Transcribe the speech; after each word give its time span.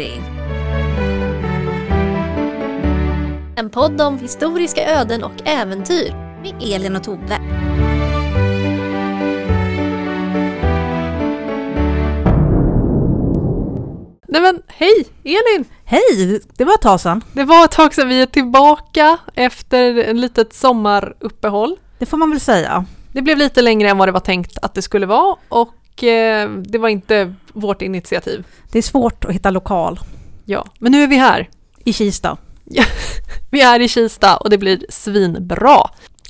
Lappri. 0.00 0.20
En 3.56 3.70
podd 3.70 4.00
om 4.00 4.18
historiska 4.18 4.86
öden 4.86 5.24
och 5.24 5.32
äventyr 5.44 6.14
med 6.42 6.54
Elin 6.62 6.96
och 6.96 7.04
Tove. 7.04 7.38
Nej 14.28 14.40
men 14.42 14.62
hej 14.66 15.06
Elin! 15.24 15.64
Hej! 15.84 16.40
Det 16.56 16.64
var 16.64 16.74
ett 16.74 16.80
tag 16.80 17.00
sedan. 17.00 17.24
Det 17.32 17.44
var 17.44 17.64
ett 17.64 17.70
tag 17.70 17.94
sedan 17.94 18.08
vi 18.08 18.22
är 18.22 18.26
tillbaka 18.26 19.18
efter 19.34 19.98
en 19.98 20.20
litet 20.20 20.52
sommaruppehåll. 20.52 21.76
Det 21.98 22.06
får 22.06 22.16
man 22.16 22.30
väl 22.30 22.40
säga. 22.40 22.84
Det 23.12 23.22
blev 23.22 23.38
lite 23.38 23.62
längre 23.62 23.90
än 23.90 23.98
vad 23.98 24.08
det 24.08 24.12
var 24.12 24.20
tänkt 24.20 24.58
att 24.62 24.74
det 24.74 24.82
skulle 24.82 25.06
vara 25.06 25.36
och 25.48 25.74
det 26.62 26.78
var 26.78 26.88
inte 26.88 27.34
vårt 27.52 27.82
initiativ. 27.82 28.44
Det 28.72 28.78
är 28.78 28.82
svårt 28.82 29.24
att 29.24 29.34
hitta 29.34 29.50
lokal 29.50 30.00
Ja, 30.44 30.64
men 30.78 30.92
nu 30.92 31.02
är 31.02 31.06
vi 31.08 31.16
här. 31.16 31.48
i 31.84 31.92
Kista. 31.92 32.36
Vi 33.50 33.62
är 33.62 33.80
i 33.80 33.88
Kista 33.88 34.36
och 34.36 34.50
det 34.50 34.58
blir 34.58 34.86
svinbra. 34.88 35.76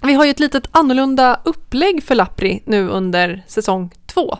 Vi 0.02 0.14
har 0.14 0.24
ju 0.24 0.30
ett 0.30 0.40
litet 0.40 0.66
annorlunda 0.70 1.40
upplägg 1.44 2.02
för 2.02 2.14
Lappri 2.14 2.62
nu 2.66 2.88
under 2.88 3.44
säsong 3.46 3.90
två. 4.06 4.38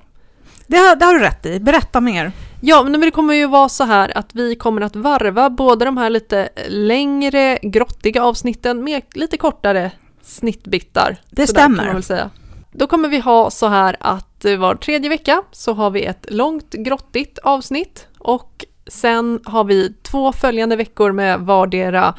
Det 0.66 0.77
har, 0.77 0.96
det 0.96 1.04
har 1.04 1.14
du 1.14 1.20
rätt 1.20 1.46
i. 1.46 1.60
Berätta 1.60 2.01
mer. 2.01 2.32
Ja, 2.60 2.82
men 2.82 3.01
det 3.01 3.10
kommer 3.10 3.34
ju 3.34 3.46
vara 3.46 3.68
så 3.68 3.84
här 3.84 4.18
att 4.18 4.34
vi 4.34 4.54
kommer 4.56 4.80
att 4.82 4.96
varva 4.96 5.51
både 5.51 5.84
de 5.84 5.96
här 5.96 6.10
lite 6.10 6.48
längre, 6.68 7.59
grottiga 7.62 8.23
avsnitten 8.23 8.84
med 8.84 9.02
lite 9.15 9.37
kortare 9.37 9.90
snittbitar. 10.23 11.16
Det 11.30 11.46
Sådär 11.46 11.60
kan 11.60 11.73
stämmer. 11.73 11.84
man 11.84 11.95
väl 11.95 12.02
säga. 12.02 12.30
Då 12.73 12.87
kommer 12.87 13.09
vi 13.09 13.18
ha 13.20 13.51
så 13.51 13.68
här 13.68 13.96
att 14.01 14.29
eh, 14.44 14.58
var 14.58 14.74
tredje 14.74 15.08
vecka 15.08 15.42
så 15.52 15.72
har 15.72 15.90
vi 15.90 16.04
ett 16.04 16.26
långt 16.28 16.72
grottigt 16.72 17.38
avsnitt 17.38 18.06
och 18.18 18.65
sen 18.87 19.40
har 19.45 19.65
vi 19.65 19.95
två 20.02 20.32
följande 20.32 20.76
veckor 20.76 21.12
med 21.12 21.40
vardera 21.40 22.15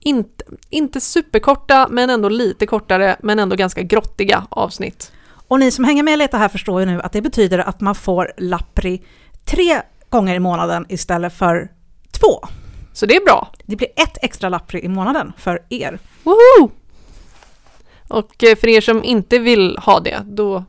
inte, 0.00 0.44
inte 0.70 1.00
superkorta 1.00 1.88
men 1.90 2.10
ändå 2.10 2.28
lite 2.28 2.66
kortare 2.66 3.16
men 3.22 3.38
ändå 3.38 3.56
ganska 3.56 3.82
grottiga 3.82 4.46
avsnitt. 4.50 5.12
Och 5.48 5.60
ni 5.60 5.70
som 5.70 5.84
hänger 5.84 6.02
med 6.02 6.18
lite 6.18 6.36
här 6.36 6.48
förstår 6.48 6.80
ju 6.80 6.86
nu 6.86 7.00
att 7.00 7.12
det 7.12 7.22
betyder 7.22 7.58
att 7.58 7.80
man 7.80 7.94
får 7.94 8.32
Lappri 8.38 9.02
tre 9.44 9.82
gånger 10.08 10.34
i 10.34 10.40
månaden 10.40 10.86
istället 10.88 11.34
för 11.34 11.70
två. 12.20 12.48
Så 12.92 13.06
det 13.06 13.16
är 13.16 13.24
bra. 13.24 13.48
Det 13.64 13.76
blir 13.76 13.88
ett 13.96 14.18
extra 14.22 14.48
Lappri 14.48 14.84
i 14.84 14.88
månaden 14.88 15.32
för 15.38 15.62
er. 15.68 15.98
Woho! 16.22 16.70
Och 18.08 18.44
eh, 18.44 18.56
för 18.56 18.68
er 18.68 18.80
som 18.80 19.04
inte 19.04 19.38
vill 19.38 19.78
ha 19.78 20.00
det, 20.00 20.22
då 20.24 20.64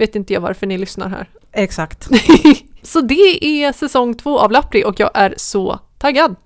vet 0.00 0.16
inte 0.16 0.32
jag 0.32 0.40
varför 0.40 0.66
ni 0.66 0.78
lyssnar 0.78 1.08
här. 1.08 1.28
Exakt. 1.52 2.08
Så 2.82 3.00
det 3.00 3.44
är 3.44 3.72
säsong 3.72 4.14
två 4.14 4.38
av 4.38 4.50
Lappri 4.52 4.84
och 4.84 5.00
jag 5.00 5.10
är 5.14 5.34
så 5.36 5.78
taggad. 5.98 6.36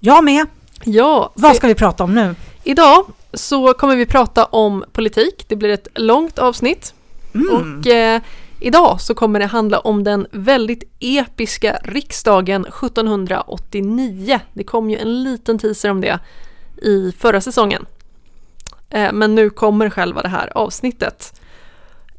Jag 0.00 0.24
med. 0.24 0.46
Ja, 0.84 1.32
Vad 1.34 1.56
ska 1.56 1.66
vi 1.66 1.74
prata 1.74 2.04
om 2.04 2.14
nu? 2.14 2.34
idag 2.64 3.04
så 3.32 3.74
kommer 3.74 3.96
vi 3.96 4.06
prata 4.06 4.44
om 4.44 4.84
politik. 4.92 5.44
Det 5.48 5.56
blir 5.56 5.68
ett 5.68 5.88
långt 5.94 6.38
avsnitt. 6.38 6.94
Mm. 7.34 7.48
Och 7.52 7.86
eh, 7.86 8.20
idag 8.60 9.00
så 9.00 9.14
kommer 9.14 9.40
det 9.40 9.46
handla 9.46 9.78
om 9.78 10.04
den 10.04 10.26
väldigt 10.32 10.82
episka 11.00 11.78
riksdagen 11.84 12.66
1789. 12.66 14.40
Det 14.52 14.64
kom 14.64 14.90
ju 14.90 14.98
en 14.98 15.22
liten 15.22 15.58
teaser 15.58 15.90
om 15.90 16.00
det 16.00 16.18
i 16.82 17.12
förra 17.18 17.40
säsongen. 17.40 17.86
Eh, 18.90 19.12
men 19.12 19.34
nu 19.34 19.50
kommer 19.50 19.90
själva 19.90 20.22
det 20.22 20.28
här 20.28 20.52
avsnittet. 20.54 21.40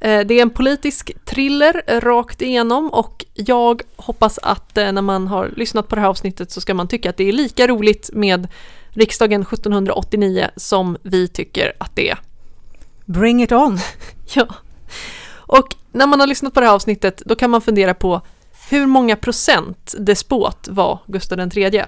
Eh, 0.04 0.26
det 0.26 0.34
är 0.34 0.42
en 0.42 0.50
politisk 0.50 1.12
thriller 1.26 2.00
rakt 2.02 2.42
igenom 2.42 2.90
och 2.90 3.26
jag 3.34 3.82
hoppas 3.96 4.40
att 4.42 4.78
eh, 4.78 4.92
när 4.92 5.02
man 5.02 5.28
har 5.28 5.52
lyssnat 5.56 5.88
på 5.88 5.96
det 5.96 6.02
här 6.02 6.08
avsnittet 6.08 6.52
så 6.52 6.62
ska 6.62 6.73
man 6.73 6.88
tycka 6.88 7.09
att 7.09 7.18
det 7.18 7.30
är 7.30 7.32
lika 7.32 7.68
roligt 7.68 8.09
med 8.14 8.48
riksdagen 8.90 9.41
1789 9.41 10.47
som 10.56 10.97
vi 11.03 11.28
tycker 11.28 11.74
att 11.78 11.96
det 11.96 12.09
är. 12.09 12.19
Bring 13.06 13.44
it 13.44 13.52
on. 13.52 13.80
Ja. 14.36 14.47
Och 15.34 15.75
när 15.91 16.08
man 16.08 16.20
har 16.20 16.28
lyssnat 16.28 16.53
på 16.53 16.59
det 16.59 16.66
här 16.66 16.74
avsnittet 16.74 17.22
då 17.25 17.35
kan 17.35 17.50
man 17.50 17.62
fundera 17.62 17.94
på 17.94 18.22
hur 18.70 18.85
många 18.85 19.16
procent 19.16 19.96
despot 20.00 20.68
var 20.68 21.00
Gustav 21.08 21.40
III? 21.58 21.84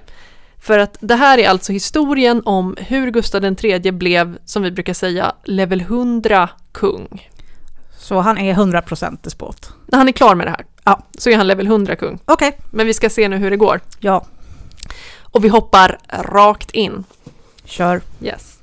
För 0.60 0.80
att 0.80 0.98
det 1.00 1.16
här 1.16 1.38
är 1.38 1.50
alltså 1.50 1.72
historien 1.72 2.42
om 2.46 2.76
hur 2.80 3.12
Gustav 3.12 3.46
III 3.46 3.92
blev, 3.92 4.38
som 4.46 4.64
vi 4.64 4.72
brukar 4.72 4.94
säga, 4.94 5.36
level 5.44 5.82
100 5.82 6.50
kung. 6.72 7.30
Så 8.06 8.20
han 8.20 8.38
är 8.38 8.54
100% 8.54 9.18
despot. 9.22 9.74
När 9.86 9.98
han 9.98 10.08
är 10.08 10.12
klar 10.12 10.36
med 10.36 10.48
det 10.48 10.52
här 10.52 10.66
Ja. 10.84 11.02
så 11.18 11.30
är 11.30 11.38
han 11.38 11.48
level 11.48 11.68
100 11.68 11.96
kung. 11.96 12.20
Okej, 12.26 12.58
Men 12.72 12.88
vi 12.88 12.94
ska 12.94 13.10
se 13.10 13.28
nu 13.30 13.38
hur 13.38 13.50
det 13.52 13.58
går. 13.58 13.82
ja, 14.00 14.26
Och 15.22 15.44
vi 15.44 15.48
hoppar 15.48 15.98
rakt 16.12 16.72
in. 16.72 17.04
kör. 17.66 18.02
Yes. 18.22 18.60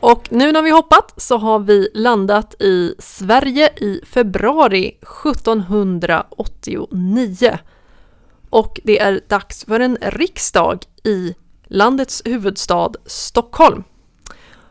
Och 0.00 0.28
nu 0.32 0.52
när 0.52 0.62
vi 0.62 0.70
hoppat 0.70 1.14
så 1.16 1.36
har 1.38 1.58
vi 1.58 1.88
landat 1.94 2.62
i 2.62 2.94
Sverige 2.98 3.70
i 3.76 4.00
februari 4.06 4.98
1789. 5.24 7.58
Och 8.50 8.80
det 8.84 8.98
är 8.98 9.20
dags 9.28 9.64
för 9.64 9.80
en 9.80 9.98
riksdag 10.00 10.78
i 11.04 11.34
landets 11.66 12.22
huvudstad 12.24 12.92
Stockholm. 13.06 13.84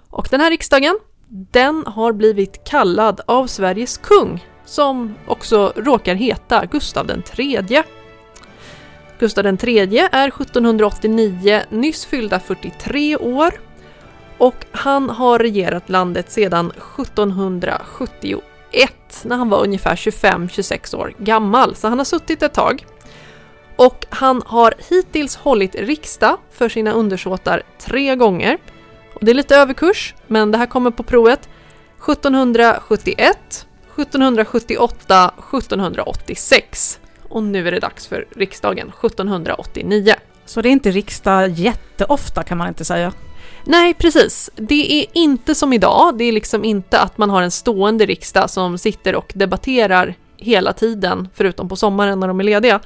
Och 0.09 0.27
den 0.31 0.41
här 0.41 0.49
riksdagen, 0.49 0.99
den 1.29 1.83
har 1.87 2.13
blivit 2.13 2.63
kallad 2.63 3.21
av 3.25 3.47
Sveriges 3.47 3.97
kung 3.97 4.45
som 4.65 5.15
också 5.27 5.73
råkar 5.75 6.15
heta 6.15 6.65
Gustav 6.65 7.07
den 7.07 7.21
tredje. 7.21 7.83
Gustav 9.19 9.43
den 9.43 9.57
tredje 9.57 10.09
är 10.11 10.27
1789 10.27 11.61
nyss 11.69 12.05
fyllda 12.05 12.39
43 12.39 13.17
år 13.17 13.53
och 14.37 14.65
han 14.71 15.09
har 15.09 15.39
regerat 15.39 15.89
landet 15.89 16.31
sedan 16.31 16.71
1771 16.71 19.21
när 19.23 19.37
han 19.37 19.49
var 19.49 19.63
ungefär 19.63 19.95
25-26 19.95 20.95
år 20.95 21.13
gammal, 21.17 21.75
så 21.75 21.87
han 21.87 21.97
har 21.97 22.05
suttit 22.05 22.43
ett 22.43 22.53
tag. 22.53 22.85
Och 23.79 24.05
han 24.09 24.41
har 24.45 24.73
hittills 24.89 25.35
hållit 25.35 25.75
riksdag 25.75 26.37
för 26.51 26.69
sina 26.69 26.91
undersåtar 26.91 27.63
tre 27.77 28.15
gånger. 28.15 28.57
Och 29.13 29.25
det 29.25 29.31
är 29.31 29.35
lite 29.35 29.55
överkurs, 29.55 30.15
men 30.27 30.51
det 30.51 30.57
här 30.57 30.65
kommer 30.65 30.91
på 30.91 31.03
provet. 31.03 31.49
1771, 32.03 33.67
1778, 33.95 35.33
1786. 35.53 36.99
Och 37.29 37.43
nu 37.43 37.67
är 37.67 37.71
det 37.71 37.79
dags 37.79 38.07
för 38.07 38.27
riksdagen 38.35 38.87
1789. 38.87 40.15
Så 40.45 40.61
det 40.61 40.69
är 40.69 40.71
inte 40.71 40.91
riksdag 40.91 41.49
jätteofta 41.49 42.43
kan 42.43 42.57
man 42.57 42.67
inte 42.67 42.85
säga. 42.85 43.13
Nej, 43.63 43.93
precis. 43.93 44.49
Det 44.55 45.01
är 45.01 45.05
inte 45.13 45.55
som 45.55 45.73
idag. 45.73 46.17
Det 46.17 46.23
är 46.23 46.31
liksom 46.31 46.63
inte 46.63 46.99
att 46.99 47.17
man 47.17 47.29
har 47.29 47.41
en 47.41 47.51
stående 47.51 48.05
riksdag 48.05 48.49
som 48.49 48.77
sitter 48.77 49.15
och 49.15 49.31
debatterar 49.35 50.15
hela 50.37 50.73
tiden, 50.73 51.27
förutom 51.33 51.69
på 51.69 51.75
sommaren 51.75 52.19
när 52.19 52.27
de 52.27 52.39
är 52.39 52.43
lediga. 52.43 52.79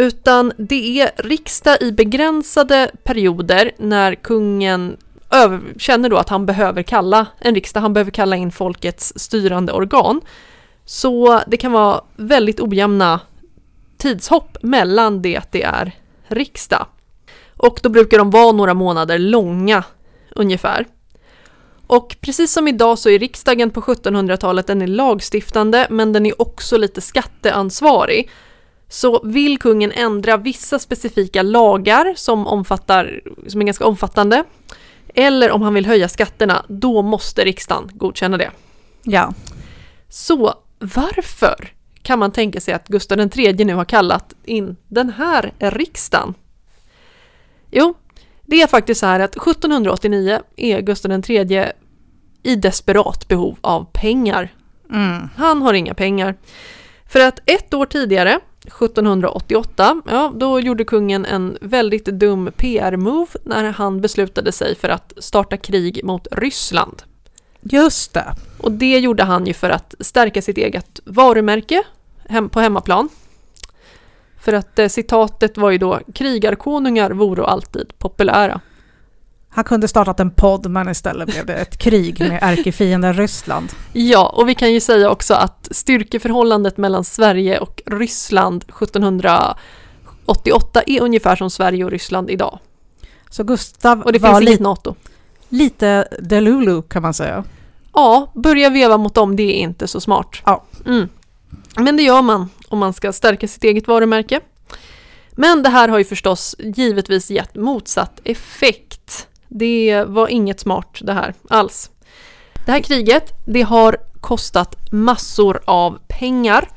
Utan 0.00 0.52
det 0.56 1.00
är 1.00 1.10
riksdag 1.16 1.82
i 1.82 1.92
begränsade 1.92 2.90
perioder 3.04 3.72
när 3.78 4.14
kungen 4.14 4.96
över- 5.30 5.78
känner 5.78 6.08
då 6.08 6.16
att 6.16 6.28
han 6.28 6.46
behöver 6.46 6.82
kalla 6.82 7.26
en 7.38 7.54
riksdag, 7.54 7.80
han 7.80 7.92
behöver 7.92 8.10
kalla 8.10 8.36
in 8.36 8.52
folkets 8.52 9.12
styrande 9.16 9.72
organ. 9.72 10.20
Så 10.84 11.40
det 11.46 11.56
kan 11.56 11.72
vara 11.72 12.00
väldigt 12.16 12.60
ojämna 12.60 13.20
tidshopp 13.98 14.56
mellan 14.62 15.22
det 15.22 15.36
att 15.36 15.52
det 15.52 15.62
är 15.62 15.92
riksdag. 16.28 16.86
Och 17.56 17.80
då 17.82 17.88
brukar 17.88 18.18
de 18.18 18.30
vara 18.30 18.52
några 18.52 18.74
månader 18.74 19.18
långa 19.18 19.84
ungefär. 20.30 20.86
Och 21.86 22.16
precis 22.20 22.52
som 22.52 22.68
idag 22.68 22.98
så 22.98 23.10
är 23.10 23.18
riksdagen 23.18 23.70
på 23.70 23.80
1700-talet 23.80 24.66
den 24.66 24.82
är 24.82 24.86
lagstiftande 24.86 25.86
men 25.90 26.12
den 26.12 26.26
är 26.26 26.42
också 26.42 26.76
lite 26.76 27.00
skatteansvarig. 27.00 28.30
Så 28.92 29.20
vill 29.24 29.58
kungen 29.58 29.92
ändra 29.92 30.36
vissa 30.36 30.78
specifika 30.78 31.42
lagar 31.42 32.14
som, 32.16 32.46
omfattar, 32.46 33.20
som 33.46 33.60
är 33.60 33.64
ganska 33.64 33.86
omfattande 33.86 34.44
eller 35.14 35.50
om 35.50 35.62
han 35.62 35.74
vill 35.74 35.86
höja 35.86 36.08
skatterna, 36.08 36.64
då 36.68 37.02
måste 37.02 37.44
riksdagen 37.44 37.90
godkänna 37.92 38.36
det. 38.36 38.50
Ja. 39.02 39.34
Så 40.08 40.54
varför 40.78 41.72
kan 42.02 42.18
man 42.18 42.32
tänka 42.32 42.60
sig 42.60 42.74
att 42.74 42.88
Gustav 42.88 43.20
III 43.20 43.64
nu 43.64 43.74
har 43.74 43.84
kallat 43.84 44.34
in 44.44 44.76
den 44.88 45.10
här 45.10 45.52
riksdagen? 45.58 46.34
Jo, 47.70 47.94
det 48.46 48.62
är 48.62 48.66
faktiskt 48.66 49.00
så 49.00 49.06
här 49.06 49.20
att 49.20 49.36
1789 49.36 50.40
är 50.56 50.80
Gustav 50.80 51.22
III 51.28 51.66
i 52.42 52.56
desperat 52.56 53.28
behov 53.28 53.58
av 53.60 53.86
pengar. 53.92 54.54
Mm. 54.92 55.28
Han 55.36 55.62
har 55.62 55.74
inga 55.74 55.94
pengar. 55.94 56.34
För 57.08 57.20
att 57.20 57.40
ett 57.46 57.74
år 57.74 57.86
tidigare, 57.86 58.40
1788, 58.70 60.02
ja, 60.06 60.32
då 60.34 60.60
gjorde 60.60 60.84
kungen 60.84 61.24
en 61.24 61.58
väldigt 61.60 62.04
dum 62.04 62.50
PR-move 62.56 63.36
när 63.44 63.64
han 63.64 64.00
beslutade 64.00 64.52
sig 64.52 64.76
för 64.76 64.88
att 64.88 65.12
starta 65.16 65.56
krig 65.56 66.04
mot 66.04 66.26
Ryssland. 66.30 67.02
Just 67.60 68.14
det. 68.14 68.34
Och 68.58 68.72
det 68.72 68.98
gjorde 68.98 69.22
han 69.22 69.46
ju 69.46 69.52
för 69.52 69.70
att 69.70 69.94
stärka 70.00 70.42
sitt 70.42 70.58
eget 70.58 71.00
varumärke 71.04 71.82
hem, 72.28 72.48
på 72.48 72.60
hemmaplan. 72.60 73.08
För 74.40 74.52
att 74.52 74.78
eh, 74.78 74.88
citatet 74.88 75.58
var 75.58 75.70
ju 75.70 75.78
då 75.78 76.00
krigarkonungar 76.14 77.10
vore 77.10 77.44
alltid 77.44 77.98
populära. 77.98 78.60
Han 79.52 79.64
kunde 79.64 79.88
startat 79.88 80.20
en 80.20 80.30
podd 80.30 80.70
men 80.70 80.88
istället 80.88 81.28
blev 81.28 81.46
det 81.46 81.54
ett 81.54 81.78
krig 81.78 82.20
med 82.20 82.38
ärkefienden 82.42 83.14
Ryssland. 83.14 83.68
Ja, 83.92 84.34
och 84.36 84.48
vi 84.48 84.54
kan 84.54 84.72
ju 84.72 84.80
säga 84.80 85.10
också 85.10 85.34
att 85.34 85.68
styrkeförhållandet 85.70 86.76
mellan 86.76 87.04
Sverige 87.04 87.58
och 87.58 87.82
Ryssland 87.86 88.62
1788 88.62 90.82
är 90.86 91.02
ungefär 91.02 91.36
som 91.36 91.50
Sverige 91.50 91.84
och 91.84 91.90
Ryssland 91.90 92.30
idag. 92.30 92.58
Så 93.30 93.44
Gustav 93.44 94.02
Och 94.02 94.12
det 94.12 94.18
var 94.18 94.30
finns 94.30 94.40
li 94.40 94.46
inget 94.46 94.60
NATO. 94.60 94.94
lite 95.48 96.08
Delulu 96.20 96.82
kan 96.82 97.02
man 97.02 97.14
säga. 97.14 97.44
Ja, 97.92 98.32
börja 98.34 98.70
veva 98.70 98.96
mot 98.96 99.14
dem, 99.14 99.36
det 99.36 99.42
är 99.42 99.60
inte 99.60 99.88
så 99.88 100.00
smart. 100.00 100.36
Ja. 100.44 100.64
Mm. 100.86 101.08
Men 101.76 101.96
det 101.96 102.02
gör 102.02 102.22
man 102.22 102.48
om 102.68 102.78
man 102.78 102.92
ska 102.92 103.12
stärka 103.12 103.48
sitt 103.48 103.64
eget 103.64 103.88
varumärke. 103.88 104.40
Men 105.32 105.62
det 105.62 105.68
här 105.68 105.88
har 105.88 105.98
ju 105.98 106.04
förstås 106.04 106.56
givetvis 106.58 107.30
gett 107.30 107.54
motsatt 107.54 108.20
effekt. 108.24 109.26
Det 109.52 110.04
var 110.06 110.28
inget 110.28 110.60
smart 110.60 110.98
det 111.00 111.12
här 111.12 111.34
alls. 111.48 111.90
Det 112.66 112.72
här 112.72 112.80
kriget, 112.80 113.32
det 113.46 113.62
har 113.62 113.96
kostat 114.20 114.76
massor 114.92 115.60
av 115.64 115.98
pengar. 116.08 116.68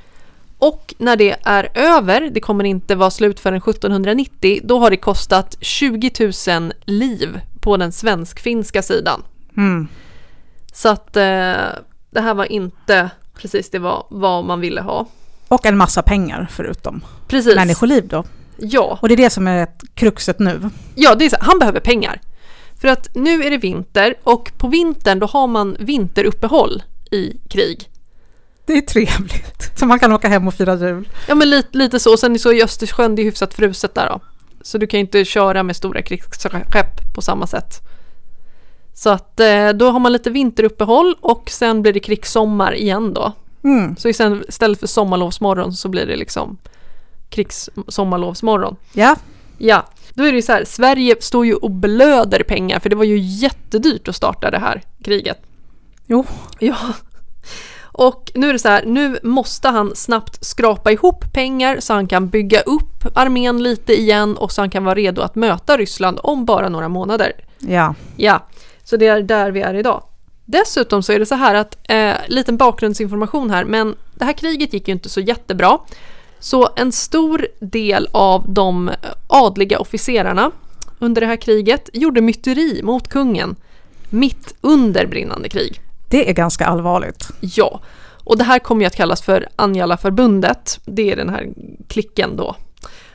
Och 0.58 0.94
när 0.98 1.16
det 1.16 1.36
är 1.44 1.70
över, 1.74 2.30
det 2.34 2.40
kommer 2.40 2.64
inte 2.64 2.96
vara 2.96 3.10
slut 3.12 3.40
förrän 3.40 3.58
1790, 3.58 4.60
då 4.64 4.80
har 4.80 4.90
det 4.90 4.98
kostat 4.98 5.58
20 5.62 6.12
000 6.60 6.74
liv 6.86 7.40
på 7.62 7.78
den 7.78 7.92
svensk-finska 7.92 8.82
sidan. 8.82 9.24
Mm. 9.58 9.88
Så 10.74 10.90
att 10.90 11.18
eh, 11.18 11.24
det 12.12 12.22
här 12.22 12.34
var 12.34 12.52
inte 12.52 13.10
precis 13.36 13.70
det 13.70 13.80
var, 13.80 14.06
vad 14.10 14.46
man 14.46 14.60
ville 14.60 14.82
ha. 14.82 15.06
Och 15.48 15.66
en 15.66 15.78
massa 15.78 16.02
pengar 16.02 16.48
förutom 16.52 17.04
Precis. 17.28 17.56
människoliv 17.56 18.08
då. 18.08 18.24
Ja, 18.58 18.98
Och 19.02 19.08
det 19.08 19.14
är 19.14 19.18
det 19.18 19.30
som 19.30 19.48
är 19.48 19.68
kruxet 19.94 20.40
nu. 20.40 20.70
ja 20.96 21.16
det 21.16 21.26
är 21.26 21.30
så, 21.30 21.38
han 21.40 21.60
behöver 21.60 21.80
pengar. 21.80 22.22
För 22.84 22.88
att 22.88 23.16
nu 23.16 23.44
är 23.44 23.50
det 23.50 23.58
vinter 23.58 24.16
och 24.24 24.52
på 24.58 24.68
vintern 24.68 25.20
då 25.20 25.28
har 25.28 25.48
man 25.48 25.78
vinteruppehåll 25.80 26.84
i 27.12 27.38
krig. 27.50 27.90
Det 28.66 28.74
är 28.74 28.82
trevligt. 28.82 29.72
Så 29.80 29.86
man 29.86 30.00
kan 30.00 30.12
åka 30.12 30.28
hem 30.28 30.48
och 30.48 30.54
fira 30.54 30.76
jul. 30.76 31.10
Ja 31.28 31.36
men 31.36 31.50
lite, 31.50 31.78
lite 31.78 32.00
så, 32.00 32.18
sen 32.18 32.40
så 32.40 32.52
är 32.52 32.64
Östersjön 32.64 33.16
det 33.16 33.22
är 33.22 33.24
hyfsat 33.24 33.54
fruset 33.54 33.96
där 33.96 34.10
då. 34.10 34.20
Så 34.62 34.78
du 34.78 34.88
kan 34.88 35.00
ju 35.00 35.02
inte 35.02 35.26
köra 35.26 35.64
med 35.64 35.76
stora 35.76 36.02
krigsskepp 36.02 37.14
på 37.16 37.22
samma 37.22 37.48
sätt. 37.48 37.82
Så 38.94 39.10
att 39.10 39.40
eh, 39.40 39.70
då 39.70 39.90
har 39.90 40.00
man 40.00 40.14
lite 40.14 40.30
vinteruppehåll 40.30 41.16
och 41.20 41.50
sen 41.50 41.82
blir 41.82 41.94
det 41.94 42.00
krigssommar 42.00 42.76
igen 42.76 43.14
då. 43.14 43.32
Mm. 43.64 43.96
Så 43.96 44.10
istället 44.10 44.50
istället 44.50 44.80
för 44.80 44.88
sommarlovsmorgon 44.88 45.74
så 45.74 45.90
blir 45.90 46.06
det 46.06 46.16
liksom 46.16 46.58
krigssommarlovsmorgon. 47.30 48.76
Ja, 48.94 49.16
Ja, 49.58 49.86
då 50.14 50.24
är 50.24 50.32
det 50.32 50.36
ju 50.36 50.42
så 50.42 50.52
här, 50.52 50.66
Sverige 50.66 51.16
står 51.20 51.46
ju 51.46 51.56
och 51.56 51.72
blöder 51.72 52.44
pengar 52.44 52.80
för 52.80 52.90
det 52.90 52.96
var 52.96 53.04
ju 53.04 53.18
jättedyrt 53.18 54.08
att 54.08 54.16
starta 54.16 54.52
det 54.52 54.60
här 54.60 54.82
kriget. 55.04 55.42
Jo. 56.08 56.26
Ja. 56.60 56.78
Och 57.96 58.32
nu 58.36 58.50
är 58.50 58.54
det 58.54 58.60
så 58.60 58.70
här, 58.70 58.86
nu 58.86 59.20
måste 59.24 59.68
han 59.68 59.96
snabbt 59.96 60.46
skrapa 60.46 60.92
ihop 60.92 61.34
pengar 61.34 61.80
så 61.80 61.94
han 61.94 62.08
kan 62.08 62.30
bygga 62.30 62.60
upp 62.60 63.06
armén 63.16 63.64
lite 63.64 63.94
igen 63.94 64.38
och 64.38 64.52
så 64.52 64.62
han 64.62 64.70
kan 64.70 64.84
vara 64.84 64.96
redo 64.96 65.22
att 65.22 65.36
möta 65.36 65.78
Ryssland 65.78 66.20
om 66.24 66.46
bara 66.46 66.70
några 66.70 66.90
månader. 66.90 67.32
ja. 67.60 67.96
Ja, 68.16 68.48
så 68.84 68.98
det 68.98 69.08
är 69.08 69.22
där 69.22 69.52
vi 69.52 69.62
är 69.62 69.74
idag. 69.74 70.04
Dessutom 70.46 71.04
så 71.04 71.14
är 71.14 71.20
det 71.20 71.26
så 71.26 71.36
här 71.36 71.56
att, 71.56 71.78
eh, 71.84 72.14
liten 72.28 72.58
bakgrundsinformation 72.58 73.50
här, 73.50 73.66
men 73.66 73.96
det 74.16 74.26
här 74.26 74.34
kriget 74.34 74.74
gick 74.74 74.88
ju 74.88 74.94
inte 74.94 75.10
så 75.10 75.20
jättebra. 75.20 75.80
Så 76.44 76.70
en 76.76 76.92
stor 76.92 77.48
del 77.60 78.08
av 78.12 78.54
de 78.54 78.92
adliga 79.28 79.80
officerarna 79.80 80.52
under 81.00 81.22
det 81.22 81.28
här 81.28 81.36
kriget 81.36 81.90
gjorde 81.94 82.22
myteri 82.22 82.82
mot 82.84 83.08
kungen 83.08 83.56
mitt 84.10 84.56
under 84.62 85.06
brinnande 85.06 85.50
krig. 85.50 85.82
Det 86.10 86.30
är 86.30 86.34
ganska 86.34 86.66
allvarligt. 86.66 87.28
Ja, 87.40 87.82
och 88.24 88.38
det 88.38 88.44
här 88.44 88.60
kommer 88.60 88.82
ju 88.82 88.88
att 88.88 88.96
kallas 88.96 89.22
för 89.22 89.48
Anjala-förbundet. 89.56 90.80
Det 90.86 91.12
är 91.12 91.16
den 91.16 91.30
här 91.30 91.50
klicken 91.88 92.36
då. 92.36 92.56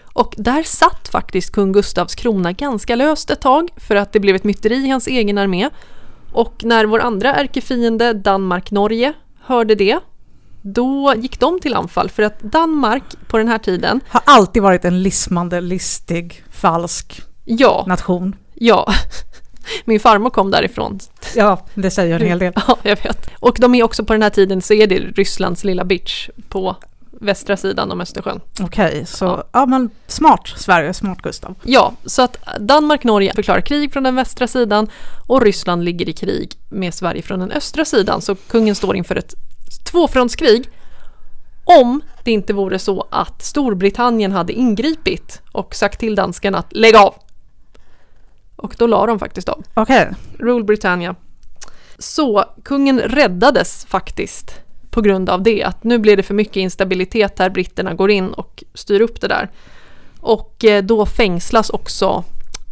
Och 0.02 0.34
där 0.36 0.62
satt 0.62 1.08
faktiskt 1.08 1.52
kung 1.52 1.72
Gustavs 1.72 2.14
krona 2.14 2.52
ganska 2.52 2.96
löst 2.96 3.30
ett 3.30 3.40
tag 3.40 3.68
för 3.76 3.96
att 3.96 4.12
det 4.12 4.20
blev 4.20 4.36
ett 4.36 4.44
myteri 4.44 4.76
i 4.76 4.90
hans 4.90 5.06
egen 5.06 5.38
armé. 5.38 5.70
Och 6.32 6.64
när 6.64 6.84
vår 6.84 7.00
andra 7.00 7.34
ärkefiende 7.34 8.12
Danmark-Norge 8.12 9.12
hörde 9.40 9.74
det, 9.74 9.98
då 10.62 11.14
gick 11.16 11.40
de 11.40 11.60
till 11.60 11.74
anfall 11.74 12.10
för 12.10 12.22
att 12.22 12.40
Danmark 12.40 13.02
på 13.26 13.38
den 13.38 13.48
här 13.48 13.58
tiden, 13.58 14.00
Har 14.08 14.22
alltid 14.24 14.62
varit 14.62 14.84
en 14.84 15.02
lismande, 15.02 15.60
listig, 15.60 16.44
falsk 16.50 17.22
ja, 17.44 17.84
nation. 17.88 18.36
ja, 18.54 18.92
min 19.84 20.00
farmor 20.00 20.30
kom 20.30 20.50
därifrån. 20.50 20.98
Ja, 21.36 21.66
det 21.74 21.90
säger 21.90 22.20
en 22.20 22.26
hel 22.26 22.38
del. 22.38 22.52
Ja, 22.68 22.76
jag 22.82 23.02
vet. 23.02 23.30
Och 23.38 23.56
de 23.60 23.74
är 23.74 23.82
också 23.82 24.04
på 24.04 24.12
den 24.12 24.22
här 24.22 24.30
tiden 24.30 24.62
så 24.62 24.74
är 24.74 24.86
det 24.86 24.98
Rysslands 24.98 25.64
lilla 25.64 25.84
bitch 25.84 26.28
på 26.48 26.76
västra 27.20 27.56
sidan 27.56 27.92
om 27.92 28.00
Östersjön. 28.00 28.40
Okej, 28.60 29.06
så 29.06 29.24
Ja. 29.24 29.44
ja. 29.52 29.66
men 29.66 29.90
smart 30.06 30.48
Sverige, 30.56 30.94
smart 30.94 31.22
Gustav. 31.22 31.54
Ja, 31.62 31.92
så 32.04 32.22
att 32.22 32.36
Danmark-Norge 32.60 33.32
förklarar 33.34 33.60
krig 33.60 33.92
från 33.92 34.02
den 34.02 34.14
västra 34.14 34.46
sidan 34.46 34.90
och 35.26 35.42
Ryssland 35.42 35.84
ligger 35.84 36.08
i 36.08 36.12
krig 36.12 36.52
med 36.68 36.94
Sverige 36.94 37.22
från 37.22 37.40
den 37.40 37.50
östra 37.52 37.84
sidan. 37.84 38.22
Så 38.22 38.34
kungen 38.34 38.74
står 38.74 38.96
inför 38.96 39.16
ett 39.16 39.34
tvåfrontskrig 39.84 40.70
om 41.64 42.00
det 42.24 42.30
inte 42.30 42.52
vore 42.52 42.78
så 42.78 43.06
att 43.10 43.42
Storbritannien 43.42 44.32
hade 44.32 44.52
ingripit 44.52 45.42
och 45.52 45.74
sagt 45.74 46.00
till 46.00 46.14
danskarna 46.14 46.58
att 46.58 46.72
lägg 46.72 46.96
av. 46.96 47.14
Och 48.56 48.74
då 48.78 48.86
la 48.86 49.06
de 49.06 49.18
faktiskt 49.18 49.48
av. 49.48 49.64
Okej, 49.74 50.10
Rule 50.38 50.64
Britannia. 50.64 51.14
Så 51.98 52.44
kungen 52.62 53.00
räddades 53.00 53.84
faktiskt 53.84 54.60
på 54.90 55.00
grund 55.00 55.30
av 55.30 55.42
det. 55.42 55.62
Att 55.62 55.84
nu 55.84 55.98
blir 55.98 56.16
det 56.16 56.22
för 56.22 56.34
mycket 56.34 56.56
instabilitet 56.56 57.38
här, 57.38 57.50
britterna 57.50 57.94
går 57.94 58.10
in 58.10 58.28
och 58.28 58.64
styr 58.74 59.00
upp 59.00 59.20
det 59.20 59.28
där. 59.28 59.50
Och 60.20 60.64
eh, 60.64 60.84
då 60.84 61.06
fängslas 61.06 61.70
också 61.70 62.24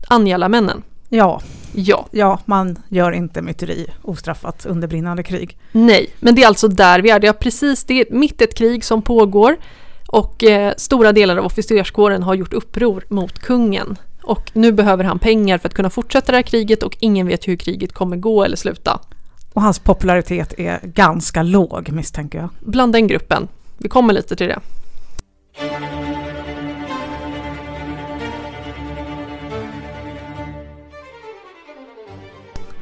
Anjala-männen. 0.08 0.82
ja, 1.08 1.40
Ja, 1.78 2.06
ja, 2.10 2.38
man 2.44 2.78
gör 2.88 3.12
inte 3.12 3.42
myteri 3.42 3.86
ostraffat 4.02 4.66
under 4.66 4.88
brinnande 4.88 5.22
krig. 5.22 5.58
nej, 5.72 6.10
men 6.20 6.34
det 6.34 6.42
är 6.42 6.46
alltså 6.46 6.68
där 6.68 7.00
vi 7.00 7.10
är. 7.10 7.20
Det 7.20 7.26
är 7.26 7.32
precis, 7.32 7.84
det 7.84 8.00
är 8.00 8.06
mitt 8.14 8.42
ett 8.42 8.54
krig 8.54 8.84
som 8.84 9.02
pågår 9.02 9.56
och 10.08 10.44
eh, 10.44 10.74
stora 10.76 11.12
delar 11.12 11.36
av 11.36 11.44
officerskåren 11.44 12.22
har 12.22 12.34
gjort 12.34 12.52
uppror 12.52 13.04
mot 13.08 13.38
kungen. 13.38 13.96
Och 14.22 14.50
nu 14.52 14.72
behöver 14.72 15.04
han 15.04 15.18
pengar 15.18 15.58
för 15.58 15.68
att 15.68 15.74
kunna 15.74 15.90
fortsätta 15.90 16.32
det 16.32 16.38
här 16.38 16.42
kriget 16.42 16.82
och 16.82 16.96
ingen 17.00 17.26
vet 17.26 17.48
hur 17.48 17.56
kriget 17.56 17.92
kommer 17.92 18.16
gå 18.16 18.44
eller 18.44 18.56
sluta. 18.56 19.00
Och 19.52 19.62
hans 19.62 19.78
popularitet 19.78 20.54
är 20.58 20.80
ganska 20.82 21.42
låg 21.42 21.90
misstänker 21.92 22.38
jag. 22.38 22.48
bland 22.60 22.92
den 22.92 23.06
gruppen. 23.06 23.48
Vi 23.78 23.88
kommer 23.88 24.14
lite 24.14 24.36
till 24.36 24.48
det. 24.48 24.60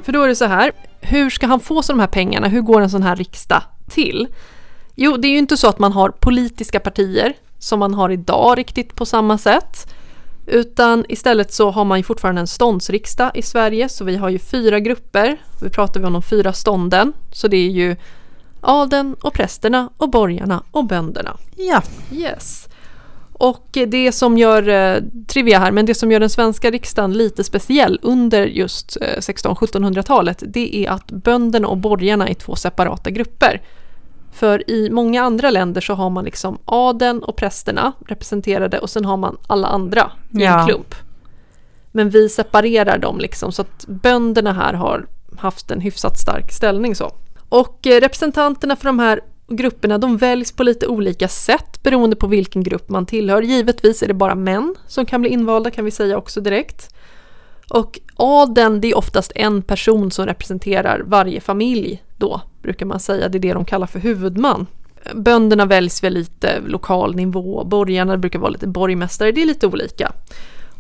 För 0.05 0.13
då 0.13 0.23
är 0.23 0.29
det 0.29 0.37
så 0.37 0.45
här, 0.45 0.73
hur 1.01 1.31
ska 1.31 1.47
han 1.47 1.61
få 1.61 1.83
sig 1.83 1.93
de 1.93 2.01
här 2.01 2.07
pengarna? 2.07 2.49
Hur 2.49 2.61
går 2.61 2.81
en 2.81 2.91
sån 2.91 3.03
här 3.03 3.17
riksdag 3.17 3.63
till? 3.91 4.29
Jo, 4.95 5.17
det 5.17 5.29
är 5.29 5.31
ju 5.31 5.39
inte 5.39 5.57
så 5.57 5.69
att 5.69 5.79
man 5.79 5.93
har 5.93 6.09
politiska 6.11 6.81
partier 6.81 7.35
som 7.59 7.79
man 7.79 7.95
har 7.95 8.11
idag 8.11 8.59
riktigt 8.59 8.95
på 8.95 9.07
samma 9.07 9.39
sätt. 9.39 9.95
Utan 10.47 11.05
istället 11.09 11.53
så 11.53 11.71
har 11.71 11.85
man 11.85 11.99
ju 11.99 12.03
fortfarande 12.03 12.41
en 12.41 12.47
ståndsriksdag 12.47 13.31
i 13.35 13.43
Sverige, 13.43 13.89
så 13.89 14.05
vi 14.05 14.17
har 14.17 14.29
ju 14.29 14.39
fyra 14.39 14.81
grupper. 14.81 15.37
Vi 15.63 15.71
pratar 15.71 16.05
om 16.05 16.13
de 16.13 16.23
fyra 16.23 16.53
stånden, 16.53 17.13
så 17.33 17.49
det 17.49 17.57
är 17.57 17.71
ju 17.71 17.97
adeln 18.61 19.15
och 19.21 19.33
prästerna 19.35 19.91
och 19.97 20.11
borgarna 20.11 20.63
och 20.71 20.85
bönderna. 20.85 21.37
Ja, 21.57 21.83
Yes. 22.13 22.69
Och 23.39 23.69
det 23.73 24.13
som 24.13 24.39
gör, 24.39 24.69
eh, 24.69 25.03
trivia 25.27 25.59
här, 25.59 25.73
men 25.73 25.87
det 25.87 25.95
som 25.95 26.13
gör 26.13 26.21
den 26.21 26.31
svenska 26.31 26.71
riksdagen 26.71 27.13
lite 27.13 27.45
speciell 27.45 27.99
under 28.03 28.47
just 28.47 28.97
eh, 29.01 29.19
1600-1700-talet, 29.19 30.43
det 30.47 30.77
är 30.77 30.91
att 30.91 31.07
bönderna 31.11 31.69
och 31.69 31.77
borgarna 31.77 32.29
är 32.29 32.35
två 32.35 32.57
separata 32.57 33.11
grupper. 33.11 33.63
För 34.33 34.71
i 34.71 34.91
många 34.91 35.23
andra 35.23 35.51
länder 35.51 35.81
så 35.81 35.95
har 35.95 36.11
man 36.11 36.25
liksom 36.25 36.59
adeln 36.65 37.23
och 37.23 37.37
prästerna 37.37 37.93
representerade 38.07 38.79
och 38.79 38.91
sen 38.91 39.05
har 39.05 39.17
man 39.17 39.37
alla 39.47 39.69
andra 39.69 40.11
i 40.31 40.37
en 40.37 40.41
Ja. 40.43 40.67
klump. 40.67 40.95
Men 41.93 42.11
vi 42.11 42.29
separerar 42.29 42.99
dem 42.99 43.19
liksom 43.19 43.53
så 43.53 43.63
att 43.63 43.85
bönderna 43.87 44.53
här 44.53 44.73
har 44.75 45.07
haft 45.39 45.71
en 45.71 45.81
hyfsat 45.81 46.19
stark 46.19 46.53
ställning 46.53 46.95
så. 46.95 47.13
Och 47.49 47.87
eh, 47.87 48.01
representanterna 48.01 48.77
för 48.77 48.85
de 48.85 48.99
här 48.99 49.21
grupperna 49.49 49.99
de 49.99 50.17
väljs 50.17 50.53
på 50.53 50.63
lite 50.63 50.87
olika 50.87 51.29
sätt 51.29 51.83
beroende 51.83 52.17
på 52.17 52.27
vilken 52.27 52.63
grupp 52.63 52.89
man 52.89 53.07
tillhör. 53.07 53.43
Givetvis 53.43 54.03
är 54.03 54.09
det 54.09 54.15
bara 54.15 54.35
män 54.35 54.75
som 54.87 55.07
kan 55.07 55.21
bli 55.21 55.31
invalda 55.31 55.71
kan 55.71 55.85
vi 55.85 55.91
säga 55.91 56.19
också 56.19 56.41
direkt. 56.41 56.95
Och 57.69 58.01
adeln 58.17 58.81
det 58.81 58.91
är 58.91 58.97
oftast 58.97 59.33
en 59.35 59.63
person 59.63 60.11
som 60.11 60.27
representerar 60.27 61.03
varje 61.07 61.41
familj 61.41 62.03
då, 62.17 62.41
brukar 62.63 62.87
man 62.87 63.01
säga. 63.01 63.29
Det 63.29 63.39
är 63.39 63.41
det 63.41 63.53
de 63.53 63.65
kallar 63.65 63.87
för 63.87 63.99
huvudman. 63.99 64.67
Bönderna 65.15 65.67
väljs 65.67 66.05
väl 66.05 66.15
lite 66.15 66.61
lokal 66.67 67.15
nivå, 67.15 67.65
borgarna 67.65 68.17
brukar 68.17 68.39
vara 68.39 68.51
lite 68.51 68.67
borgmästare, 68.67 69.33
det 69.33 69.43
är 69.43 69.47
lite 69.47 69.67
olika. 69.67 70.13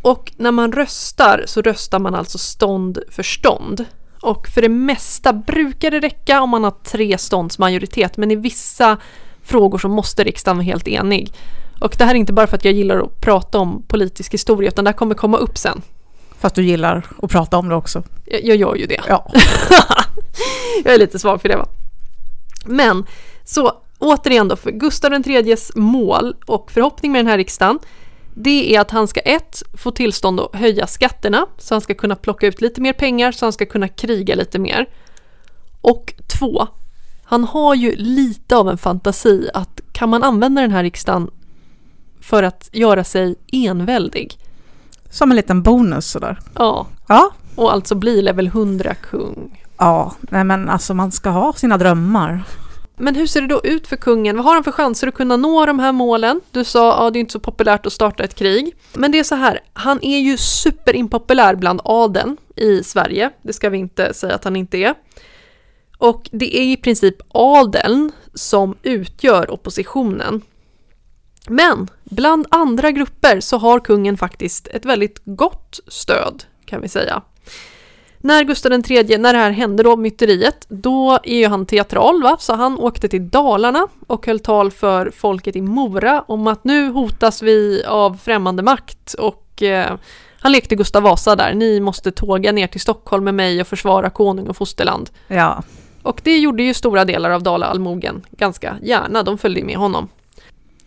Och 0.03 0.33
när 0.37 0.53
man 0.53 0.73
röstar 0.73 1.45
så 1.47 1.63
röstar 1.63 1.99
man 1.99 2.15
alltså 2.15 2.39
stånd 2.39 2.99
för 3.09 3.23
stånd. 3.23 3.85
Och 4.25 4.49
för 4.49 4.63
det 4.63 4.69
mesta 4.69 5.33
brukar 5.33 5.91
det 5.91 6.01
räcka 6.01 6.43
om 6.43 6.51
man 6.51 6.65
har 6.65 6.71
tre 6.71 7.19
stånds 7.19 7.59
majoritet, 7.59 8.17
men 8.17 8.31
i 8.31 8.37
vissa 8.37 8.97
frågor 9.43 9.79
så 9.79 9.89
måste 9.89 10.25
riksdagen 10.25 10.57
vara 10.57 10.65
helt 10.65 10.89
enig. 10.89 11.33
Och 11.81 11.95
det 11.99 12.05
här 12.05 12.15
är 12.15 12.19
inte 12.19 12.33
bara 12.33 12.47
för 12.47 12.57
att 12.57 12.65
jag 12.65 12.75
gillar 12.75 12.99
att 12.99 13.21
prata 13.21 13.59
om 13.59 13.83
politisk 13.89 14.35
historia, 14.35 14.69
utan 14.69 14.85
det 14.85 14.91
här 14.91 14.97
kommer 14.97 15.15
komma 15.15 15.37
upp 15.37 15.59
sen. 15.59 15.83
Fast 16.39 16.55
du 16.55 16.65
gillar 16.65 17.07
att 17.23 17.31
prata 17.31 17.57
om 17.57 17.69
det 17.69 17.75
också. 17.75 18.03
Jag, 18.25 18.45
jag 18.45 18.57
gör 18.57 18.75
ju 18.75 18.87
det. 18.87 19.01
Ja. 19.09 19.33
jag 20.85 20.95
är 20.95 20.99
lite 20.99 21.19
svag 21.19 21.43
för 21.43 21.49
det 21.49 21.57
va. 21.57 21.67
Men 22.65 23.07
så 23.45 23.73
återigen 23.99 24.49
då, 24.49 24.57
för 24.57 24.71
Gustav 24.71 25.13
IIIs 25.15 25.73
mål 25.75 26.35
och 26.47 26.71
förhoppning 26.71 27.13
med 27.13 27.19
den 27.19 27.27
här 27.27 27.39
riksdagen 27.39 27.79
det 28.35 28.77
är 28.77 28.81
att 28.81 28.91
han 28.91 29.09
ska 29.09 29.21
ett, 29.21 29.63
få 29.75 29.91
tillstånd 29.91 30.41
att 30.41 30.55
höja 30.55 30.87
skatterna 30.87 31.47
så 31.59 31.75
han 31.75 31.81
ska 31.81 31.95
kunna 31.95 32.17
plocka 32.17 32.47
ut 32.47 32.61
lite 32.61 32.81
mer 32.81 32.93
pengar 32.93 33.33
så 33.33 33.47
han 33.47 33.53
ska 33.53 33.67
kunna 33.67 33.89
kriga 33.89 34.35
lite 34.35 34.59
mer. 34.59 34.87
Och 35.81 36.15
två, 36.39 36.67
han 37.25 37.45
har 37.45 37.75
ju 37.75 37.97
lite 37.97 38.57
av 38.57 38.69
en 38.69 38.79
fantasi 38.79 39.51
att 39.55 39.81
kan 39.93 40.09
man 40.09 40.23
använda 40.25 40.63
den 40.63 40.71
här 40.71 40.83
riksdagen 40.83 41.31
för 42.21 42.43
att 42.43 42.69
göra 42.73 43.05
sig 43.05 43.35
enväldig? 43.53 44.39
Som 45.11 45.31
en 45.31 45.37
liten 45.37 45.63
bonus 45.63 46.07
sådär. 46.07 46.39
Ja, 46.55 46.87
Ja. 47.09 47.31
och 47.57 47.73
alltså 47.73 47.95
bli 47.95 48.23
level 48.23 48.47
100 48.47 48.95
kung. 48.95 49.65
Ja, 49.79 50.15
nej 50.21 50.45
men 50.45 50.69
alltså 50.69 50.95
man 50.95 51.13
ska 51.13 51.31
ha 51.31 51.53
sina 51.53 51.79
drömmar. 51.79 52.45
Men 52.97 53.15
hur 53.15 53.27
ser 53.27 53.41
det 53.41 53.47
då 53.47 53.61
ut 53.65 53.87
för 53.87 53.97
kungen? 53.97 54.37
Vad 54.37 54.45
har 54.45 54.55
han 54.55 54.65
för 54.65 54.73
chanser 54.73 55.07
att 55.07 55.15
kunna 55.15 55.37
nå 55.37 55.67
de 55.67 55.79
här 55.79 55.93
målen? 55.93 56.41
Du 56.51 56.65
sa 56.65 56.93
att 56.93 56.99
ja, 57.05 57.11
det 57.11 57.19
är 57.19 57.21
inte 57.21 57.33
så 57.33 57.41
populärt 57.41 57.87
att 57.87 57.93
starta 57.93 58.25
ett 58.25 58.35
krig. 58.35 58.77
Men 58.93 59.13
det 59.13 59.19
är 59.19 59.25
så 59.25 59.35
här, 59.35 59.61
han 59.73 59.99
är 60.03 60.19
ju 60.19 60.37
superimpopulär 60.37 61.55
bland 61.55 61.81
adeln 61.85 62.37
i 62.57 62.83
Sverige. 62.83 63.31
Det 63.43 63.53
ska 63.53 63.71
vi 63.71 63.79
inte 63.79 64.15
säga 64.15 64.35
att 64.35 64.45
han 64.45 64.57
inte 64.57 64.79
är. 64.79 64.95
Och 65.99 66.29
det 66.33 66.57
är 66.57 66.63
i 66.63 66.77
princip 66.77 67.17
adeln 67.29 68.13
som 68.35 68.77
utgör 68.83 69.51
oppositionen. 69.51 70.43
Men 71.49 71.89
bland 72.05 72.47
andra 72.51 72.91
grupper 72.91 73.41
så 73.41 73.59
har 73.59 73.81
kungen 73.81 74.17
faktiskt 74.17 74.67
ett 74.67 74.85
väldigt 74.85 75.23
gott 75.25 75.81
stöd 75.87 76.45
kan 76.65 76.81
vi 76.81 76.89
säga. 76.89 77.23
När 78.25 78.45
Gustav 78.45 78.73
III, 78.73 79.19
när 79.19 79.33
det 79.33 79.39
här 79.39 79.51
hände 79.51 79.83
då, 79.83 79.97
myteriet, 79.97 80.67
då 80.69 81.19
är 81.23 81.37
ju 81.37 81.47
han 81.47 81.67
teatral 81.67 82.23
va, 82.23 82.37
så 82.41 82.55
han 82.55 82.79
åkte 82.79 83.09
till 83.09 83.29
Dalarna 83.29 83.89
och 84.07 84.27
höll 84.27 84.41
tal 84.41 84.71
för 84.71 85.11
folket 85.11 85.57
i 85.57 85.63
Mora 85.63 86.25
om 86.29 86.47
att 86.47 86.65
nu 86.65 86.89
hotas 86.89 87.43
vi 87.43 87.85
av 87.87 88.19
främmande 88.25 88.63
makt 88.63 89.15
och 89.15 89.63
eh, 89.63 89.97
han 90.41 90.53
lekte 90.53 90.75
Gustav 90.75 91.03
Vasa 91.03 91.37
där, 91.37 91.55
ni 91.55 91.81
måste 91.81 92.11
tåga 92.11 92.53
ner 92.53 92.67
till 92.67 92.81
Stockholm 92.81 93.25
med 93.25 93.35
mig 93.35 93.61
och 93.61 93.67
försvara 93.67 94.11
konung 94.11 94.49
och 94.49 94.57
fosterland. 94.57 95.11
Ja. 95.29 95.63
Och 96.03 96.21
det 96.25 96.39
gjorde 96.39 96.63
ju 96.63 96.75
stora 96.75 97.05
delar 97.05 97.31
av 97.31 97.43
Dala-allmogen 97.43 98.23
ganska 98.31 98.77
gärna, 98.83 99.23
de 99.23 99.39
följde 99.39 99.65
med 99.65 99.77
honom. 99.77 100.09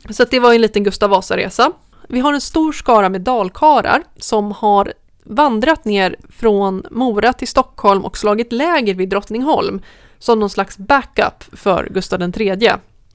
Så 0.10 0.25
det 0.29 0.39
var 0.39 0.53
en 0.53 0.62
liten 0.62 0.84
Gustav 0.84 1.10
Vasa-resa. 1.10 1.72
Vi 2.08 2.20
har 2.20 2.34
en 2.34 2.41
stor 2.41 2.72
skara 2.72 3.10
med 3.10 3.22
dalkarar 3.22 4.03
som 4.17 4.51
har 4.51 4.94
vandrat 5.29 5.86
ner 5.86 6.15
från 6.29 6.84
Mora 6.91 7.34
till 7.34 7.48
Stockholm 7.48 8.05
och 8.05 8.17
slagit 8.17 8.51
läger 8.51 8.93
vid 8.93 9.10
Drottningholm 9.10 9.81
som 10.19 10.39
någon 10.39 10.50
slags 10.50 10.77
backup 10.77 11.43
för 11.51 11.89
Gustav 11.91 12.22
III. 12.22 12.72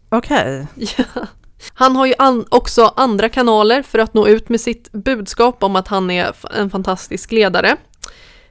Okej. 0.09 0.66
Ja. 0.76 1.26
Han 1.75 1.97
har 1.97 2.07
ju 2.07 2.14
an 2.19 2.45
också 2.49 2.92
andra 2.97 3.28
kanaler 3.28 3.83
för 3.83 3.99
att 3.99 4.14
nå 4.14 4.28
ut 4.28 4.49
med 4.49 4.61
sitt 4.61 4.92
budskap 4.92 5.62
om 5.62 5.76
att 5.76 5.88
han 5.88 6.11
är 6.11 6.33
en 6.54 6.71
fantastisk 6.71 7.33
ledare. 7.33 7.76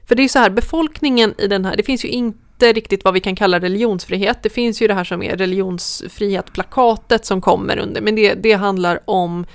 För 0.08 0.14
det 0.14 0.20
är 0.20 0.24
ju 0.24 0.28
så 0.28 0.38
här, 0.38 0.50
befolkningen 0.50 1.34
i 1.38 1.46
den 1.46 1.64
här, 1.64 1.76
det 1.76 1.82
finns 1.82 2.04
ju 2.04 2.08
inte 2.08 2.72
riktigt 2.72 3.04
vad 3.04 3.14
vi 3.14 3.20
kan 3.20 3.36
kalla 3.36 3.60
religionsfrihet. 3.60 4.42
Det 4.42 4.50
finns 4.50 4.82
ju 4.82 4.88
det 4.88 4.94
här 4.94 5.04
som 5.04 5.22
är 5.22 5.36
religionsfrihet-plakatet 5.36 7.26
som 7.26 7.40
kommer 7.40 7.78
under, 7.78 8.00
men 8.00 8.14
det, 8.14 8.34
det 8.34 8.52
handlar 8.52 9.00
om 9.04 9.46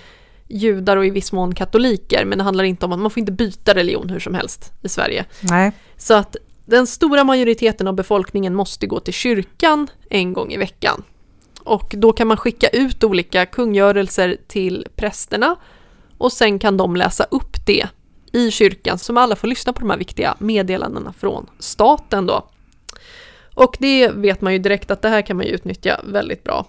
judar 0.48 0.98
och 0.98 1.06
i 1.06 1.10
viss 1.10 1.32
mån 1.32 1.56
katoliker, 1.56 2.26
men 2.26 2.38
det 2.38 2.44
handlar 2.44 2.64
inte 2.64 2.86
om 2.86 2.92
att 2.92 3.00
man 3.00 3.12
får 3.12 3.20
inte 3.20 3.32
byta 3.32 3.76
religion 3.76 4.10
hur 4.10 4.20
som 4.20 4.34
helst 4.34 4.74
i 4.82 4.90
Sverige. 4.90 5.26
Nej. 5.42 5.72
Så 5.98 6.14
att 6.14 6.36
den 6.66 6.88
stora 6.88 7.24
majoriteten 7.24 7.88
av 7.88 7.94
befolkningen 7.94 8.56
måste 8.56 8.88
gå 8.88 9.00
till 9.00 9.14
kyrkan 9.14 9.88
en 10.10 10.34
gång 10.34 10.54
i 10.54 10.58
veckan. 10.58 11.04
Och 11.64 11.94
då 11.98 12.14
kan 12.14 12.28
man 12.28 12.38
skicka 12.38 12.68
ut 12.68 13.04
olika 13.04 13.46
kungörelser 13.46 14.38
till 14.48 14.88
prästerna 14.96 15.56
och 16.18 16.32
sen 16.32 16.60
kan 16.60 16.78
de 16.78 16.96
läsa 16.96 17.24
upp 17.24 17.66
det 17.66 17.88
i 18.32 18.52
kyrkan 18.52 18.98
så 18.98 19.20
alla 19.20 19.36
får 19.36 19.48
lyssna 19.48 19.74
på 19.74 19.80
de 19.80 19.90
här 19.90 19.98
viktiga 19.98 20.36
meddelandena 20.40 21.14
från 21.14 21.50
staten 21.60 22.26
då. 22.26 22.50
Och 23.54 23.78
det 23.80 24.10
vet 24.10 24.42
man 24.42 24.54
ju 24.54 24.60
direkt 24.60 24.92
att 24.92 25.02
det 25.02 25.10
här 25.10 25.22
kan 25.22 25.38
man 25.38 25.46
ju 25.46 25.52
utnyttja 25.52 26.02
väldigt 26.04 26.44
bra. 26.44 26.66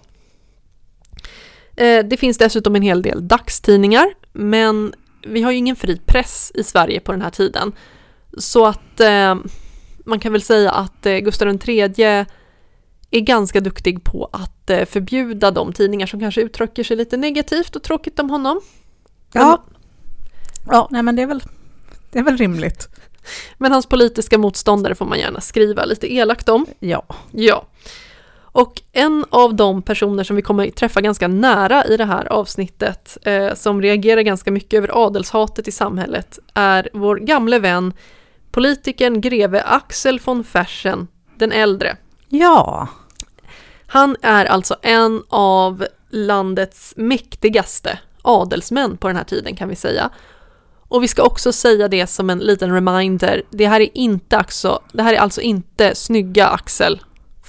Eh, 1.79 2.05
Det 2.05 2.17
finns 2.17 2.37
dessutom 2.37 2.75
en 2.75 2.81
hel 2.81 3.01
del 3.01 3.27
dagstidningar, 3.27 4.13
men 4.33 4.93
vi 5.27 5.41
har 5.41 5.51
ju 5.51 5.57
ingen 5.57 5.75
fri 5.75 6.01
press 6.05 6.51
i 6.55 6.63
Sverige 6.63 6.99
på 6.99 7.11
den 7.11 7.21
här 7.21 7.29
tiden. 7.29 7.71
Så 8.37 8.65
att 8.65 8.99
eh, 8.99 9.35
man 10.05 10.19
kan 10.19 10.31
väl 10.31 10.41
säga 10.41 10.71
att 10.71 11.05
eh, 11.05 11.17
Gustav 11.17 11.57
III 11.67 12.25
är 13.11 13.19
ganska 13.19 13.59
duktig 13.59 14.03
på 14.03 14.29
att 14.33 14.71
förbjuda 14.89 15.51
de 15.51 15.73
tidningar 15.73 16.07
som 16.07 16.19
kanske 16.19 16.41
uttrycker 16.41 16.83
sig 16.83 16.97
lite 16.97 17.17
negativt 17.17 17.75
och 17.75 17.83
tråkigt 17.83 18.19
om 18.19 18.29
honom. 18.29 18.61
Ja. 19.33 19.63
Ja, 20.71 20.87
nej 20.91 21.03
men 21.03 21.15
det 21.15 21.21
är 21.21 21.27
väl, 21.27 21.43
det 22.11 22.19
är 22.19 22.23
väl 22.23 22.37
rimligt. 22.37 22.89
Men 23.57 23.71
hans 23.71 23.85
politiska 23.85 24.37
motståndare 24.37 24.95
får 24.95 25.05
man 25.05 25.19
gärna 25.19 25.41
skriva 25.41 25.85
lite 25.85 26.13
elakt 26.13 26.49
om. 26.49 26.65
Ja. 26.79 27.05
Ja. 27.31 27.67
Och 28.59 28.81
en 28.91 29.25
av 29.29 29.55
de 29.55 29.81
personer 29.81 30.23
som 30.23 30.35
vi 30.35 30.41
kommer 30.41 30.69
träffa 30.69 31.01
ganska 31.01 31.27
nära 31.27 31.85
i 31.85 31.97
det 31.97 32.05
här 32.05 32.25
avsnittet, 32.25 33.17
eh, 33.21 33.53
som 33.53 33.81
reagerar 33.81 34.21
ganska 34.21 34.51
mycket 34.51 34.77
över 34.77 35.05
adelshatet 35.05 35.67
i 35.67 35.71
samhället, 35.71 36.39
är 36.53 36.89
vår 36.93 37.15
gamle 37.15 37.59
vän, 37.59 37.93
politikern 38.51 39.21
greve 39.21 39.61
Axel 39.61 40.19
von 40.25 40.43
Fersen 40.43 41.07
den 41.35 41.51
äldre. 41.51 41.97
Ja. 42.29 42.87
Han 43.87 44.15
är 44.21 44.45
alltså 44.45 44.75
en 44.81 45.23
av 45.29 45.85
landets 46.09 46.93
mäktigaste 46.97 47.99
adelsmän 48.21 48.97
på 48.97 49.07
den 49.07 49.17
här 49.17 49.23
tiden 49.23 49.55
kan 49.55 49.69
vi 49.69 49.75
säga. 49.75 50.09
Och 50.87 51.03
vi 51.03 51.07
ska 51.07 51.23
också 51.23 51.51
säga 51.51 51.87
det 51.87 52.07
som 52.07 52.29
en 52.29 52.39
liten 52.39 52.73
reminder, 52.73 53.41
det 53.49 53.67
här 53.67 53.81
är 53.81 53.97
inte 53.97 54.37
alltså, 54.37 54.79
det 54.93 55.03
här 55.03 55.13
är 55.13 55.17
alltså 55.17 55.41
inte 55.41 55.95
snygga 55.95 56.47
Axel 56.47 56.99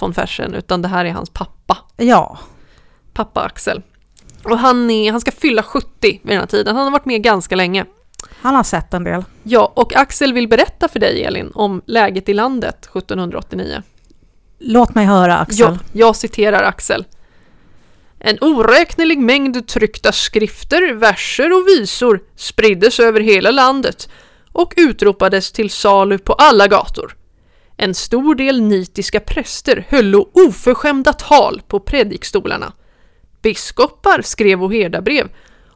von 0.01 0.15
Fersen, 0.15 0.55
utan 0.55 0.83
det 0.83 0.89
här 0.89 1.05
är 1.05 1.11
hans 1.13 1.31
pappa, 1.31 1.79
Ja. 1.97 2.39
pappa 3.13 3.41
Axel. 3.41 3.83
Och 4.45 4.59
han, 4.59 4.91
är, 4.91 5.11
han 5.13 5.21
ska 5.21 5.31
fylla 5.31 5.63
70 5.63 5.89
vid 6.01 6.21
den 6.23 6.39
här 6.39 6.47
tiden, 6.47 6.77
han 6.77 6.85
har 6.85 6.91
varit 6.93 7.05
med 7.05 7.23
ganska 7.23 7.57
länge. 7.57 7.85
Han 8.43 8.55
har 8.55 8.63
sett 8.63 8.95
en 8.95 9.05
del. 9.05 9.25
Ja, 9.43 9.73
och 9.77 9.97
Axel 9.97 10.33
vill 10.33 10.49
berätta 10.49 10.89
för 10.89 10.99
dig 11.01 11.25
Elin 11.25 11.51
om 11.55 11.83
läget 11.87 12.29
i 12.29 12.35
landet 12.35 12.87
1789. 12.87 13.83
Låt 14.59 14.95
mig 14.95 15.07
höra 15.07 15.39
Axel. 15.39 15.67
Ja, 15.73 15.79
jag 15.93 16.17
citerar 16.17 16.63
Axel. 16.63 17.05
En 18.19 18.39
oräknelig 18.41 19.19
mängd 19.19 19.69
tryckta 19.69 20.13
skrifter, 20.13 20.95
verser 20.95 21.53
och 21.53 21.67
visor 21.69 22.21
spriddes 22.37 23.01
över 23.01 23.21
hela 23.21 23.51
landet 23.51 24.09
och 24.53 24.75
utropades 24.77 25.53
till 25.53 25.71
salu 25.71 26.19
på 26.19 26.33
alla 26.33 26.67
gator. 26.69 27.17
En 27.83 27.95
stor 27.95 28.35
del 28.35 28.61
nitiska 28.61 29.21
präster 29.21 29.87
höll 29.89 30.15
oförskämda 30.15 31.13
tal 31.13 31.63
på 31.69 31.81
predikstolarna. 31.81 32.73
Biskopar 33.43 34.23
skrev 34.23 34.73
herdabrev 34.73 35.29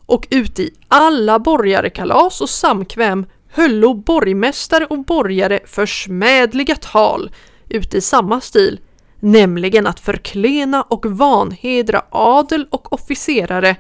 och 0.07 0.27
ut 0.31 0.59
i 0.59 0.71
alla 0.89 1.39
borgarekalas 1.39 2.41
och 2.41 2.49
samkväm 2.49 3.27
höllo 3.53 3.95
borgmästare 3.95 4.87
och 4.87 5.05
borgare 5.05 5.61
försmädliga 5.67 6.75
tal 6.75 7.31
ut 7.69 7.95
i 7.95 8.01
samma 8.01 8.41
stil, 8.41 8.81
nämligen 9.21 9.87
att 9.87 10.01
förklena 10.01 10.83
och 10.83 11.07
vanhedra 11.07 12.03
adel 12.11 12.67
och 12.71 12.93
officerare, 12.93 13.77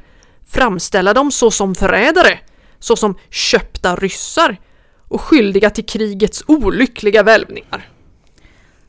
framställa 0.47 1.15
dem 1.15 1.31
såsom 1.31 1.75
förrädare, 1.75 2.39
såsom 2.79 3.19
köpta 3.31 3.97
ryssar 3.97 4.57
och 5.09 5.21
skyldiga 5.21 5.71
till 5.71 5.87
krigets 5.87 6.45
olyckliga 6.47 7.23
välvningar. 7.23 7.94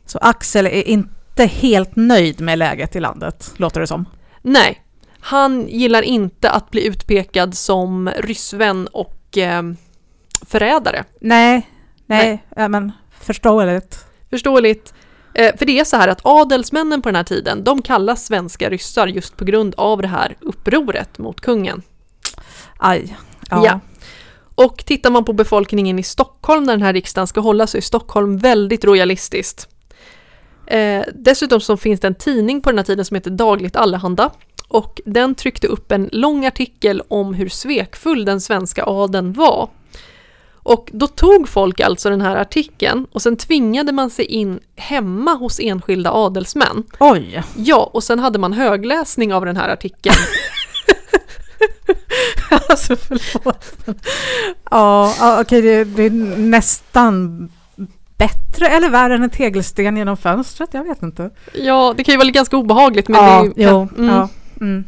Så 0.06 0.18
Axel 0.22 0.66
är 0.66 0.88
inte 0.88 1.46
helt 1.46 1.96
nöjd 1.96 2.42
med 2.42 2.60
läget 2.60 2.96
i 2.96 3.00
landet, 3.00 3.54
låter 3.58 3.82
det 3.82 3.88
som. 3.88 4.06
Nej, 4.42 4.82
han 5.20 5.68
gillar 5.68 6.02
inte 6.02 6.50
att 6.50 6.72
bli 6.72 6.88
utpekad 6.88 7.58
som 7.58 8.10
ryssvän 8.18 8.88
och 8.88 9.38
eh, 9.38 9.64
förrädare. 10.46 11.04
Nej, 11.20 11.70
nej, 12.06 12.46
Ja, 12.56 12.68
men 12.68 12.92
förståeligt. 13.22 14.06
Förståeligt. 14.30 14.94
Eh, 15.34 15.56
för 15.58 15.66
det 15.66 15.80
är 15.80 15.84
så 15.84 15.98
här 15.98 16.08
att 16.08 16.20
adelsmännen 16.24 17.02
på 17.02 17.10
den 17.10 17.16
här 17.16 17.24
tiden, 17.24 17.64
de 17.64 17.82
kallas 17.82 18.26
svenska 18.26 18.70
ryssar 18.70 19.08
just 19.08 19.38
på 19.38 19.46
grund 19.46 19.76
av 19.78 20.02
det 20.02 20.08
här 20.08 20.36
upproret 20.42 21.18
mot 21.18 21.42
kungen. 21.42 21.82
Aj. 22.78 23.18
Ja. 23.50 23.66
Ja. 23.66 23.80
Och 24.56 24.86
tittar 24.86 25.10
man 25.10 25.26
på 25.26 25.34
befolkningen 25.34 26.00
i 26.00 26.04
Stockholm 26.04 26.66
där 26.66 26.74
den 26.74 26.82
här 26.82 26.94
riksdagen 26.94 27.28
ska 27.28 27.40
hållas 27.40 27.72
så 27.72 27.78
är 27.78 27.82
Stockholm 27.82 28.38
väldigt 28.38 28.86
royalistiskt. 28.86 29.70
Eh, 30.68 31.04
dessutom 31.14 31.62
så 31.62 31.78
finns 31.78 32.00
det 32.00 32.08
en 32.08 32.16
tidning 32.16 32.62
på 32.62 32.70
den 32.70 32.78
här 32.78 32.86
tiden 32.86 33.06
som 33.06 33.16
heter 33.16 33.32
Dagligt 33.32 33.76
Allehanda 33.76 34.32
och 34.68 35.02
den 35.06 35.36
tryckte 35.36 35.68
upp 35.68 35.92
en 35.92 36.10
lång 36.12 36.46
artikel 36.46 37.02
om 37.08 37.34
hur 37.34 37.50
svekfull 37.50 38.26
den 38.26 38.42
svenska 38.42 38.84
adeln 38.86 39.34
var. 39.34 39.70
Och 40.54 40.90
då 40.94 41.08
tog 41.08 41.50
folk 41.50 41.80
alltså 41.80 42.10
den 42.10 42.22
här 42.22 42.36
artikeln 42.36 43.08
och 43.12 43.22
sen 43.22 43.38
tvingade 43.38 43.92
man 43.92 44.10
sig 44.10 44.26
in 44.26 44.60
hemma 44.76 45.34
hos 45.34 45.60
enskilda 45.60 46.12
adelsmän. 46.12 46.84
Oj. 47.00 47.44
Ja, 47.56 47.90
och 47.94 48.04
sen 48.04 48.20
hade 48.20 48.40
man 48.40 48.54
högläsning 48.54 49.34
av 49.34 49.46
den 49.46 49.58
här 49.58 49.70
artikeln 49.70 50.16
alltså 52.70 52.96
förlåt. 52.96 53.66
Ja, 54.72 55.42
okej, 55.42 55.62
det, 55.62 55.84
det 55.84 56.04
är 56.04 56.12
nästan 56.38 57.50
bättre 58.18 58.68
eller 58.68 58.90
värre 58.90 59.16
än 59.16 59.24
en 59.24 59.30
tegelsten 59.30 59.98
genom 59.98 60.18
fönstret, 60.18 60.70
jag 60.74 60.84
vet 60.84 61.04
inte. 61.04 61.30
Ja, 61.54 61.94
det 61.98 62.04
kan 62.04 62.14
ju 62.14 62.18
vara 62.18 62.30
ganska 62.30 62.58
obehagligt 62.58 63.08
men 63.08 63.24
ja, 63.24 63.44
det 63.56 63.64
jo, 63.64 63.88
mm. 63.98 64.10
ja. 64.10 64.30
Mm. 64.62 64.84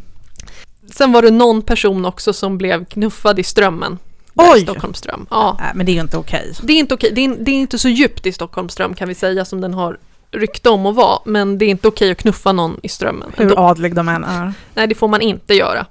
Sen 0.91 1.11
var 1.11 1.21
det 1.21 1.31
någon 1.31 1.61
person 1.61 2.05
också 2.05 2.33
som 2.33 2.57
blev 2.57 2.85
knuffad 2.85 3.39
i 3.39 3.43
strömmen. 3.43 3.97
Oj! 4.35 4.61
Stockholmsström. 4.61 5.25
Ja. 5.29 5.57
Nej, 5.59 5.71
men 5.75 5.85
det 5.85 5.91
är 5.91 5.93
ju 5.93 6.01
inte 6.01 6.17
okej. 6.17 6.53
Det 6.61 6.73
är 6.73 6.79
inte 6.79 6.93
okej. 6.93 7.11
Det 7.15 7.25
är, 7.25 7.35
det 7.39 7.51
är 7.51 7.55
inte 7.55 7.79
så 7.79 7.89
djupt 7.89 8.25
i 8.25 8.31
Stockholmsström 8.31 8.93
kan 8.93 9.07
vi 9.07 9.15
säga 9.15 9.45
som 9.45 9.61
den 9.61 9.73
har 9.73 9.97
rykte 10.31 10.69
om 10.69 10.85
att 10.85 10.95
vara. 10.95 11.19
Men 11.25 11.57
det 11.57 11.65
är 11.65 11.69
inte 11.69 11.87
okej 11.87 12.11
att 12.11 12.17
knuffa 12.17 12.51
någon 12.51 12.79
i 12.83 12.89
strömmen. 12.89 13.31
ändå. 13.37 13.55
Hur 13.55 13.69
adlig 13.69 13.95
de 13.95 14.09
än 14.09 14.23
är. 14.23 14.53
Nej, 14.73 14.87
det 14.87 14.95
får 14.95 15.07
man 15.07 15.21
inte 15.21 15.53
göra. 15.53 15.85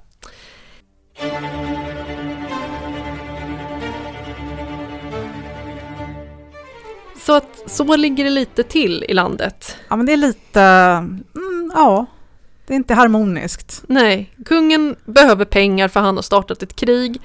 Så 7.27 7.33
att 7.33 7.63
så 7.67 7.97
ligger 7.97 8.25
det 8.25 8.31
lite 8.31 8.63
till 8.63 9.05
i 9.09 9.15
landet. 9.15 9.77
Ja, 9.89 9.97
men 9.97 10.07
det 10.07 10.13
är 10.13 10.17
lite... 10.17 10.61
Mm, 10.61 11.73
ja, 11.75 12.07
det 12.67 12.75
är 12.75 12.77
inte 12.77 12.95
harmoniskt. 12.95 13.83
Nej, 13.87 14.31
kungen 14.45 14.97
behöver 15.05 15.45
pengar 15.45 15.89
för 15.89 16.01
han 16.01 16.17
har 16.17 16.23
startat 16.23 16.63
ett 16.63 16.77
krig. 16.77 17.21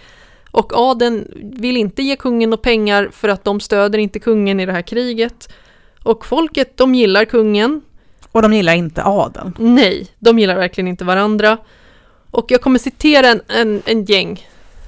Och 0.51 0.73
adeln 0.75 1.27
vill 1.55 1.77
inte 1.77 2.03
ge 2.03 2.15
kungen 2.15 2.49
några 2.49 2.61
pengar 2.61 3.09
för 3.11 3.29
att 3.29 3.43
de 3.43 3.59
stöder 3.59 3.99
inte 3.99 4.19
kungen 4.19 4.59
i 4.59 4.65
det 4.65 4.71
här 4.71 4.81
kriget. 4.81 5.53
Och 6.03 6.25
folket, 6.25 6.77
de 6.77 6.95
gillar 6.95 7.25
kungen. 7.25 7.81
Och 8.31 8.41
de 8.41 8.53
gillar 8.53 8.73
inte 8.73 9.03
adeln. 9.03 9.53
Nej, 9.59 10.07
de 10.19 10.39
gillar 10.39 10.55
verkligen 10.55 10.87
inte 10.87 11.03
varandra. 11.03 11.57
Och 12.31 12.45
jag 12.51 12.61
kommer 12.61 12.79
citera 12.79 13.27
en, 13.27 13.41
en, 13.47 13.81
en 13.85 14.05
gäng 14.05 14.47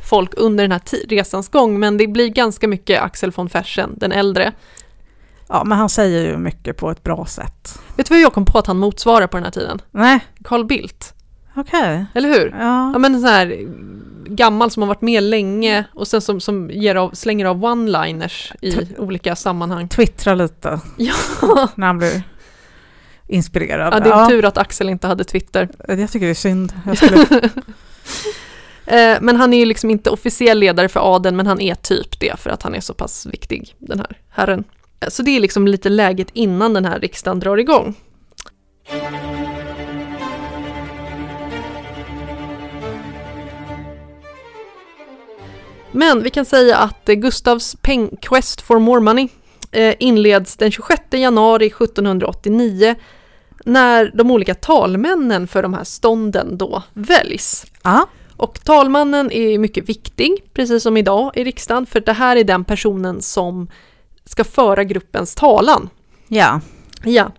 folk 0.09 0.31
under 0.37 0.63
den 0.63 0.71
här 0.71 1.07
resans 1.07 1.49
gång, 1.49 1.79
men 1.79 1.97
det 1.97 2.07
blir 2.07 2.27
ganska 2.27 2.67
mycket 2.67 3.01
Axel 3.01 3.31
von 3.31 3.49
Fersen, 3.49 3.93
den 3.97 4.11
äldre. 4.11 4.53
Ja, 5.47 5.63
men 5.63 5.77
han 5.77 5.89
säger 5.89 6.25
ju 6.31 6.37
mycket 6.37 6.77
på 6.77 6.91
ett 6.91 7.03
bra 7.03 7.25
sätt. 7.25 7.79
Vet 7.95 8.07
du 8.07 8.13
vad 8.13 8.21
jag 8.21 8.33
kom 8.33 8.45
på 8.45 8.59
att 8.59 8.67
han 8.67 8.77
motsvarar 8.77 9.27
på 9.27 9.37
den 9.37 9.43
här 9.43 9.51
tiden? 9.51 9.81
Nej, 9.91 10.19
Carl 10.43 10.65
Bildt, 10.65 11.13
okej. 11.55 12.05
eller 12.13 12.29
hur? 12.29 12.55
Ja. 12.59 12.91
Ja 12.93 12.97
men 12.99 13.15
en 13.15 13.21
sån 13.21 13.29
här 13.29 13.57
gammal 14.25 14.71
som 14.71 14.81
har 14.83 14.87
varit 14.87 15.01
med 15.01 15.23
länge 15.23 15.85
och 15.93 16.07
sen 16.07 16.21
som, 16.21 16.39
som 16.41 16.69
ger 16.71 16.95
av, 16.95 17.09
slänger 17.13 17.45
av 17.45 17.65
one-liners 17.65 18.53
i 18.61 18.71
T- 18.71 18.87
olika 18.97 19.35
sammanhang. 19.35 19.87
Twittra 19.87 20.35
lite 20.35 20.79
Ja, 20.97 21.13
när 21.75 21.87
han 21.87 21.97
blir 21.97 22.23
inspirerad. 23.27 23.93
ja 23.93 23.99
det 23.99 24.09
är 24.09 24.25
tur 24.25 24.45
att 24.45 24.57
Axel 24.57 24.89
inte 24.89 25.07
hade 25.07 25.23
Twitter. 25.23 25.69
Jag 25.87 26.11
tycker 26.11 26.25
det 26.25 26.31
är 26.31 26.33
synd. 26.33 26.73
Skulle... 26.95 27.49
Eh, 28.85 29.17
men 29.21 29.35
han 29.35 29.53
är 29.53 29.57
ju 29.59 29.65
liksom 29.65 29.89
inte 29.89 30.09
officiell 30.09 30.59
ledare 30.59 30.89
för 30.89 31.15
adeln, 31.15 31.35
men 31.35 31.47
han 31.47 31.61
är 31.61 31.75
typ 31.75 32.19
det 32.19 32.39
för 32.39 32.49
att 32.49 32.63
han 32.63 32.75
är 32.75 32.79
så 32.79 32.93
pass 32.93 33.25
viktig, 33.25 33.75
den 33.79 33.99
här 33.99 34.17
herren. 34.29 34.63
Så 35.09 35.23
det 35.23 35.35
är 35.35 35.39
liksom 35.39 35.67
lite 35.67 35.89
läget 35.89 36.27
innan 36.33 36.73
den 36.73 36.85
här 36.85 36.99
riksdagen 36.99 37.39
drar 37.39 37.57
igång. 37.57 37.95
Men 45.91 46.23
vi 46.23 46.29
kan 46.29 46.45
säga 46.45 46.77
att 46.77 47.09
eh, 47.09 47.15
Gustavs 47.15 47.75
peng 47.81 48.17
Quest 48.21 48.61
for 48.61 48.79
more 48.79 48.99
money 48.99 49.27
eh, 49.71 49.95
inleds 49.99 50.57
den 50.57 50.71
26 50.71 51.01
januari 51.11 51.65
1789 51.67 52.95
när 53.65 54.11
de 54.13 54.31
olika 54.31 54.55
talmännen 54.55 55.47
för 55.47 55.63
de 55.63 55.73
här 55.73 55.83
stånden 55.83 56.57
då 56.57 56.83
väljs. 56.93 57.65
Ja, 57.83 58.07
Och 58.37 58.63
talmannen 58.63 59.31
är 59.31 59.57
mycket 59.57 59.89
viktig, 59.89 60.43
precis 60.53 60.83
som 60.83 60.97
idag 60.97 61.31
i 61.35 61.43
riksdagen, 61.43 61.85
för 61.85 61.99
det 61.99 62.13
här 62.13 62.35
är 62.35 62.43
den 62.43 62.63
personen 62.63 63.21
som 63.21 63.67
ska 64.25 64.43
föra 64.43 64.83
gruppens 64.83 65.35
talan. 65.35 65.89
ja. 66.27 66.61
Ja. 67.05 67.31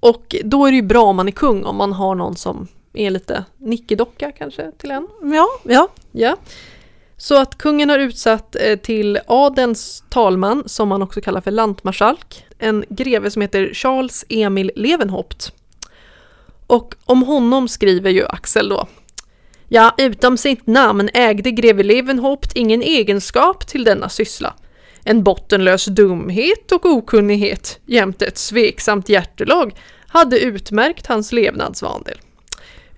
Och 0.00 0.36
då 0.44 0.66
är 0.66 0.70
det 0.70 0.76
ju 0.76 0.82
bra 0.82 1.02
om 1.02 1.16
man 1.16 1.28
är 1.28 1.32
kung, 1.32 1.64
om 1.64 1.76
man 1.76 1.92
har 1.92 2.14
någon 2.14 2.36
som 2.36 2.68
är 2.92 3.10
lite 3.10 3.44
nickedocka 3.58 4.32
kanske 4.32 4.72
till 4.72 4.90
en. 4.90 5.08
Ja, 5.22 5.48
ja. 5.64 5.88
Ja. 6.12 6.36
Så 7.16 7.38
att 7.38 7.58
kungen 7.58 7.90
har 7.90 7.98
utsatt 7.98 8.56
eh, 8.60 8.76
till 8.76 9.18
adens 9.26 10.04
talman, 10.08 10.62
som 10.66 10.88
man 10.88 11.02
också 11.02 11.20
kallar 11.20 11.40
för 11.40 11.50
lantmarskalk, 11.50 12.44
en 12.58 12.84
greve 12.88 13.30
som 13.30 13.42
heter 13.42 13.74
Charles 13.74 14.24
Emil 14.28 14.72
Levenhaupt. 14.76 15.52
Och 16.66 16.94
om 17.04 17.22
honom 17.22 17.68
skriver 17.68 18.10
ju 18.10 18.26
Axel 18.26 18.68
då. 18.68 18.88
Ja, 19.68 19.94
utom 19.98 20.36
sitt 20.36 20.66
namn 20.66 21.08
ägde 21.14 21.50
greve 21.50 21.82
Levenhaupt 21.82 22.52
ingen 22.56 22.82
egenskap 22.82 23.66
till 23.66 23.84
denna 23.84 24.08
syssla. 24.08 24.54
En 25.04 25.22
bottenlös 25.22 25.84
dumhet 25.84 26.72
och 26.72 26.86
okunnighet 26.86 27.80
jämte 27.86 28.26
ett 28.26 28.38
sveksamt 28.38 29.08
hjärtelag 29.08 29.74
hade 30.08 30.40
utmärkt 30.40 31.06
hans 31.06 31.32
levnadsvandel 31.32 32.18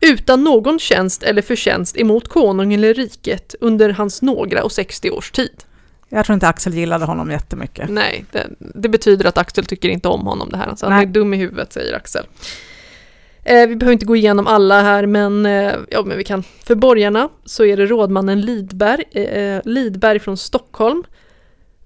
utan 0.02 0.44
någon 0.44 0.78
tjänst 0.78 1.22
eller 1.22 1.42
förtjänst 1.42 1.96
emot 1.96 2.28
konungen 2.28 2.78
eller 2.78 2.94
riket 2.94 3.54
under 3.60 3.90
hans 3.90 4.22
några 4.22 4.64
och 4.64 4.72
60 4.72 5.10
års 5.10 5.30
tid. 5.30 5.64
Jag 6.08 6.26
tror 6.26 6.34
inte 6.34 6.48
Axel 6.48 6.74
gillade 6.74 7.04
honom 7.04 7.30
jättemycket. 7.30 7.90
Nej, 7.90 8.24
det, 8.32 8.46
det 8.58 8.88
betyder 8.88 9.24
att 9.24 9.38
Axel 9.38 9.64
tycker 9.64 9.88
inte 9.88 10.08
om 10.08 10.26
honom 10.26 10.48
det 10.50 10.56
här. 10.56 10.66
Alltså, 10.66 10.86
han 10.86 11.02
är 11.02 11.06
dum 11.06 11.34
i 11.34 11.36
huvudet, 11.36 11.72
säger 11.72 11.94
Axel. 11.94 12.26
Eh, 13.44 13.66
vi 13.66 13.76
behöver 13.76 13.92
inte 13.92 14.06
gå 14.06 14.16
igenom 14.16 14.46
alla 14.46 14.82
här, 14.82 15.06
men, 15.06 15.46
eh, 15.46 15.74
ja, 15.90 16.02
men 16.04 16.18
vi 16.18 16.24
kan. 16.24 16.42
För 16.42 16.74
borgarna 16.74 17.28
så 17.44 17.64
är 17.64 17.76
det 17.76 17.86
rådmannen 17.86 18.40
Lidberg, 18.40 19.04
eh, 19.12 19.60
Lidberg 19.64 20.18
från 20.18 20.36
Stockholm. 20.36 21.04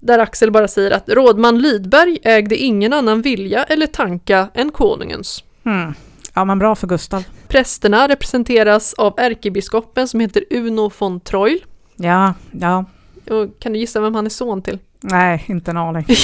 Där 0.07 0.19
Axel 0.19 0.51
bara 0.51 0.67
säger 0.67 0.91
att 0.91 1.09
rådman 1.09 1.61
Lidberg 1.61 2.17
ägde 2.23 2.55
ingen 2.55 2.93
annan 2.93 3.21
vilja 3.21 3.63
eller 3.63 3.87
tanka 3.87 4.47
än 4.53 4.71
konungens. 4.71 5.43
Hmm. 5.63 5.93
Ja, 6.33 6.45
men 6.45 6.59
bra 6.59 6.75
för 6.75 6.87
Gustav. 6.87 7.23
Prästerna 7.47 8.07
representeras 8.07 8.93
av 8.93 9.13
ärkebiskopen 9.17 10.07
som 10.07 10.19
heter 10.19 10.43
Uno 10.49 10.91
von 10.99 11.19
Troil. 11.19 11.65
Ja, 11.95 12.33
ja. 12.51 12.85
Och 13.29 13.59
kan 13.59 13.73
du 13.73 13.79
gissa 13.79 14.01
vem 14.01 14.15
han 14.15 14.25
är 14.25 14.29
son 14.29 14.61
till? 14.61 14.79
Nej, 15.01 15.45
inte 15.47 15.71
en 15.71 15.77
aning. 15.77 16.05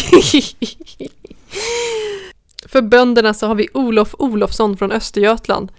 För 2.67 2.81
bönderna 2.81 3.33
så 3.33 3.47
har 3.47 3.55
vi 3.55 3.67
Olof 3.73 4.15
Olofsson 4.17 4.77
från 4.77 4.91
Östergötland. 4.91 5.71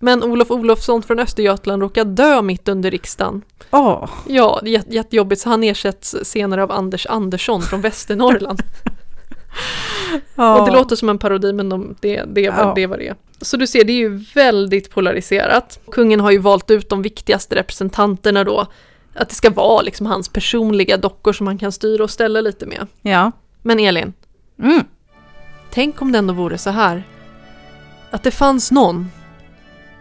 Men 0.00 0.22
Olof 0.22 0.50
Olofsson 0.50 1.02
från 1.02 1.18
Östergötland 1.18 1.82
råkar 1.82 2.04
dö 2.04 2.42
mitt 2.42 2.68
under 2.68 2.90
riksdagen. 2.90 3.42
Åh, 3.70 4.08
Ja, 4.28 4.60
jätte- 4.64 4.94
jättejobbigt 4.94 5.40
så 5.40 5.48
han 5.48 5.62
ersätts 5.64 6.16
senare 6.22 6.62
av 6.62 6.72
Anders 6.72 7.06
Andersson 7.06 7.62
från 7.62 7.80
Västernorrland. 7.80 8.62
ja. 10.34 10.60
Och 10.60 10.66
det 10.66 10.72
låter 10.72 10.96
som 10.96 11.08
en 11.08 11.18
parodi 11.18 11.52
men 11.52 11.68
de, 11.68 11.96
det, 12.00 12.24
det, 12.26 12.50
vad, 12.50 12.58
Ja. 12.66 12.72
det 12.76 12.86
vad 12.86 12.98
det. 12.98 13.14
Så 13.40 13.56
du 13.56 13.66
ser, 13.66 13.84
det 13.84 13.92
är 13.92 13.96
ju 13.96 14.24
väldigt 14.34 14.90
polariserat. 14.90 15.80
Kungen 15.92 16.20
har 16.20 16.30
ju 16.30 16.38
valt 16.38 16.70
ut 16.70 16.88
de 16.88 17.02
viktigaste 17.02 17.54
representanterna 17.56 18.44
då. 18.44 18.66
Att 19.14 19.28
det 19.28 19.34
ska 19.34 19.50
vara 19.50 19.82
liksom 19.82 20.06
hans 20.06 20.28
personliga 20.28 20.96
dockor 20.96 21.32
som 21.32 21.46
han 21.46 21.58
kan 21.58 21.72
styra 21.72 22.04
och 22.04 22.10
ställa 22.10 22.40
lite 22.40 22.66
med. 22.66 22.86
Ja. 23.02 23.32
Men 23.62 23.78
Elin, 23.80 24.12
Mm. 24.62 24.84
tänk 25.70 26.02
om 26.02 26.12
det 26.12 26.18
ändå 26.18 26.34
vore 26.34 26.58
så 26.58 26.70
här. 26.70 27.02
Att 28.10 28.22
det 28.22 28.30
fanns 28.30 28.70
någon 28.70 29.10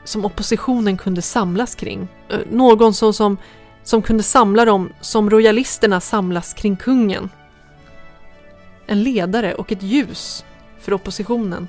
som 0.04 0.26
oppositionen 0.26 0.98
kunde 0.98 1.22
samlas 1.22 1.76
kring. 1.76 2.08
Eh, 2.30 2.40
Någon 2.52 2.94
som, 2.94 3.14
som, 3.14 3.38
som 3.84 4.02
kunde 4.02 4.24
samla 4.24 4.66
dem 4.66 4.94
som 5.02 5.30
royalisterna 5.30 6.00
samlas 6.00 6.54
kring 6.54 6.76
kungen. 6.76 7.30
En 8.86 9.04
ledare 9.04 9.54
och 9.54 9.72
ett 9.72 9.84
ljus 9.84 10.46
för 10.80 10.94
oppositionen. 10.94 11.68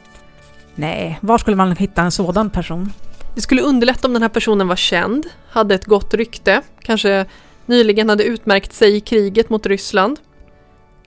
Nej, 0.75 1.19
var 1.21 1.39
skulle 1.39 1.57
man 1.57 1.77
hitta 1.77 2.03
en 2.03 2.11
sådan 2.13 2.51
person? 2.51 2.93
Det 3.35 3.41
skulle 3.41 3.63
underlätta 3.63 4.07
om 4.09 4.13
den 4.13 4.23
här 4.23 4.29
personen 4.29 4.69
var 4.69 4.77
känd, 4.77 5.27
hade 5.51 5.75
ett 5.75 5.85
gott 5.85 6.15
rykte, 6.15 6.63
kanske 6.83 7.27
nyligen 7.67 8.09
hade 8.09 8.25
utmärkt 8.25 8.73
sig 8.73 8.97
i 8.97 9.01
kriget 9.01 9.51
mot 9.51 9.67
Ryssland. 9.67 10.19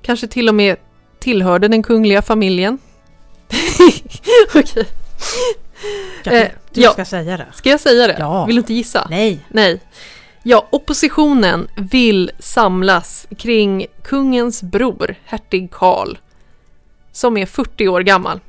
Kanske 0.01 0.27
till 0.27 0.49
och 0.49 0.55
med 0.55 0.75
tillhörde 1.19 1.67
den 1.67 1.83
kungliga 1.83 2.21
familjen. 2.21 2.77
Okej. 4.55 4.85
Eh, 6.25 6.47
du 6.73 6.81
ja. 6.81 6.91
ska 6.91 7.05
säga 7.05 7.37
det. 7.37 7.45
Ska 7.53 7.69
jag 7.69 7.79
säga 7.79 8.07
det? 8.07 8.15
Ja. 8.19 8.45
Vill 8.45 8.55
du 8.55 8.59
inte 8.59 8.73
gissa? 8.73 9.07
Nej. 9.09 9.39
Nej. 9.47 9.81
Ja, 10.43 10.67
oppositionen 10.69 11.67
vill 11.77 12.31
samlas 12.39 13.27
kring 13.37 13.85
kungens 14.03 14.63
bror, 14.63 15.15
hertig 15.25 15.71
Karl, 15.71 16.17
som 17.11 17.37
är 17.37 17.45
40 17.45 17.87
år 17.87 18.01
gammal. 18.01 18.39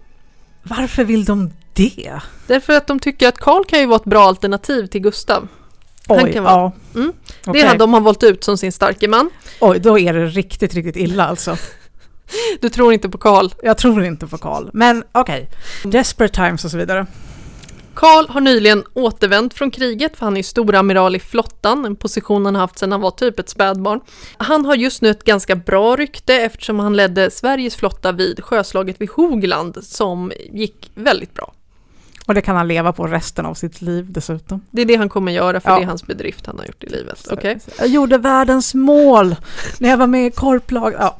Varför 0.62 1.04
vill 1.04 1.24
de 1.24 1.52
det? 1.72 2.20
Därför 2.46 2.72
att 2.76 2.86
de 2.86 2.98
tycker 3.00 3.28
att 3.28 3.38
Karl 3.38 3.64
kan 3.64 3.80
ju 3.80 3.86
vara 3.86 3.96
ett 3.96 4.04
bra 4.04 4.24
alternativ 4.24 4.86
till 4.86 5.00
Gustav. 5.00 5.48
Han 6.08 6.24
Oj, 6.24 6.32
kan 6.32 6.44
vara- 6.44 6.54
ja. 6.54 6.72
Mm. 7.00 7.12
Det 7.44 7.60
är 7.60 7.66
han 7.66 7.78
de 7.78 7.94
har 7.94 8.00
valt 8.00 8.22
ut 8.22 8.44
som 8.44 8.58
sin 8.58 8.72
starke 8.72 9.08
man. 9.08 9.30
Oj, 9.60 9.78
då 9.78 9.98
är 9.98 10.12
det 10.14 10.26
riktigt, 10.26 10.74
riktigt 10.74 10.96
illa 10.96 11.26
alltså. 11.26 11.56
Du 12.60 12.68
tror 12.68 12.92
inte 12.92 13.08
på 13.08 13.18
Karl. 13.18 13.48
Jag 13.62 13.78
tror 13.78 14.04
inte 14.04 14.26
på 14.26 14.38
Karl. 14.38 14.70
Men 14.72 15.04
okej. 15.12 15.48
Desperate 15.84 16.34
times 16.34 16.64
och 16.64 16.70
så 16.70 16.76
vidare. 16.76 17.06
Karl 17.98 18.28
har 18.28 18.40
nyligen 18.40 18.84
återvänt 18.94 19.54
från 19.54 19.70
kriget 19.70 20.16
för 20.16 20.24
han 20.24 20.36
är 20.36 20.42
storamiral 20.42 21.16
i 21.16 21.20
flottan, 21.20 21.84
en 21.84 21.96
position 21.96 22.44
han 22.44 22.54
haft 22.54 22.78
sedan 22.78 22.92
han 22.92 23.00
var 23.00 23.10
typ 23.10 23.38
ett 23.38 23.48
spädbarn. 23.48 24.00
Han 24.36 24.64
har 24.64 24.74
just 24.74 25.02
nu 25.02 25.08
ett 25.08 25.24
ganska 25.24 25.56
bra 25.56 25.96
rykte 25.96 26.34
eftersom 26.34 26.78
han 26.78 26.96
ledde 26.96 27.30
Sveriges 27.30 27.76
flotta 27.76 28.12
vid 28.12 28.44
sjöslaget 28.44 29.00
vid 29.00 29.10
Hogland 29.10 29.84
som 29.84 30.32
gick 30.52 30.90
väldigt 30.94 31.34
bra. 31.34 31.52
Och 32.28 32.34
det 32.34 32.42
kan 32.42 32.56
han 32.56 32.68
leva 32.68 32.92
på 32.92 33.06
resten 33.06 33.46
av 33.46 33.54
sitt 33.54 33.82
liv 33.82 34.06
dessutom. 34.12 34.60
Det 34.70 34.82
är 34.82 34.86
det 34.86 34.96
han 34.96 35.08
kommer 35.08 35.32
göra 35.32 35.60
för 35.60 35.70
Ja. 35.70 35.76
det 35.76 35.82
är 35.82 35.86
hans 35.86 36.06
bedrift 36.06 36.46
han 36.46 36.58
har 36.58 36.66
gjort 36.66 36.84
i 36.84 36.86
livet. 36.86 37.26
Okej, 37.30 37.58
Jag 37.78 37.88
gjorde 37.88 38.18
världens 38.18 38.74
mål 38.74 39.36
när 39.78 39.88
jag 39.88 39.96
var 39.96 40.06
med 40.06 40.26
i 40.26 40.30
korplag. 40.30 40.94
Ja. 40.98 41.18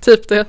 typ 0.00 0.28
det. 0.28 0.46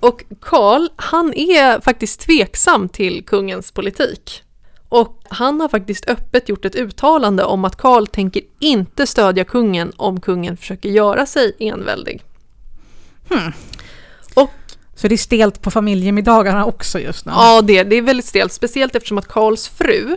Och 0.00 0.24
Karl, 0.40 0.88
han 0.96 1.34
är 1.34 1.80
faktiskt 1.80 2.20
tveksam 2.20 2.88
till 2.88 3.24
kungens 3.24 3.72
politik. 3.72 4.42
Och 4.88 5.20
han 5.28 5.60
har 5.60 5.68
faktiskt 5.68 6.08
öppet 6.10 6.48
gjort 6.48 6.64
ett 6.64 6.74
uttalande 6.76 7.44
om 7.44 7.64
att 7.64 7.76
Karl 7.76 8.06
tänker 8.06 8.42
inte 8.58 9.06
stödja 9.06 9.44
kungen 9.44 9.92
om 9.96 10.20
kungen 10.20 10.56
försöker 10.56 10.88
göra 10.88 11.26
sig 11.26 11.56
enväldig. 11.58 12.22
Så 15.00 15.08
det 15.08 15.14
är 15.14 15.16
stelt 15.16 15.62
på 15.62 15.70
familjemiddagarna 15.70 16.64
också 16.64 16.98
just 16.98 17.26
nu. 17.26 17.32
Ja, 17.34 17.62
det, 17.62 17.82
det 17.82 17.96
är 17.96 18.02
väldigt 18.02 18.26
stelt, 18.26 18.52
speciellt 18.52 18.96
eftersom 18.96 19.18
att 19.18 19.28
Karls 19.28 19.68
fru, 19.68 20.16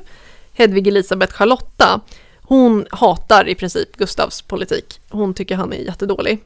Hedvig 0.54 0.88
Elisabeth 0.88 1.34
Charlotta, 1.34 2.02
hon 2.41 2.86
hatar 2.91 3.48
i 3.48 3.56
princip 3.56 3.98
Gustavs 3.98 4.41
politik. 4.41 5.00
Hon 5.10 5.34
tycker 5.34 5.56
han 5.56 5.74
är 5.74 5.78
jättedålig. 5.78 6.43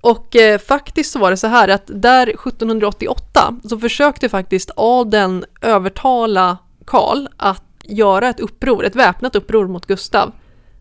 Och 0.00 0.36
eh, 0.36 0.58
faktiskt 0.58 1.12
så 1.12 1.18
var 1.18 1.30
det 1.30 1.36
så 1.36 1.46
här 1.46 1.68
att 1.68 1.82
där 1.86 2.26
1788 2.26 3.56
så 3.68 3.78
försökte 3.78 4.28
faktiskt 4.28 4.70
adeln 4.76 5.44
övertala 5.60 6.58
Karl 6.84 7.26
att 7.36 7.64
göra 7.84 8.28
ett 8.28 8.40
uppror, 8.40 8.84
ett 8.84 8.96
väpnat 8.96 9.36
uppror 9.36 9.68
mot 9.68 9.86
Gustav. 9.86 10.32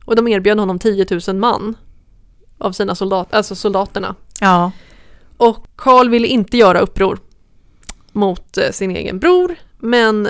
Och 0.06 0.16
de 0.16 0.28
erbjöd 0.28 0.60
honom 0.60 0.80
10 0.80 1.06
000 1.28 1.36
man 1.36 1.78
av 2.58 2.72
sina 2.72 2.96
soldater, 2.96 3.38
alltså 3.38 3.56
soldaterna. 3.56 4.16
Ja. 4.40 4.72
Och 5.38 5.68
Karl 5.76 6.10
ville 6.10 6.28
inte 6.28 6.58
göra 6.58 6.80
uppror 6.80 7.20
mot 8.12 8.58
eh, 8.58 8.72
sin 8.72 8.92
egen 8.96 9.20
bror, 9.20 9.56
men 9.78 10.28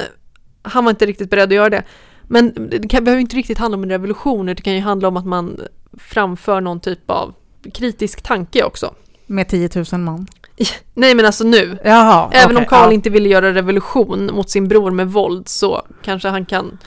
han 0.61 0.85
var 0.85 0.89
inte 0.89 1.05
riktigt 1.05 1.29
beredd 1.29 1.49
att 1.49 1.55
göra 1.55 1.69
det. 1.69 1.83
Men 2.27 2.69
det 2.69 2.87
kan, 2.87 3.03
behöver 3.03 3.21
inte 3.21 3.35
riktigt 3.35 3.57
handla 3.57 3.77
om 3.77 3.83
en 3.83 3.89
revolution, 3.89 4.45
det 4.45 4.55
kan 4.55 4.73
ju 4.73 4.79
handla 4.81 5.07
om 5.07 5.17
att 5.17 5.25
man 5.25 5.59
framför 5.97 6.61
någon 6.61 6.79
typ 6.79 7.11
av 7.11 7.33
kritisk 7.73 8.21
tanke 8.21 8.63
också. 8.63 8.93
Med 9.25 9.47
10 9.49 9.69
000 9.91 10.01
man. 10.01 10.27
Nej 10.93 11.15
men 11.15 11.25
alltså 11.25 11.43
nu, 11.43 11.77
Jaha. 11.83 12.29
även 12.33 12.55
okej, 12.55 12.57
om 12.57 12.65
Karl 12.65 12.89
ja. 12.89 12.93
inte 12.93 13.09
ville 13.09 13.29
göra 13.29 13.53
revolution 13.53 14.29
mot 14.33 14.49
sin 14.49 14.67
bror 14.67 14.91
med 14.91 15.11
våld 15.11 15.47
så 15.47 15.81
kanske 16.03 16.29
han 16.29 16.45
kan 16.45 16.77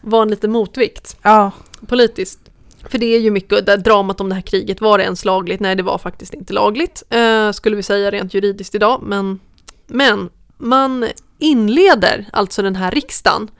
vara 0.00 0.22
en 0.22 0.30
liten 0.30 0.52
motvikt 0.52 1.16
Ja. 1.22 1.50
politiskt. 1.86 2.49
För 2.88 2.98
det 2.98 3.06
är 3.06 3.20
ju 3.20 3.30
mycket, 3.30 3.66
det 3.66 3.76
dramat 3.76 4.20
om 4.20 4.28
det 4.28 4.34
här 4.34 4.42
kriget, 4.42 4.80
var 4.80 4.98
det 4.98 5.04
ens 5.04 5.24
lagligt? 5.24 5.60
Nej, 5.60 5.76
det 5.76 5.82
var 5.82 5.98
faktiskt 5.98 6.34
inte 6.34 6.52
lagligt, 6.52 7.02
eh, 7.10 7.50
skulle 7.52 7.76
vi 7.76 7.82
säga 7.82 8.10
rent 8.10 8.34
juridiskt 8.34 8.74
idag. 8.74 9.00
Men, 9.02 9.40
men 9.86 10.30
man 10.58 11.06
inleder 11.38 12.26
alltså 12.32 12.62
den 12.62 12.76
här 12.76 12.90
riksdagen 12.90 13.50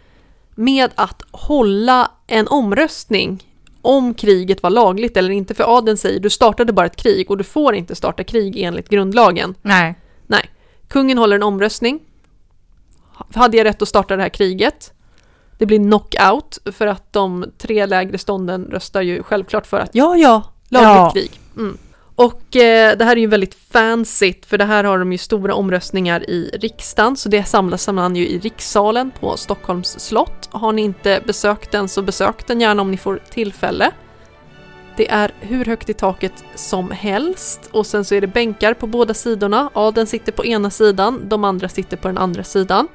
med 0.55 0.91
att 0.95 1.23
hålla 1.31 2.11
en 2.27 2.49
omröstning 2.49 3.45
om 3.83 4.15
kriget 4.15 4.63
var 4.63 4.71
lagligt 4.71 5.17
eller 5.17 5.31
inte. 5.31 5.55
För 5.55 5.79
adeln 5.79 5.97
säger 5.97 6.21
du 6.21 6.31
startade 6.31 6.73
bara 6.73 6.87
ett 6.87 6.97
krig 6.97 7.31
och 7.31 7.37
du 7.37 7.45
får 7.45 7.75
inte 7.75 7.95
starta 7.95 8.25
krig 8.25 8.57
enligt 8.57 8.89
grundlagen. 8.89 9.55
Nej. 9.63 9.95
Nej, 10.27 10.51
kungen 10.89 11.19
håller 11.19 11.37
en 11.37 11.43
omröstning. 11.43 12.01
Hade 13.35 13.57
jag 13.57 13.65
rätt 13.65 13.83
att 13.83 13.89
starta 13.89 14.17
det 14.17 14.23
här 14.23 14.29
kriget? 14.29 14.93
Det 15.61 15.67
blir 15.67 15.79
knockout 15.79 16.59
för 16.65 16.87
att 16.87 17.13
de 17.13 17.45
tre 17.59 17.87
lägre 17.87 18.19
stånden 18.19 18.65
röstar 18.71 19.03
ju 19.03 19.23
självklart 19.23 19.67
för 19.67 19.81
att 19.81 19.91
ja, 19.93 20.17
ja, 20.17 20.43
lagligt 20.69 20.97
Ja. 20.97 21.11
krig. 21.13 21.31
Mm. 21.57 21.79
Och 22.15 22.57
eh, 22.57 22.97
det 22.97 23.05
här 23.05 23.17
är 23.17 23.21
ju 23.21 23.27
väldigt 23.27 23.55
fancyt 23.55 24.47
för 24.47 24.59
det 24.59 24.65
här 24.65 24.85
har 24.85 24.99
de 24.99 25.13
ju 25.13 25.19
stora 25.19 25.55
omröstningar 25.55 26.31
i 26.31 26.51
riksdagen 26.61 27.17
så 27.17 27.29
det 27.29 27.45
samlas 27.45 27.89
man 27.89 28.17
ju 28.17 28.29
i 28.29 28.39
rikssalen 28.39 29.11
på 29.21 29.37
Stockholms 29.37 30.01
slott. 30.01 30.49
Har 30.51 30.73
ni 30.73 30.83
inte 30.83 31.23
besökt 31.27 31.73
den 31.73 31.89
så 31.89 32.03
besök 32.03 32.47
den 32.47 32.61
gärna 32.61 32.83
om 32.83 32.91
ni 32.91 32.97
får 32.97 33.21
tillfälle. 33.31 33.91
Det 34.97 35.11
är 35.11 35.33
hur 35.41 35.65
högt 35.65 35.89
i 35.89 35.95
taket 35.95 36.45
som 36.55 36.91
helst 36.91 37.69
och 37.73 37.87
sen 37.87 38.05
så 38.05 38.15
är 38.15 38.21
det 38.21 38.27
bänkar 38.27 38.75
på 38.75 38.87
båda 38.87 39.15
sidorna. 39.15 39.71
Adeln 39.73 40.07
sitter 40.07 40.33
på 40.33 40.45
ena 40.45 40.71
sidan, 40.71 41.29
de 41.29 41.45
andra 41.45 41.69
sitter 41.69 41.97
på 41.97 42.09
den 42.09 42.19
andra 42.19 42.45
sidan. 42.45 42.89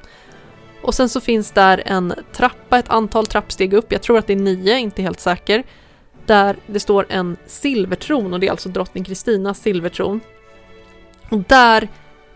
Och 0.86 0.94
sen 0.94 1.08
så 1.08 1.20
finns 1.20 1.50
där 1.50 1.82
en 1.86 2.14
trappa, 2.32 2.78
ett 2.78 2.88
antal 2.88 3.26
trappsteg 3.26 3.74
upp, 3.74 3.92
jag 3.92 4.02
tror 4.02 4.18
att 4.18 4.26
det 4.26 4.32
är 4.32 4.36
nio, 4.36 4.78
inte 4.78 5.02
helt 5.02 5.20
säker. 5.20 5.62
Där 6.26 6.56
det 6.66 6.80
står 6.80 7.06
en 7.08 7.36
silvertron 7.46 8.32
och 8.34 8.40
det 8.40 8.46
är 8.46 8.50
alltså 8.50 8.68
drottning 8.68 9.04
Kristinas 9.04 9.58
silvertron. 9.60 10.20
Och 11.28 11.38
där 11.38 11.88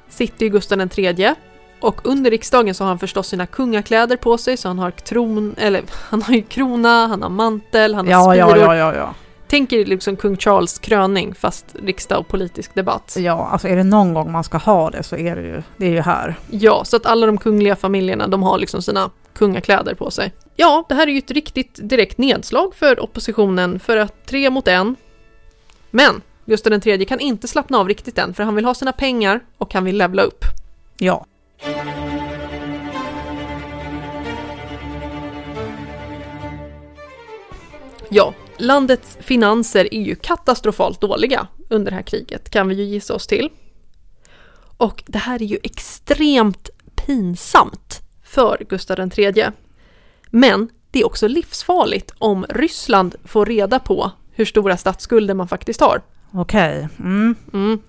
sitter 0.09 0.47
ju 0.47 0.51
Gustav 0.51 0.89
III 0.99 1.35
och 1.81 2.01
under 2.07 2.31
riksdagen 2.31 2.75
så 2.75 2.85
har 2.85 2.89
han 2.89 2.99
förstås 2.99 3.29
sina 3.29 3.47
kungakläder 3.47 4.17
på 4.17 4.39
sig 4.39 4.57
så 4.57 4.69
han 4.69 4.79
har 4.79 4.91
tron, 4.91 5.55
eller 5.59 5.83
han 6.11 6.23
har 6.23 6.35
ju 6.35 6.43
krona, 6.43 7.07
han 7.07 7.23
har 7.23 7.31
mantel, 7.31 7.95
han 7.95 8.07
har 8.07 8.13
Ja, 8.13 8.33
spiror. 8.33 8.59
ja, 8.59 8.77
ja, 8.77 8.93
ja, 8.93 8.95
ja. 8.95 9.15
Tänk 9.51 9.73
er 9.73 9.85
liksom 9.85 10.17
kung 10.17 10.37
Charles 10.37 10.79
kröning 10.79 11.35
fast 11.35 11.77
riksdag 11.83 12.19
och 12.19 12.29
politisk 12.29 12.75
debatt. 12.75 13.17
Ja, 13.19 13.49
alltså 13.53 13.69
är 13.69 13.77
det 13.77 13.85
någon 13.85 14.15
gång 14.15 14.33
man 14.33 14.45
ska 14.45 14.59
ha 14.59 14.91
det 14.91 15.03
så 15.03 15.17
är 15.17 15.37
det 15.37 15.43
ju, 15.43 15.63
det 15.77 15.87
är 15.87 15.91
ju 15.91 16.01
här. 16.01 16.35
Ja, 16.51 16.85
så 16.85 16.97
att 16.97 17.07
alla 17.07 17.27
de 17.27 17.39
kungliga 17.39 17.77
familjerna 17.77 18.29
de 18.29 18.43
har 18.43 18.59
liksom 18.59 18.83
sina 18.83 19.11
kungakläder 19.35 19.95
på 19.95 20.11
sig. 20.11 20.33
Ja, 20.57 20.85
det 20.89 20.95
här 20.95 21.07
är 21.07 21.13
ju 21.13 21.19
ett 21.19 21.31
riktigt 21.31 21.79
direkt 21.83 22.19
nedslag 22.19 22.75
för 22.75 23.03
oppositionen 23.03 23.81
för 23.81 23.97
att 23.97 24.27
tre 24.27 24.51
mot 24.51 24.69
en. 24.69 24.97
Men 25.91 26.23
Gustav 26.45 26.87
III 26.87 27.05
kan 27.05 27.21
inte 27.21 27.49
slappna 27.49 27.79
av 27.79 27.89
riktigt 27.89 28.19
än 28.19 28.35
för 28.35 28.43
han 28.43 28.55
vill 28.55 28.65
ha 28.65 28.75
sina 28.75 28.93
pengar 28.93 29.41
och 29.59 29.75
han 29.75 29.85
vill 29.85 29.97
levla 29.97 30.23
upp. 30.23 30.45
Ja. 30.99 31.27
Ja, 38.09 38.35
landets 38.61 39.19
finanser 39.21 39.95
är 39.95 40.01
ju 40.01 40.15
katastrofalt 40.15 41.01
dåliga 41.01 41.47
under 41.69 41.91
det 41.91 41.95
här 41.95 42.03
kriget 42.03 42.51
kan 42.51 42.69
vi 42.69 42.75
ju 42.75 42.85
gissa 42.85 43.15
oss 43.15 43.27
till. 43.27 43.49
Och 44.77 45.03
det 45.07 45.19
här 45.19 45.43
är 45.43 45.47
ju 45.47 45.59
extremt 45.63 46.71
pinsamt 47.07 48.01
för 48.25 48.67
Gustav 48.69 49.11
III. 49.17 49.47
Men 50.31 50.69
det 50.91 51.01
är 51.01 51.07
också 51.07 51.29
livsfarligt 51.29 52.15
om 52.19 52.47
Ryssland 52.49 53.15
får 53.25 53.47
reda 53.47 53.79
på 53.79 54.11
hur 54.33 54.45
stora 54.45 54.77
statsskulder 54.77 55.35
man 55.35 55.49
faktiskt 55.49 55.81
har. 55.81 56.03
Okej. 56.33 56.89
Mm. 56.99 57.37
Mm. 57.53 57.81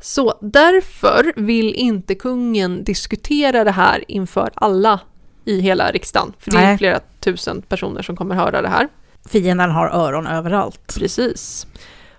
Så 0.00 0.38
därför 0.40 1.32
vill 1.36 1.74
inte 1.74 2.14
kungen 2.14 2.84
diskutera 2.84 3.64
det 3.64 3.70
här 3.70 4.04
inför 4.08 4.50
alla 4.54 5.00
i 5.44 5.60
hela 5.60 5.90
riksdagen. 5.90 6.32
För 6.38 6.50
det 6.50 6.56
är 6.56 6.66
Nej. 6.66 6.78
flera 6.78 7.00
tusen 7.20 7.62
personer 7.62 8.02
som 8.02 8.16
kommer 8.16 8.34
höra 8.34 8.62
det 8.62 8.68
här. 8.68 8.88
Fienden 9.28 9.70
har 9.70 9.86
öron 9.86 10.26
överallt. 10.26 10.94
Precis. 10.98 11.66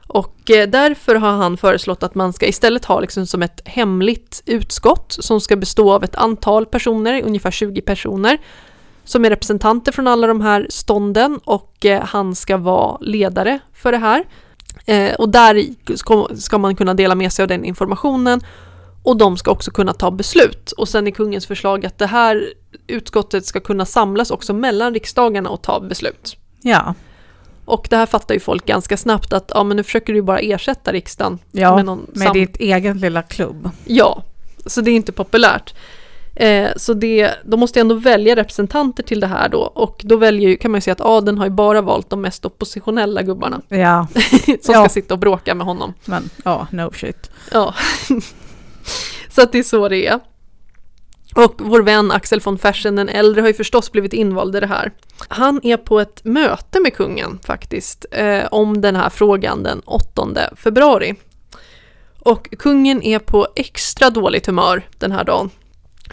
Och 0.07 0.51
eh, 0.51 0.69
därför 0.69 1.15
har 1.15 1.31
han 1.31 1.57
föreslått 1.57 2.03
att 2.03 2.15
man 2.15 2.33
ska 2.33 2.47
istället 2.47 2.85
ha 2.85 2.99
liksom 2.99 3.27
som 3.27 3.41
ett 3.41 3.61
hemligt 3.65 4.43
utskott 4.45 5.15
som 5.19 5.41
ska 5.41 5.55
bestå 5.55 5.93
av 5.93 6.03
ett 6.03 6.15
antal 6.15 6.65
personer, 6.65 7.21
ungefär 7.25 7.51
20 7.51 7.81
personer, 7.81 8.37
som 9.03 9.25
är 9.25 9.29
representanter 9.29 9.91
från 9.91 10.07
alla 10.07 10.27
de 10.27 10.41
här 10.41 10.67
stånden 10.69 11.39
och 11.43 11.85
eh, 11.85 12.03
han 12.03 12.35
ska 12.35 12.57
vara 12.57 12.97
ledare 13.01 13.59
för 13.73 13.91
det 13.91 13.97
här. 13.97 14.23
Eh, 14.85 15.13
och 15.13 15.29
där 15.29 15.65
ska 16.39 16.57
man 16.57 16.75
kunna 16.75 16.93
dela 16.93 17.15
med 17.15 17.33
sig 17.33 17.43
av 17.43 17.49
den 17.49 17.65
informationen 17.65 18.41
och 19.03 19.17
de 19.17 19.37
ska 19.37 19.51
också 19.51 19.71
kunna 19.71 19.93
ta 19.93 20.11
beslut. 20.11 20.71
Och 20.71 20.89
sen 20.89 21.07
är 21.07 21.11
kungens 21.11 21.47
förslag 21.47 21.85
att 21.85 21.97
det 21.97 22.07
här 22.07 22.53
utskottet 22.87 23.45
ska 23.45 23.59
kunna 23.59 23.85
samlas 23.85 24.31
också 24.31 24.53
mellan 24.53 24.93
riksdagarna 24.93 25.49
och 25.49 25.61
ta 25.61 25.79
beslut. 25.79 26.37
Ja. 26.67 26.93
Och 27.65 27.87
det 27.89 27.97
här 27.97 28.05
fattar 28.05 28.33
ju 28.33 28.39
folk 28.39 28.65
ganska 28.65 28.97
snabbt 28.97 29.33
att 29.33 29.51
ja 29.53 29.63
men 29.63 29.77
nu 29.77 29.83
försöker 29.83 30.13
du 30.13 30.21
bara 30.21 30.39
ersätta 30.39 30.91
riksdagen 30.93 31.39
Ja, 31.51 31.75
med 31.75 31.85
någon 31.85 32.07
med 32.13 32.33
ditt 32.33 32.57
egen 32.57 32.97
lilla 32.99 33.21
klubb. 33.21 33.69
Ja, 33.85 34.23
Så 34.65 34.81
det 34.81 34.91
är 34.91 34.95
inte 34.95 35.11
populärt. 35.11 35.73
Eh, 36.35 36.69
så 36.77 36.93
det, 36.93 37.31
de 37.45 37.59
måste 37.59 37.79
ändå 37.79 37.95
välja 37.95 38.35
representanter 38.35 39.03
till 39.03 39.19
det 39.19 39.27
här 39.27 39.49
då 39.49 39.59
och 39.59 40.01
då 40.03 40.17
väljer 40.17 40.49
ju, 40.49 40.55
kan 40.57 40.71
man 40.71 40.77
ju 40.77 40.81
säga 40.81 40.91
att 40.91 41.01
adeln 41.01 41.37
har 41.37 41.45
ju 41.45 41.51
bara 41.51 41.81
valt 41.81 42.09
de 42.09 42.21
mest 42.21 42.45
oppositionella 42.45 43.21
gubbarna 43.21 43.61
Ja, 43.67 44.07
som 44.45 44.73
Ja. 44.73 44.83
ska 44.83 44.89
sitta 44.89 45.13
och 45.13 45.19
bråka 45.19 45.55
med 45.55 45.65
honom. 45.67 45.93
men 46.05 46.29
ja, 46.43 46.67
no 46.71 46.91
shit. 46.93 47.31
Ja, 47.51 47.73
så 49.29 49.41
att 49.41 49.51
det 49.51 49.59
är 49.59 49.63
så 49.63 49.89
det 49.89 50.07
är. 50.07 50.19
Och 51.35 51.53
vår 51.57 51.81
vän 51.81 52.11
Axel 52.11 52.39
von 52.39 52.57
Fersen 52.57 52.95
den 52.95 53.09
äldre 53.09 53.41
har 53.41 53.47
ju 53.47 53.53
förstås 53.53 53.91
blivit 53.91 54.13
invald 54.13 54.55
i 54.55 54.59
det 54.59 54.67
här. 54.67 54.91
Han 55.27 55.59
är 55.63 55.77
på 55.77 55.99
ett 55.99 56.23
möte 56.23 56.79
med 56.79 56.93
kungen 56.95 57.39
faktiskt 57.45 58.05
eh, 58.11 58.45
om 58.51 58.81
den 58.81 58.95
här 58.95 59.09
frågan 59.09 59.63
den 59.63 59.79
8 59.79 60.27
februari. 60.55 61.15
Och 62.19 62.49
kungen 62.59 63.03
är 63.03 63.19
på 63.19 63.47
extra 63.55 64.09
dåligt 64.09 64.45
humör 64.45 64.87
den 64.97 65.11
här 65.11 65.23
dagen. 65.23 65.49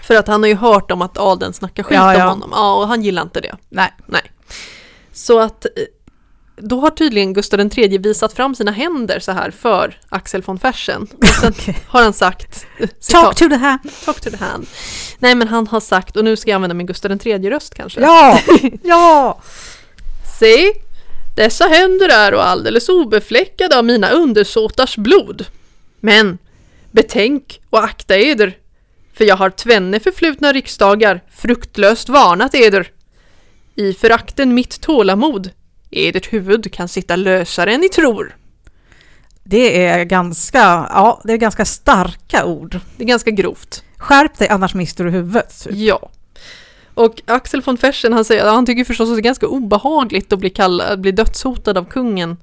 För 0.02 0.16
att 0.16 0.26
han 0.26 0.42
har 0.42 0.48
ju 0.48 0.54
hört 0.54 0.90
om 0.90 1.02
att 1.02 1.18
adeln 1.18 1.52
snackar 1.52 1.82
skit 1.82 1.96
Ja, 1.96 2.14
ja. 2.14 2.24
om 2.24 2.28
honom. 2.30 2.50
Ja, 2.52 2.74
och 2.74 2.88
han 2.88 3.02
gillar 3.02 3.22
inte 3.22 3.40
det. 3.40 3.56
Nej, 3.68 3.90
Så 5.12 5.38
att 5.40 5.64
eh, 5.64 5.70
då 6.68 6.80
har 6.80 6.90
tydligen 6.90 7.32
Gustav 7.32 7.60
III 7.60 7.98
visat 7.98 8.32
fram 8.32 8.54
sina 8.54 8.70
händer 8.70 9.20
så 9.20 9.32
här 9.32 9.50
för 9.50 9.98
Axel 10.08 10.42
von 10.42 10.58
Fersen. 10.58 11.02
Och 11.18 11.26
sen 11.26 11.52
Okej. 11.58 11.78
har 11.86 12.02
han 12.02 12.12
sagt, 12.12 12.66
eh, 12.78 12.86
talk 12.86 12.96
citat, 13.00 13.36
to 13.36 13.48
the 13.48 13.56
hand. 13.56 13.80
talk 14.04 14.20
to 14.20 14.30
the 14.30 14.36
hand. 14.36 14.66
Nej 15.18 15.34
men 15.34 15.48
han 15.48 15.66
har 15.66 15.80
sagt, 15.80 16.16
och 16.16 16.24
nu 16.24 16.36
ska 16.36 16.50
jag 16.50 16.54
använda 16.54 16.74
min 16.74 16.86
Gustav 16.86 17.12
III-röst 17.12 17.74
kanske. 17.74 18.00
Ja, 18.00 18.40
ja. 18.82 19.40
Se, 20.38 20.72
dessa 21.36 21.64
händer 21.64 22.08
är 22.08 22.34
och 22.34 22.46
alldeles 22.46 22.88
obefläckade 22.88 23.78
av 23.78 23.84
mina 23.84 24.10
undersåtars 24.10 24.96
blod. 24.96 25.46
Men 26.00 26.38
betänk 26.90 27.60
och 27.70 27.84
akta 27.84 28.16
eder, 28.16 28.56
för 29.14 29.24
jag 29.24 29.36
har 29.36 29.50
tvenne 29.50 30.00
förflutna 30.00 30.52
riksdagar 30.52 31.20
fruktlöst 31.30 32.08
varnat 32.08 32.54
eder. 32.54 32.90
I 33.74 33.92
förakten 33.92 34.54
mitt 34.54 34.80
tålamod, 34.80 35.50
edert 35.92 36.32
huvud 36.32 36.72
kan 36.72 36.88
sitta 36.88 37.16
lösare 37.16 37.72
än 37.74 37.80
ni 37.80 37.88
tror. 37.88 38.36
Det 39.44 39.86
är 39.86 40.04
ganska, 40.04 40.58
ja, 40.90 41.20
det 41.24 41.32
är 41.32 41.36
ganska 41.36 41.64
starka 41.64 42.44
ord. 42.44 42.80
Det 42.96 43.04
är 43.04 43.08
ganska 43.08 43.30
grovt. 43.30 43.84
Skärp 43.96 44.38
dig 44.38 44.48
annars 44.48 44.74
mister 44.74 45.04
du 45.04 45.10
huvudet. 45.10 45.64
typ. 45.64 45.72
Ja. 45.76 46.10
Och 46.94 47.22
Axel 47.26 47.60
von 47.62 47.78
Fersen 47.78 48.12
han 48.12 48.24
säger 48.24 48.44
att 48.44 48.54
han 48.54 48.66
tycker 48.66 48.84
förstås 48.84 49.08
att 49.10 49.16
det 49.16 49.20
är 49.20 49.22
ganska 49.22 49.46
obehagligt 49.46 50.32
att 50.32 50.38
bli, 50.38 50.50
kallad, 50.50 51.00
bli 51.00 51.12
dödshotad 51.12 51.78
av 51.78 51.84
kungen. 51.84 52.36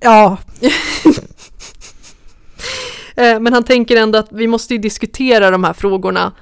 Ja, 0.00 0.36
Eh, 3.16 3.40
Men 3.40 3.52
han 3.52 3.64
tänker 3.64 3.96
ändå 3.96 4.18
att 4.18 4.28
vi 4.32 4.46
måste 4.46 4.74
ju 4.74 4.78
diskutera 4.80 5.50
de 5.50 5.64
här 5.64 5.72
frågorna. 5.72 6.32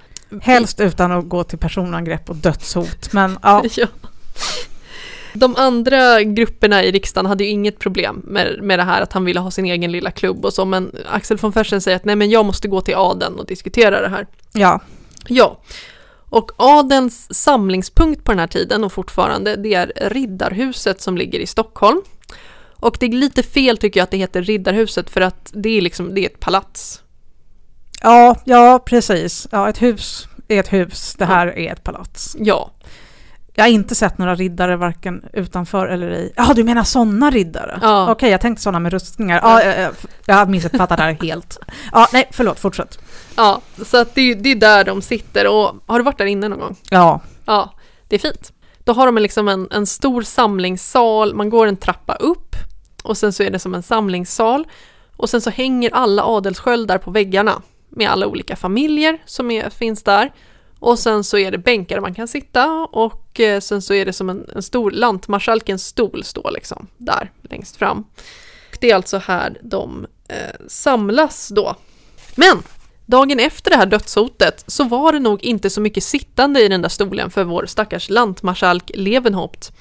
helst 0.42 0.80
utan 0.80 1.12
att 1.12 1.28
gå 1.28 1.44
till 1.44 1.58
personangrepp 1.58 2.30
och 2.30 2.36
dödshot. 2.36 3.12
Men 3.12 3.38
ja, 3.42 3.64
Ja. 3.76 3.86
De 5.35 5.57
andra 5.57 6.23
grupperna 6.23 6.85
i 6.85 6.92
riksdagen 6.92 7.27
hade 7.27 7.44
ju 7.44 7.51
inget 7.51 7.79
problem 7.79 8.23
med, 8.25 8.59
med 8.62 8.79
det 8.79 8.83
här 8.83 9.03
att 9.03 9.12
han 9.12 9.25
ville 9.25 9.40
ha 9.40 9.51
sin 9.51 9.64
egen 9.64 9.92
lilla 9.92 10.11
klubb 10.11 10.44
och 10.44 10.53
så, 10.53 10.64
men 10.64 10.92
Axel 11.11 11.37
von 11.37 11.53
Fersen 11.53 11.81
säger 11.81 11.97
att 11.97 12.05
nej 12.05 12.16
men 12.16 12.31
jag 12.31 12.44
måste 12.44 12.68
gå 12.68 12.81
till 12.81 12.94
adeln 12.94 13.38
och 13.38 13.47
diskutera 13.47 14.01
det 14.01 14.09
här. 14.09 14.27
ja, 14.53 14.81
Ja, 15.29 15.61
och 16.29 16.53
adelns 16.57 17.35
samlingspunkt 17.35 18.25
på 18.25 18.33
den 18.33 18.38
här 18.38 18.47
tiden 18.47 18.85
och 18.85 18.92
fortfarande 18.92 19.57
det 19.57 19.75
är 19.75 19.92
Riddarhuset 19.97 21.01
som 21.01 21.16
ligger 21.16 21.38
i 21.38 21.47
Stockholm. 21.47 22.03
Och 22.77 22.97
det 23.01 23.07
är 23.07 23.11
lite 23.11 23.42
fel 23.42 23.79
tycker 23.79 24.01
jag 24.01 24.05
att 24.05 24.11
det 24.11 24.16
heter 24.16 24.42
Riddarhuset 24.42 25.11
för 25.11 25.20
att 25.20 25.51
det 25.55 25.79
är 25.79 25.81
liksom, 25.81 26.14
det 26.14 26.20
är 26.20 26.27
ett 26.27 26.40
palats. 26.40 27.03
ja, 28.03 28.37
ja, 28.44 28.83
precis. 28.87 29.47
Ja, 29.51 29.68
ett 29.68 29.83
hus 29.83 30.29
är 30.49 30.61
ett 30.61 30.73
hus. 30.73 31.14
Det 31.18 31.25
här 31.25 31.47
är 31.47 31.73
ett 31.73 31.85
palats. 31.85 32.37
Ja, 32.38 32.70
Jag 33.56 33.64
har 33.64 33.68
inte 33.68 33.94
sett 33.94 34.18
några 34.18 34.34
riddare 34.34 34.76
varken 34.76 35.24
utanför 35.32 35.86
eller 35.86 36.10
i... 36.10 36.32
Ja, 36.36 36.52
du 36.54 36.64
menar 36.64 36.84
sådana 36.84 37.30
riddare? 37.30 37.78
Ja. 37.82 38.10
Okej, 38.12 38.30
jag 38.30 38.40
tänkte 38.40 38.62
sådana 38.62 38.78
med 38.78 38.92
rustningar. 38.92 39.40
Ja, 39.42 39.62
ja, 39.64 39.74
ja, 39.80 39.90
jag 40.26 40.34
har 40.34 40.46
missuppfattat 40.46 40.96
det 40.96 41.02
här 41.02 41.16
helt. 41.22 41.58
Ja, 41.92 42.08
nej, 42.12 42.28
förlåt, 42.30 42.60
fortsätt. 42.60 42.98
ja 43.36 43.60
så 43.84 43.96
att 43.96 44.14
det, 44.14 44.20
är- 44.20 44.34
det 44.34 44.48
är 44.50 44.56
där 44.56 44.84
de 44.84 45.02
sitter 45.02 45.46
och 45.46 45.74
har 45.86 45.98
du 45.98 46.04
varit 46.04 46.18
där 46.18 46.26
inne 46.26 46.48
någon 46.48 46.58
gång? 46.58 46.76
Ja, 46.90 47.20
Ja, 47.44 47.74
det 48.08 48.14
är 48.16 48.20
fint. 48.20 48.52
Då 48.84 48.92
har 48.92 49.06
de 49.06 49.18
liksom 49.18 49.48
en, 49.48 49.68
en 49.70 49.86
stor 49.86 50.22
samlingssal, 50.22 51.34
man 51.34 51.50
går 51.50 51.66
en 51.66 51.76
trappa 51.76 52.14
upp 52.14 52.56
och 53.02 53.16
sen 53.16 53.32
så 53.32 53.42
är 53.42 53.50
det 53.50 53.58
som 53.58 53.74
en 53.74 53.82
samlingssal 53.82 54.64
och 55.16 55.30
sen 55.30 55.40
så 55.40 55.50
hänger 55.50 55.90
alla 55.94 56.24
adelssköldar 56.24 56.98
på 56.98 57.10
väggarna 57.10 57.62
med 57.88 58.10
alla 58.10 58.26
olika 58.26 58.56
familjer 58.56 59.18
som 59.26 59.50
är, 59.50 59.70
finns 59.70 60.02
där. 60.02 60.32
Och 60.85 60.99
sen 60.99 61.25
så 61.25 61.38
är 61.38 61.51
det 61.51 61.59
bänkar 61.59 62.01
man 62.01 62.14
kan 62.14 62.29
sitta 62.29 62.88
och 62.92 63.40
eh, 63.40 63.61
sen 63.61 63.83
så 63.83 63.94
är 63.94 64.05
det 64.05 64.12
som 64.12 64.31
en, 64.31 64.47
en 64.55 64.62
stor 64.62 64.90
lantmarskalkens 64.90 65.87
stol 65.87 66.25
står 66.25 66.51
liksom 66.51 66.87
där 66.99 67.31
längst 67.42 67.77
fram. 67.77 67.99
Och 68.70 68.79
Det 68.81 68.90
är 68.90 68.94
alltså 68.94 69.18
här 69.18 69.59
de 69.62 70.07
eh, 70.29 70.37
samlas 70.68 71.49
då. 71.49 71.77
Men 72.35 72.62
Dagen 73.07 73.40
efter 73.40 73.70
det 73.70 73.77
här 73.77 73.87
dödshotet 73.87 74.64
så 74.66 74.85
var 74.85 75.12
det 75.12 75.18
nog 75.18 75.44
inte 75.44 75.70
så 75.70 75.81
mycket 75.81 76.05
sittande 76.05 76.62
i 76.62 76.68
den 76.68 76.83
där 76.83 76.88
stolen 76.88 77.31
för 77.31 77.44
vår 77.44 77.66
stackars 77.66 78.11
lantmarskalk 78.11 78.90
Levenhaupt. 78.94 79.73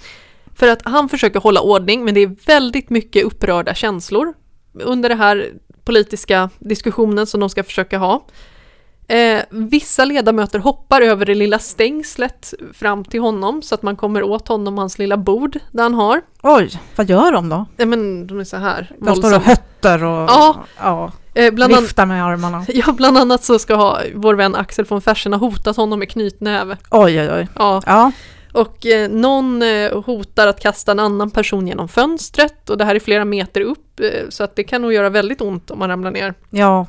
För 0.56 0.68
att 0.68 0.82
han 0.86 1.10
försöker 1.10 1.39
hålla 1.39 1.62
ordning 1.62 2.06
men 2.06 2.13
det 2.13 2.22
är 2.22 2.36
väldigt 2.46 2.89
mycket 2.89 3.24
upprörda 3.24 3.74
känslor 3.74 4.34
under 4.74 5.10
den 5.10 5.18
här 5.18 5.52
politiska 5.84 6.50
diskussionen 6.60 7.28
som 7.28 7.39
de 7.39 7.50
ska 7.50 7.63
försöka 7.63 7.98
ha. 7.98 8.26
Eh, 9.08 9.42
vissa 9.50 10.06
ledamöter 10.06 10.60
hoppar 10.60 11.02
över 11.02 11.26
det 11.26 11.36
lilla 11.36 11.60
stängslet 11.60 12.54
fram 12.74 13.04
till 13.06 13.20
honom 13.22 13.62
så 13.62 13.76
att 13.76 13.84
man 13.84 13.96
kommer 13.96 14.24
åt 14.24 14.48
honom 14.48 14.78
hans 14.78 15.00
lilla 15.00 15.18
bord 15.18 15.60
där 15.72 15.84
han 15.84 15.94
har. 15.94 16.22
oj, 16.42 16.72
vad 16.96 17.10
gör 17.10 17.32
de 17.32 17.50
då? 17.50 17.66
Ja 17.78 17.86
men 17.86 18.28
de 18.28 18.39
är 18.39 18.44
så 18.44 18.58
här. 18.58 18.92
De 19.00 19.16
står 19.16 19.16
och 19.16 19.22
våldsamma. 19.24 19.44
hötter 19.46 20.04
och 20.04 20.30
Ja. 20.30 20.56
ja, 20.80 21.12
Eh, 21.36 21.54
bland, 21.54 21.74
an- 21.74 21.82
viftar 21.82 22.06
med 22.06 22.26
armarna. 22.26 22.66
ja, 22.74 22.92
bland 22.92 23.18
annat 23.18 23.44
så 23.44 23.60
ska 23.60 23.76
ha 23.76 24.00
vår 24.16 24.34
vän 24.36 24.56
Axel 24.56 24.86
von 24.86 25.02
Fersen 25.02 25.34
ha 25.34 25.39
hotat 25.39 25.78
honom 25.78 26.00
med 26.00 26.10
knytnäve. 26.10 26.78
Oj, 26.92 27.22
oj, 27.22 27.30
oj. 27.34 27.48
Ja, 27.56 27.82
Ja, 27.86 28.12
och 28.54 28.86
eh, 28.86 29.10
någon 29.10 29.62
eh, 29.62 30.02
hotar 30.04 30.48
att 30.48 30.60
kasta 30.60 30.92
en 30.92 31.00
annan 31.00 31.32
person 31.32 31.68
genom 31.68 31.88
fönstret 31.88 32.70
och 32.70 32.78
det 32.78 32.86
här 32.86 32.96
är 32.96 33.00
flera 33.00 33.26
meter 33.26 33.62
upp 33.62 34.00
eh, 34.00 34.30
så 34.30 34.44
att 34.44 34.56
det 34.56 34.63
kan 34.63 34.82
nog 34.82 34.94
göra 34.94 35.10
väldigt 35.10 35.42
ont 35.42 35.72
om 35.72 35.80
man 35.80 35.89
ramlar 35.89 36.12
ner. 36.12 36.34
ja, 36.50 36.86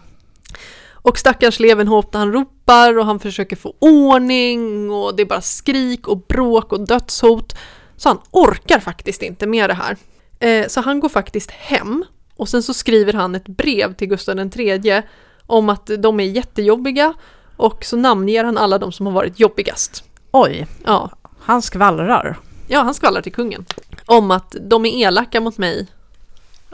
Och 1.05 1.19
stackars 1.19 1.61
Levenhaupt 1.61 2.15
han 2.15 2.33
ropar 2.33 2.99
och 2.99 3.07
han 3.07 3.21
försöker 3.21 3.57
få 3.57 3.75
ordning 3.79 4.91
och 4.91 5.17
det 5.17 5.23
är 5.23 5.27
bara 5.27 5.41
skrik 5.41 6.09
och 6.09 6.19
bråk 6.19 6.73
och 6.73 6.87
dödshot. 6.87 7.57
Så 7.97 8.09
han 8.09 8.19
orkar 8.31 8.79
faktiskt 8.81 9.23
inte 9.23 9.47
med 9.47 9.71
det 9.71 9.75
här. 9.75 9.97
Eh, 10.41 10.69
så 10.69 10.81
han 10.81 11.01
går 11.01 11.09
faktiskt 11.09 11.51
hem 11.51 12.05
och 12.37 12.49
sen 12.49 12.63
så 12.63 12.75
skriver 12.75 13.13
han 13.13 13.35
ett 13.35 13.49
brev 13.49 13.95
till 13.95 14.09
Gustav 14.09 14.51
III 14.57 15.03
om 15.47 15.69
att 15.69 15.91
de 15.99 16.21
är 16.21 16.25
jättejobbiga 16.25 17.15
och 17.57 17.85
så 17.85 17.97
namnger 17.97 18.45
han 18.45 18.59
alla 18.59 18.79
de 18.79 18.93
som 18.93 19.07
har 19.07 19.13
varit 19.13 19.41
jobbigast. 19.41 20.05
oj. 20.31 20.67
Ja, 20.85 21.11
Han 21.41 21.63
skvallrar. 21.63 22.39
Ja, 22.69 22.81
han 22.83 22.95
skvallrar 22.95 23.23
till 23.23 23.33
kungen. 23.33 23.65
Om 24.07 24.31
att 24.31 24.57
de 24.61 24.87
är 24.87 25.07
elaka 25.07 25.41
mot 25.41 25.59
mig. 25.59 25.87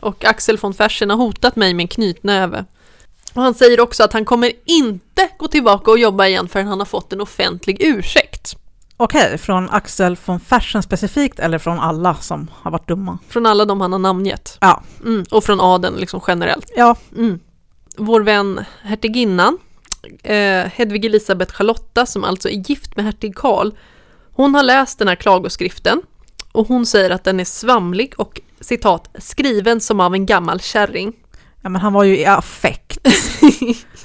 Och 0.00 0.24
Axel 0.24 0.56
von 0.56 0.74
Fersen 0.74 1.10
har 1.10 1.16
hotat 1.16 1.56
mig 1.56 1.74
med 1.74 1.84
en 1.84 1.88
knytnäve. 1.88 2.64
Och 3.34 3.42
han 3.42 3.54
säger 3.54 3.80
också 3.80 4.02
att 4.04 4.12
han 4.12 4.24
kommer 4.24 4.52
inte 4.64 5.28
gå 5.38 5.48
tillbaka 5.48 5.90
och 5.90 5.98
jobba 5.98 6.26
igen 6.26 6.48
förrän 6.48 6.66
han 6.66 6.78
har 6.78 6.86
fått 6.86 7.12
en 7.12 7.20
offentlig 7.20 7.76
ursäkt. 7.82 8.56
Okej, 8.96 9.38
från 9.38 9.70
Axel 9.70 10.16
von 10.24 10.40
Fersen 10.40 10.82
specifikt 10.82 11.38
eller 11.38 11.58
från 11.58 11.78
alla 11.78 12.14
som 12.14 12.50
har 12.54 12.70
varit 12.70 12.88
dumma? 12.88 13.18
Från 13.28 13.46
alla 13.46 13.64
de 13.64 13.80
han 13.80 13.92
har 13.92 13.98
namngett. 13.98 14.58
Ja, 14.60 14.82
Mm, 15.04 15.24
och 15.30 15.44
från 15.44 15.60
adeln 15.60 15.96
liksom 15.96 16.20
generellt. 16.26 16.70
ja, 16.76 16.96
Mm. 17.16 17.40
Vår 17.96 18.20
vän 18.20 18.64
hertiginnan, 18.82 19.58
eh, 20.22 20.36
Hedvig 20.74 21.04
Elisabeth 21.04 21.52
Charlotta, 21.54 22.06
som 22.06 22.24
alltså 22.24 22.48
är 22.48 22.68
gift 22.70 22.96
med 22.96 23.04
hertig 23.04 23.36
Karl, 23.36 23.70
hon 24.32 24.54
har 24.54 24.62
läst 24.62 24.98
den 24.98 25.08
här 25.08 25.14
klagoskriften 25.14 26.02
och 26.52 26.68
hon 26.68 26.86
säger 26.86 27.10
att 27.10 27.24
den 27.24 27.40
är 27.40 27.44
svamlig 27.44 28.14
och 28.16 28.40
citat 28.60 29.08
skriven 29.18 29.80
som 29.80 30.00
av 30.00 30.14
en 30.14 30.26
gammal 30.26 30.60
kärring. 30.60 31.12
Ja 31.62 31.68
men 31.68 31.80
han 31.80 31.92
var 31.92 32.04
ju 32.04 32.18
i 32.18 32.24
affekt. 32.24 33.08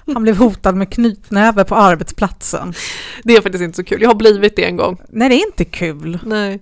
Han 0.13 0.23
blev 0.23 0.37
hotad 0.37 0.75
med 0.75 0.93
knytnäve 0.93 1.63
på 1.63 1.75
arbetsplatsen. 1.75 2.73
Det 3.23 3.35
är 3.35 3.41
faktiskt 3.41 3.63
inte 3.63 3.75
så 3.75 3.83
kul, 3.83 4.01
jag 4.01 4.09
har 4.09 4.15
blivit 4.15 4.55
det 4.55 4.65
en 4.65 4.77
gång. 4.77 5.01
Nej, 5.09 5.29
det 5.29 5.35
är 5.35 5.47
inte 5.47 5.65
kul. 5.65 6.19
Nej. 6.25 6.59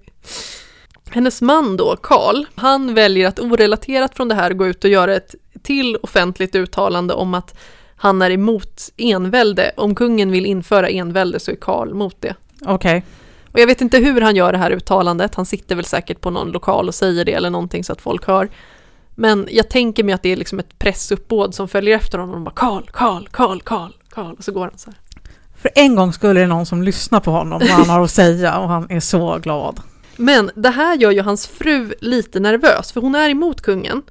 Hennes 1.10 1.42
man 1.42 1.78
då, 1.78 1.96
Karl, 1.96 2.46
han 2.56 2.94
väljer 2.94 3.28
att 3.28 3.40
orelaterat 3.40 4.16
från 4.16 4.28
det 4.28 4.36
här 4.36 4.54
gå 4.54 4.68
ut 4.68 4.84
och 4.84 4.90
göra 4.90 5.16
ett 5.16 5.36
till 5.64 5.96
offentligt 5.96 6.56
uttalande 6.56 7.14
om 7.14 7.34
att 7.34 7.60
han 7.96 8.22
är 8.22 8.32
emot 8.32 8.90
envälde. 8.98 9.72
Om 9.78 9.96
kungen 9.96 10.32
vill 10.32 10.46
införa 10.46 10.90
envälde 10.90 11.40
så 11.40 11.52
är 11.52 11.56
Karl 11.56 11.94
mot 11.94 12.22
det. 12.22 12.36
Okej, 12.66 13.04
Och 13.52 13.60
jag 13.60 13.68
vet 13.68 13.82
inte 13.82 13.98
hur 13.98 14.22
han 14.22 14.36
gör 14.36 14.52
det 14.52 14.58
här 14.58 14.72
uttalandet, 14.72 15.36
han 15.36 15.46
sitter 15.46 15.76
väl 15.76 15.86
säkert 15.86 16.22
på 16.22 16.30
någon 16.30 16.52
lokal 16.52 16.88
och 16.88 16.96
säger 16.96 17.26
det 17.26 17.34
eller 17.34 17.50
någonting 17.50 17.84
så 17.84 17.94
att 17.94 18.02
folk 18.02 18.28
hör. 18.28 18.50
Men 19.16 19.48
jag 19.52 19.70
tänker 19.70 20.04
mig 20.04 20.14
att 20.14 20.24
det 20.24 20.30
är 20.30 20.36
liksom 20.36 20.60
ett 20.60 20.80
pressuppbåd 20.80 21.56
som 21.56 21.68
följer 21.68 21.96
efter 21.96 22.18
honom 22.18 22.36
och 22.36 22.42
bara 22.42 22.56
Karl, 22.56 22.84
Karl, 22.92 23.28
Karl, 23.32 23.62
Karl, 23.62 23.92
Karl, 24.10 24.36
och 24.38 24.44
så 24.44 24.52
går 24.52 24.66
han 24.66 24.78
så 24.78 24.90
här. 24.90 25.00
För 25.62 25.72
en 25.76 25.96
gång 25.96 26.14
skulle 26.14 26.40
det 26.40 26.48
någon 26.48 26.66
som 26.66 26.84
lyssnar 26.84 27.20
på 27.20 27.32
honom 27.32 27.60
vad 27.60 27.70
han 27.70 27.90
har 27.90 28.02
att 28.02 28.12
säga 28.12 28.58
och 28.58 28.70
han 28.70 28.92
är 28.92 29.00
så 29.00 29.38
glad. 29.38 29.80
Men 30.16 30.52
det 30.56 30.70
här 30.70 30.98
gör 30.98 31.12
ju 31.12 31.22
hans 31.22 31.48
fru 31.48 31.94
lite 32.02 32.40
nervös, 32.40 32.92
för 32.92 33.02
hon 33.02 33.16
är 33.16 33.30
emot 33.30 33.62
kungen. 33.62 34.02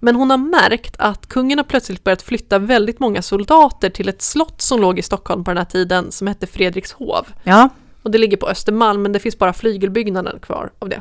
Men 0.00 0.16
hon 0.16 0.30
har 0.30 0.38
märkt 0.38 0.96
att 0.98 1.26
kungen 1.26 1.58
har 1.58 1.64
plötsligt 1.64 2.04
börjat 2.04 2.22
flytta 2.22 2.58
väldigt 2.58 3.00
många 3.00 3.22
soldater 3.22 3.90
till 3.90 4.08
ett 4.08 4.22
slott 4.22 4.62
som 4.62 4.80
låg 4.80 4.98
i 4.98 5.02
Stockholm 5.02 5.44
på 5.44 5.50
den 5.50 5.58
här 5.58 5.64
tiden 5.64 6.12
som 6.12 6.26
hette 6.26 6.46
Fredrikshov. 6.46 7.26
Ja, 7.44 7.68
Och 8.02 8.10
det 8.10 8.18
ligger 8.18 8.36
på 8.36 8.48
Östermalm, 8.48 9.02
men 9.02 9.12
det 9.12 9.18
finns 9.18 9.38
bara 9.38 9.52
flygelbyggnaden 9.52 10.38
kvar 10.40 10.70
av 10.78 10.88
det. 10.88 11.00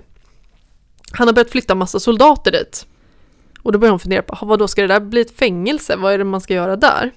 Han 1.11 1.27
har 1.27 1.33
börjat 1.33 1.51
flytta 1.51 1.75
massa 1.75 1.99
soldater 1.99 2.51
dit. 2.51 2.85
Och 3.67 3.73
då 3.73 3.79
börjar 3.79 3.91
hon 3.91 3.99
fundera 3.99 4.21
på, 4.21 4.45
vad 4.45 4.59
då 4.59 4.67
ska 4.67 4.81
det 4.81 4.87
där 4.87 4.99
bli 4.99 5.21
ett 5.21 5.37
fängelse? 5.37 5.95
Vad 5.95 6.13
är 6.13 6.17
det 6.17 6.23
man 6.23 6.41
ska 6.41 6.53
göra 6.53 6.75
där? 6.75 7.11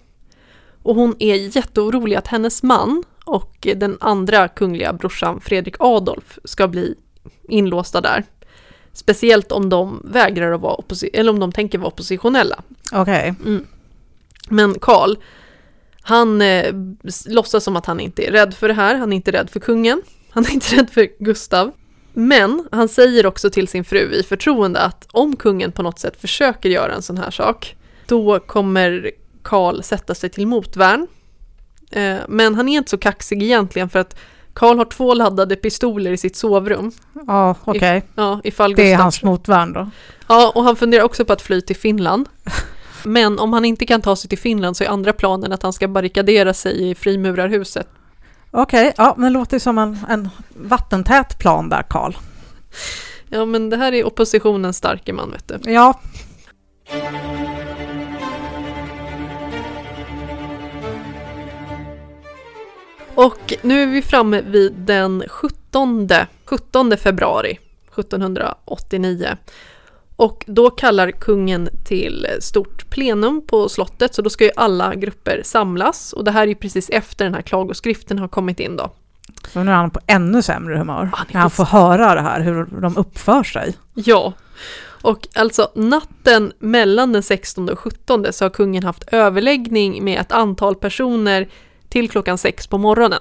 Och 0.82 0.94
hon 0.94 1.16
är 1.18 1.56
jätteorolig 1.56 2.16
att 2.16 2.26
hennes 2.26 2.62
man 2.62 3.02
och 3.24 3.66
den 3.76 3.96
andra 4.00 4.48
kungliga 4.48 4.92
brorsan 4.92 5.40
Fredrik 5.40 5.74
Adolf 5.78 6.38
ska 6.44 6.68
bli 6.68 6.94
inlåsta 7.48 8.00
där. 8.00 8.24
Speciellt 8.92 9.52
om 9.52 9.68
de 9.68 10.02
vägrar 10.04 10.52
att 10.52 10.60
vara 10.60 10.82
eller 11.12 11.32
om 11.32 11.40
de 11.40 11.52
tänker 11.52 11.78
vara 11.78 11.88
oppositionella. 11.88 12.62
okej. 12.92 13.34
Men 14.48 14.78
Karl, 14.78 15.16
han 16.02 16.42
eh, 16.42 16.74
låtsas 17.26 17.64
som 17.64 17.76
att 17.76 17.86
han 17.86 18.00
inte 18.00 18.28
är 18.28 18.32
rädd 18.32 18.54
för 18.54 18.68
det 18.68 18.74
här. 18.74 18.94
Han 18.94 19.12
är 19.12 19.16
inte 19.16 19.32
rädd 19.32 19.50
för 19.50 19.60
kungen. 19.60 20.02
Han 20.30 20.44
är 20.44 20.50
inte 20.50 20.76
rädd 20.76 20.90
för 20.90 21.24
Gustav. 21.24 21.72
Men 22.12 22.68
han 22.73 22.88
säger 22.88 23.27
också 23.27 23.51
till 23.51 23.68
sin 23.68 23.85
fru 23.85 24.14
i 24.14 24.23
förtroende 24.23 24.81
att 24.81 25.07
om 25.12 25.37
kungen 25.37 25.73
på 25.73 25.83
något 25.83 25.99
sätt 25.99 26.20
försöker 26.20 26.68
göra 26.68 26.94
en 26.94 27.03
sån 27.03 27.18
här 27.18 27.31
sak, 27.31 27.77
då 28.07 28.40
kommer 28.40 29.11
Karl 29.42 29.83
sätta 29.83 30.14
sig 30.14 30.31
till 30.31 30.46
motvärn. 30.46 31.07
Eh, 31.90 32.16
men 32.29 32.55
han 32.55 32.68
är 32.68 32.79
inte 32.79 32.90
så 32.90 32.99
kaxig 32.99 33.42
egentligen 33.42 33.88
för 33.88 33.99
att 33.99 34.16
Karl 34.53 34.79
har 34.79 34.85
två 34.85 35.14
laddade 35.14 35.57
pistoler 35.57 36.11
i 36.11 36.16
sitt 36.16 36.37
sovrum. 36.37 36.92
Ja, 37.27 37.55
okej. 37.64 38.03
Ja, 38.14 38.40
ifall 38.44 38.75
Det 38.75 38.83
är 38.83 38.87
Gustav 38.87 39.03
hans 39.03 39.23
motvärn 39.23 39.73
då. 39.73 39.90
Ja, 40.29 40.53
och 40.55 40.64
han 40.64 40.77
funderar 40.77 41.05
också 41.05 41.25
på 41.25 41.33
att 41.33 41.42
fly 41.42 41.61
till 41.61 41.77
Finland. 41.77 42.29
Men 43.05 43.38
om 43.38 43.53
han 43.53 43.64
inte 43.64 43.87
kan 43.87 44.03
ta 44.03 44.16
sig 44.16 44.29
till 44.29 44.38
Finland 44.38 44.77
så 44.77 44.85
är 44.85 44.88
andra 44.88 45.12
planen 45.12 45.53
att 45.53 45.62
han 45.62 45.73
ska 45.73 45.88
barrikadera 45.88 46.55
sig 46.55 46.90
i 46.90 46.94
frimurarhuset. 46.94 47.88
Okej, 48.50 48.92
ja, 48.96 49.14
men 49.16 49.32
det 49.32 49.38
låter 49.38 49.58
som 49.58 49.78
en, 49.78 49.98
en 50.08 50.28
vattentät 50.48 51.38
plan 51.38 51.68
där, 51.68 51.82
Karl. 51.82 52.12
Ja, 53.28 53.44
men 53.44 53.70
det 53.70 53.76
här 53.76 53.92
är 53.92 54.06
oppositionens 54.06 54.76
starke 54.76 55.12
man, 55.12 55.30
vet 55.30 55.48
du. 55.48 55.72
Ja, 55.72 56.00
Och 63.14 63.54
nu 63.62 63.82
är 63.82 63.86
vi 63.86 64.02
framme 64.02 64.40
vid 64.40 64.72
den 64.72 65.24
17, 65.28 66.08
17 66.44 66.96
februari 66.96 67.58
1789. 67.98 69.36
Och 70.20 70.44
då 70.46 70.70
kallar 70.70 71.11
kungen 71.11 71.68
till 71.85 72.26
stort 72.40 72.90
plenum 72.90 73.46
på 73.46 73.68
slottet, 73.68 74.14
så 74.14 74.22
då 74.22 74.30
ska 74.30 74.44
ju 74.44 74.50
alla 74.56 74.94
grupper 74.94 75.40
samlas. 75.44 76.12
Och 76.12 76.24
det 76.24 76.30
här 76.30 76.42
är 76.42 76.46
ju 76.46 76.54
precis 76.54 76.90
efter 76.90 77.24
den 77.24 77.35
här 77.35 77.42
klagoskriften 77.42 78.18
har 78.18 78.28
kommit 78.28 78.61
in 78.61 78.76
då. 78.76 78.90
så 79.48 79.62
nu 79.62 79.70
är 79.70 79.74
han 79.74 79.90
på 79.90 80.00
ännu 80.06 80.42
sämre 80.42 80.78
humör. 80.78 81.02
Är 81.02 81.35
när 81.35 81.40
han 81.40 81.50
får 81.50 81.64
höra 81.64 82.14
det 82.14 82.20
här, 82.20 82.40
hur 82.40 82.64
de 82.80 82.96
uppför 82.96 83.42
sig. 83.42 83.74
Ja, 83.94 84.33
och 85.02 85.28
alltså 85.35 85.70
natten 85.74 86.52
mellan 86.59 87.12
den 87.12 87.22
16 87.22 87.68
och 87.68 87.78
17 87.78 88.26
så 88.30 88.44
har 88.44 88.50
kungen 88.50 88.83
haft 88.83 89.04
överläggning 89.12 90.04
med 90.04 90.20
ett 90.20 90.33
antal 90.33 90.74
personer 90.74 91.48
till 91.88 92.11
klockan 92.11 92.38
sex 92.38 92.66
på 92.66 92.78
morgonen. 92.78 93.20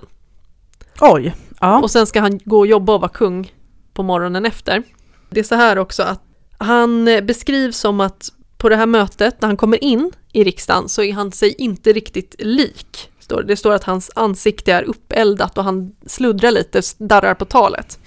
Oj, 1.01 1.35
ja. 1.59 1.79
Och 1.79 1.91
sen 1.91 2.07
ska 2.07 2.21
han 2.21 2.39
gå 2.45 2.59
och 2.59 2.67
jobba 2.67 2.93
och 2.93 3.01
vara 3.01 3.12
kung 3.12 3.53
på 3.93 4.03
morgonen 4.03 4.45
efter. 4.45 4.83
Det 5.29 5.39
är 5.39 5.43
så 5.43 5.55
här 5.55 5.77
också 5.77 6.03
att 6.03 6.21
han 6.60 7.08
eh, 7.08 7.22
beskrivs 7.22 7.78
som 7.78 8.00
att 8.00 8.30
på 8.58 8.69
det 8.69 8.76
här 8.76 8.86
mötet, 8.86 9.41
när 9.41 9.48
han 9.50 9.58
kommer 9.58 9.84
in 9.84 10.12
i 10.34 10.43
riksdagen, 10.43 10.89
så 10.89 11.04
är 11.04 11.13
han 11.13 11.32
sig 11.32 11.56
inte 11.58 11.93
riktigt 11.93 12.36
lik. 12.39 13.12
Det. 13.48 13.56
står 13.58 13.74
att 13.74 13.84
hans 13.84 14.12
ansikte 14.15 14.74
är 14.74 14.84
uppeldat 14.84 15.58
och 15.58 15.63
han 15.63 15.95
sluddrar 16.06 16.52
lite, 16.52 16.82
darrar 16.98 17.34
på 17.34 17.45
talet. 17.45 18.00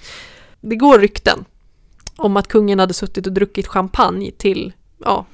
Det 0.61 0.75
går 0.75 0.99
rykten 0.99 1.45
om 2.15 2.37
att 2.37 2.47
kungen 2.47 2.79
hade 2.79 2.93
suttit 2.93 3.27
och 3.27 3.33
druckit 3.33 3.67
champagne 3.67 4.31
till, 4.31 4.73
ja, 5.05 5.25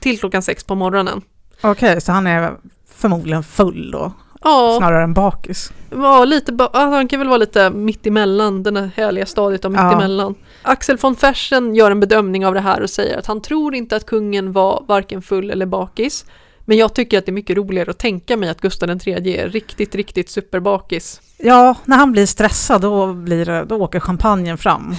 till 0.00 0.18
klockan 0.18 0.42
sex 0.42 0.64
på 0.64 0.74
morgonen. 0.74 1.22
Okej, 1.60 2.00
så 2.00 2.12
han 2.12 2.26
är 2.26 2.56
förmodligen 2.94 3.42
full 3.42 3.90
då, 3.90 4.12
Ja, 4.42 4.76
snarare 4.78 5.02
än 5.04 5.14
bakis. 5.14 5.72
var 5.90 6.26
lite, 6.26 6.52
ba- 6.52 6.70
ja, 6.72 6.80
han 6.80 7.08
kan 7.08 7.18
väl 7.18 7.28
vara 7.28 7.38
lite 7.38 7.70
mittemellan, 7.70 8.62
den 8.62 8.76
här 8.76 8.90
härliga 8.96 9.26
stadiet 9.26 9.64
av 9.64 9.74
Ja. 9.74 10.34
Axel 10.66 10.96
von 10.96 11.16
Fersen 11.16 11.74
gör 11.74 11.90
en 11.90 12.00
bedömning 12.00 12.46
av 12.46 12.54
det 12.54 12.60
här 12.60 12.80
och 12.80 12.90
säger 12.90 13.18
att 13.18 13.26
han 13.26 13.42
tror 13.42 13.74
inte 13.74 13.96
att 13.96 14.06
kungen 14.06 14.52
var 14.52 14.84
varken 14.88 15.22
full 15.22 15.50
eller 15.50 15.66
bakis. 15.66 16.24
Men 16.64 16.76
jag 16.76 16.94
tycker 16.94 17.18
att 17.18 17.26
det 17.26 17.30
är 17.30 17.34
mycket 17.34 17.56
roligare 17.56 17.90
att 17.90 17.98
tänka 17.98 18.36
mig 18.36 18.48
att 18.48 18.60
Gustav 18.60 18.90
III 18.90 19.36
är 19.36 19.48
riktigt, 19.48 19.94
riktigt 19.94 20.30
superbakis. 20.30 21.20
Ja, 21.38 21.74
när 21.84 21.96
han 21.96 22.12
blir 22.12 22.26
stressad 22.26 22.80
då, 22.80 23.12
blir 23.12 23.44
det, 23.44 23.64
då 23.64 23.76
åker 23.76 24.00
champagnen 24.00 24.58
fram. 24.58 24.96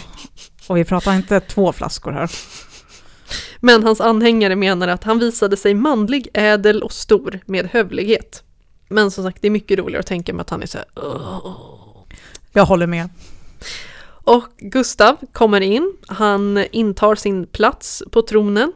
Och 0.67 0.77
vi 0.77 0.85
pratar 0.85 1.13
inte 1.13 1.39
två 1.39 1.73
flaskor 1.73 2.11
här. 2.11 2.31
Men 3.59 3.83
hans 3.83 4.01
anhängare 4.01 4.55
menar 4.55 4.87
att 4.87 5.03
han 5.03 5.19
visade 5.19 5.57
sig 5.57 5.73
manlig, 5.73 6.27
ädel 6.33 6.83
och 6.83 6.91
stor 6.91 7.39
med 7.45 7.65
hövlighet. 7.65 8.43
Men 8.89 9.11
som 9.11 9.23
sagt, 9.23 9.41
det 9.41 9.47
är 9.47 9.51
mycket 9.51 9.79
roligare 9.79 9.99
att 9.99 10.07
tänka 10.07 10.33
mig 10.33 10.41
att 10.41 10.49
han 10.49 10.63
är 10.63 10.67
så 10.67 10.77
här. 10.77 10.87
Jag 12.53 12.65
håller 12.65 12.87
med. 12.87 13.09
Och 14.27 14.47
Gustav 14.57 15.17
kommer 15.33 15.61
in, 15.61 15.97
han 16.07 16.65
intar 16.71 17.15
sin 17.15 17.47
plats 17.47 18.03
på 18.11 18.21
tronen. 18.21 18.73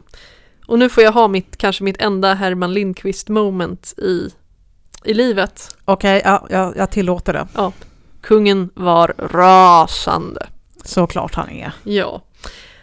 Och 0.66 0.78
nu 0.78 0.88
får 0.88 1.02
jag 1.02 1.12
ha 1.12 1.28
mitt, 1.28 1.56
kanske 1.56 1.84
mitt 1.84 2.02
enda 2.02 2.34
Herman 2.34 2.74
Lindqvist 2.74 3.28
moment 3.28 3.94
i, 3.98 4.30
i 5.04 5.14
livet. 5.14 5.76
Okej, 5.84 6.22
ja, 6.24 6.46
jag, 6.50 6.76
jag 6.76 6.90
tillåter 6.90 7.32
det. 7.32 7.72
Kungen 8.20 8.70
var 8.74 9.14
rasande. 9.18 10.46
Såklart 10.84 11.34
han 11.34 11.50
är. 11.50 11.72
Ja. 11.84 12.22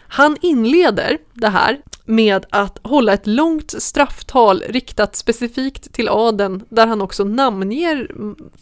Han 0.08 0.36
inleder 0.40 1.18
det 1.32 1.48
här 1.48 1.80
med 2.04 2.46
att 2.50 2.78
hålla 2.82 3.12
ett 3.12 3.26
långt 3.26 3.82
strafftal 3.82 4.62
riktat 4.68 5.16
specifikt 5.16 5.92
till 5.92 6.08
adeln 6.08 6.64
där 6.68 6.86
han 6.86 7.02
också 7.02 7.24
namnger 7.24 8.10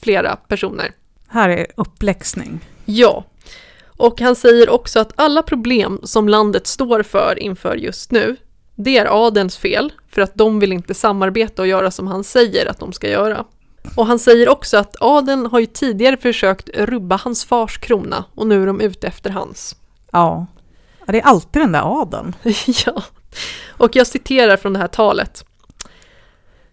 flera 0.01 0.37
personer. 0.37 0.93
Här 1.29 1.49
är 1.49 1.67
uppläxning. 1.77 2.61
Ja, 2.85 3.25
och 3.99 4.21
han 4.21 4.37
säger 4.37 4.71
också 4.71 5.01
att 5.01 5.13
alla 5.17 5.43
problem 5.43 6.01
som 6.03 6.29
landet 6.29 6.67
står 6.67 7.03
för 7.03 7.39
inför 7.39 7.77
just 7.77 8.11
nu, 8.11 8.37
det 8.75 8.99
är 8.99 9.27
adelns 9.27 9.57
fel, 9.57 9.93
för 10.11 10.23
att 10.23 10.35
de 10.35 10.61
vill 10.61 10.73
inte 10.73 10.95
samarbeta 10.95 11.63
och 11.63 11.69
göra 11.69 11.91
som 11.91 12.07
han 12.07 12.25
säger 12.25 12.67
att 12.67 12.79
de 12.79 12.93
ska 12.93 13.09
göra. 13.09 13.45
Och 13.97 14.07
han 14.07 14.19
säger 14.19 14.49
också 14.49 14.77
att 14.77 14.97
adeln 15.01 15.47
har 15.47 15.59
ju 15.59 15.67
tidigare 15.67 16.17
försökt 16.17 16.69
rubba 16.69 17.17
hans 17.17 17.45
fars 17.45 17.79
krona 17.79 18.25
och 18.35 18.47
nu 18.47 18.63
är 18.63 18.67
de 18.67 18.81
ute 18.81 19.07
efter 19.07 19.31
hans. 19.31 19.77
Ja. 20.11 20.47
Det 21.07 21.19
är 21.19 21.23
alltid 21.23 21.63
den 21.63 21.73
där 21.73 22.01
adeln. 22.03 22.37
ja, 22.87 23.03
och 23.69 23.97
jag 23.97 24.07
citerar 24.07 24.57
från 24.57 24.73
det 24.73 24.79
här 24.79 24.89
talet. 24.89 25.45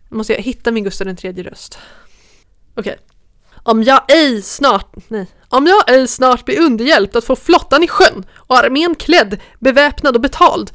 Nu 0.09 0.17
måste 0.17 0.33
jag 0.33 0.41
hitta 0.41 0.71
min 0.71 0.83
Gustav 0.83 1.07
III 1.07 1.43
röst. 1.43 1.79
Okej. 2.75 2.97
Om 3.63 3.83
jag 3.83 4.11
ej 4.11 4.41
snart, 4.41 4.95
nej, 5.07 5.27
om 5.57 5.67
jag 5.67 5.89
ej 5.89 6.07
snart 6.07 6.45
blir 6.45 6.61
underhjälpt 6.61 7.15
att 7.15 7.23
få 7.25 7.35
flottan 7.35 7.83
i 7.83 7.87
sjön 7.87 8.25
och 8.35 8.57
armén 8.57 8.95
klädd, 8.95 9.41
beväpnad 9.59 10.15
och 10.15 10.21
betald, 10.21 10.71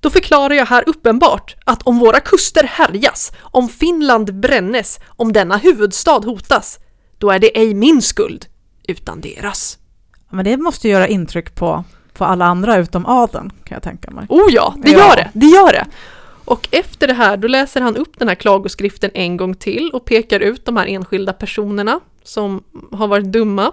då 0.00 0.10
förklarar 0.10 0.54
jag 0.54 0.66
här 0.66 0.84
uppenbart 0.86 1.56
att 1.64 1.82
om 1.82 1.98
våra 1.98 2.20
kuster 2.20 2.64
härjas, 2.64 3.32
om 3.40 3.68
Finland 3.68 4.34
brännes, 4.40 5.00
om 5.16 5.32
denna 5.32 5.56
huvudstad 5.56 6.18
hotas, 6.24 6.78
då 7.18 7.30
är 7.30 7.38
det 7.38 7.58
ej 7.58 7.74
min 7.74 8.02
skuld, 8.02 8.46
utan 8.88 9.20
deras. 9.20 9.78
Men 10.30 10.44
det 10.44 10.56
måste 10.56 10.88
göra 10.88 11.08
intryck 11.08 11.54
på, 11.54 11.84
på 12.12 12.24
alla 12.24 12.44
andra 12.44 12.76
utom 12.76 13.06
adeln, 13.06 13.50
kan 13.64 13.74
jag 13.76 13.82
tänka 13.82 14.10
mig. 14.10 14.26
Oh 14.28 14.52
ja, 14.52 14.74
det 14.78 14.90
Ja. 14.90 14.98
gör 14.98 15.16
det, 15.16 15.30
det 15.32 15.46
gör 15.46 15.72
det! 15.72 15.86
Och 16.44 16.68
efter 16.70 17.06
det 17.06 17.14
här, 17.14 17.36
då 17.36 17.48
läser 17.48 17.80
han 17.80 17.96
upp 17.96 18.18
den 18.18 18.28
här 18.28 18.34
klagoskriften 18.34 19.10
en 19.14 19.36
gång 19.36 19.54
till 19.54 19.90
och 19.92 20.04
pekar 20.04 20.40
ut 20.40 20.64
de 20.64 20.76
här 20.76 20.86
enskilda 20.86 21.32
personerna 21.32 22.00
som 22.24 22.62
har 22.92 23.08
varit 23.08 23.32
dumma. 23.32 23.72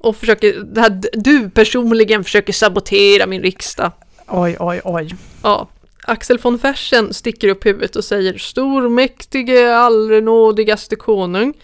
Och 0.00 0.16
försöker, 0.16 0.52
det 0.60 0.80
här, 0.80 1.00
du 1.12 1.50
personligen 1.50 2.24
försöker 2.24 2.52
sabotera 2.52 3.26
min 3.26 3.42
riksdag. 3.42 3.92
Oj, 4.28 4.56
oj, 4.60 4.80
oj. 4.84 5.14
Ja, 5.42 5.68
Axel 6.06 6.38
von 6.38 6.58
Fersen 6.58 7.14
sticker 7.14 7.48
upp 7.48 7.66
huvudet 7.66 7.96
och 7.96 8.04
säger 8.04 8.38
stormäktige, 8.38 9.74
allrenådigaste 9.76 10.96
konung. 10.96 11.54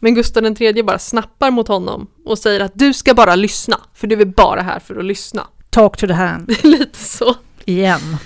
Men 0.00 0.14
Gustav 0.14 0.46
III 0.62 0.82
bara 0.82 0.98
snappar 0.98 1.50
mot 1.50 1.68
honom 1.68 2.06
och 2.24 2.38
säger 2.38 2.60
att 2.60 2.72
du 2.74 2.94
ska 2.94 3.14
bara 3.14 3.34
lyssna, 3.34 3.80
för 3.94 4.06
du 4.06 4.20
är 4.20 4.24
bara 4.24 4.60
här 4.62 4.78
för 4.78 4.96
att 4.98 5.04
lyssna. 5.04 5.46
Talk 5.70 5.96
to 5.96 6.06
the 6.06 6.12
hand. 6.12 6.56
Lite 6.62 6.98
så. 6.98 7.34
Igen. 7.64 8.16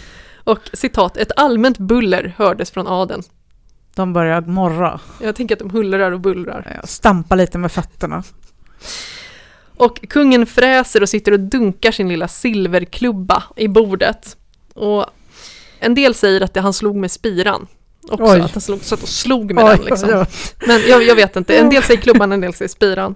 Och 0.44 0.58
citat, 0.72 1.16
ett 1.16 1.32
allmänt 1.36 1.78
buller 1.78 2.34
hördes 2.38 2.70
från 2.70 2.86
adeln. 2.86 3.22
De 3.94 4.12
börjar 4.12 4.40
morra, 4.40 5.00
Jag 5.22 5.36
tänker 5.36 5.54
att 5.54 5.58
de 5.58 5.70
hullrar 5.70 6.12
och 6.12 6.20
bullrar. 6.20 6.80
stampa 6.84 7.34
lite 7.34 7.58
med 7.58 7.72
fötterna. 7.72 8.22
Och 9.76 10.08
kungen 10.08 10.46
fräser 10.46 11.02
och 11.02 11.08
sitter 11.08 11.32
och 11.32 11.40
dunkar 11.40 11.92
sin 11.92 12.08
lilla 12.08 12.28
silverklubba 12.28 13.42
i 13.56 13.68
bordet. 13.68 14.36
Och 14.74 15.06
en 15.78 15.94
del 15.94 16.14
säger 16.14 16.40
att 16.40 16.54
det 16.54 16.60
han 16.60 16.72
slog 16.72 16.96
med 16.96 17.10
spiran. 17.10 17.66
Också, 18.10 18.34
Oj. 18.34 18.40
att 18.40 18.52
han 18.52 18.60
slog, 18.60 18.84
satt 18.84 19.02
och 19.02 19.08
slog 19.08 19.54
med 19.54 19.66
den 19.66 19.84
liksom. 19.84 20.08
oj, 20.08 20.16
oj. 20.16 20.26
Men 20.66 20.80
jag, 20.88 21.02
jag 21.02 21.14
vet 21.14 21.36
inte, 21.36 21.56
en 21.56 21.70
del 21.70 21.82
säger 21.82 22.00
klubban, 22.00 22.32
en 22.32 22.40
del 22.40 22.54
säger 22.54 22.68
spiran. 22.68 23.14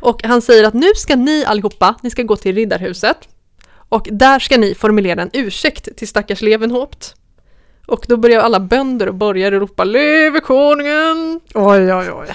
Och 0.00 0.22
han 0.22 0.42
säger 0.42 0.64
att 0.64 0.74
nu 0.74 0.88
ska 0.96 1.16
ni 1.16 1.44
allihopa, 1.44 1.94
ni 2.02 2.10
ska 2.10 2.22
gå 2.22 2.36
till 2.36 2.54
riddarhuset. 2.54 3.28
Och 3.88 4.08
där 4.10 4.38
ska 4.38 4.58
ni 4.58 4.74
formulera 4.74 5.22
en 5.22 5.30
ursäkt 5.32 5.96
till 5.96 6.08
stackars 6.08 6.42
Levenhaupt. 6.42 7.14
Och 7.86 8.04
då 8.08 8.16
börjar 8.16 8.40
alla 8.40 8.60
bönder 8.60 9.08
och 9.08 9.14
borgare 9.14 9.58
ropa 9.58 9.84
Leve 9.84 10.40
konungen! 10.40 11.40
oj, 11.54 11.94
oj, 11.94 12.10
oj. 12.10 12.28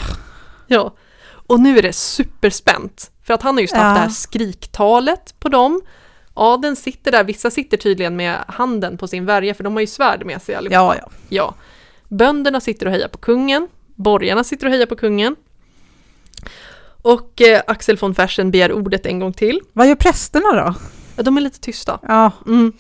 Ja, 0.68 0.96
och 1.30 1.60
nu 1.60 1.78
är 1.78 1.82
det 1.82 1.94
superspänt. 1.94 3.12
För 3.28 3.34
att 3.34 3.42
han 3.42 3.56
har 3.56 3.62
just 3.62 3.74
haft 3.74 3.84
Ja. 3.84 3.94
det 3.94 4.00
här 4.00 4.10
skriktalet 4.10 5.36
på 5.40 5.50
dem. 5.50 5.82
Adeln 6.34 6.76
sitter 6.76 7.12
där, 7.12 7.24
vissa 7.24 7.52
sitter 7.52 7.78
tydligen 7.78 8.16
med 8.16 8.38
handen 8.48 8.98
på 8.98 9.08
sin 9.08 9.26
värja 9.26 9.54
för 9.54 9.64
de 9.64 9.74
har 9.74 9.82
ju 9.82 9.88
svärd 9.88 10.26
med 10.26 10.42
sig 10.42 10.56
allihopa. 10.56 10.76
Ja, 10.76 10.96
ja. 10.96 11.10
ja. 11.30 11.56
Bönderna 12.08 12.62
sitter 12.62 12.86
och 12.86 12.92
hejar 12.92 13.08
på 13.08 13.18
kungen, 13.18 13.68
borgarna 13.96 14.44
sitter 14.44 14.66
och 14.68 14.72
hejar 14.74 14.86
på 14.86 14.96
kungen. 14.96 15.36
Och 17.02 17.42
eh, 17.42 17.62
Axel 17.68 17.98
von 17.98 18.16
Fersen 18.16 18.52
begär 18.52 18.72
ordet 18.72 19.06
en 19.06 19.20
gång 19.20 19.34
till. 19.34 19.62
Vad 19.74 19.88
gör 19.88 19.96
prästerna 19.96 20.52
då? 20.54 20.74
Ja, 21.16 21.24
de 21.24 21.38
är 21.38 21.42
lite 21.42 21.60
tysta. 21.60 22.00
Ja, 22.08 22.32
Mm. 22.46 22.74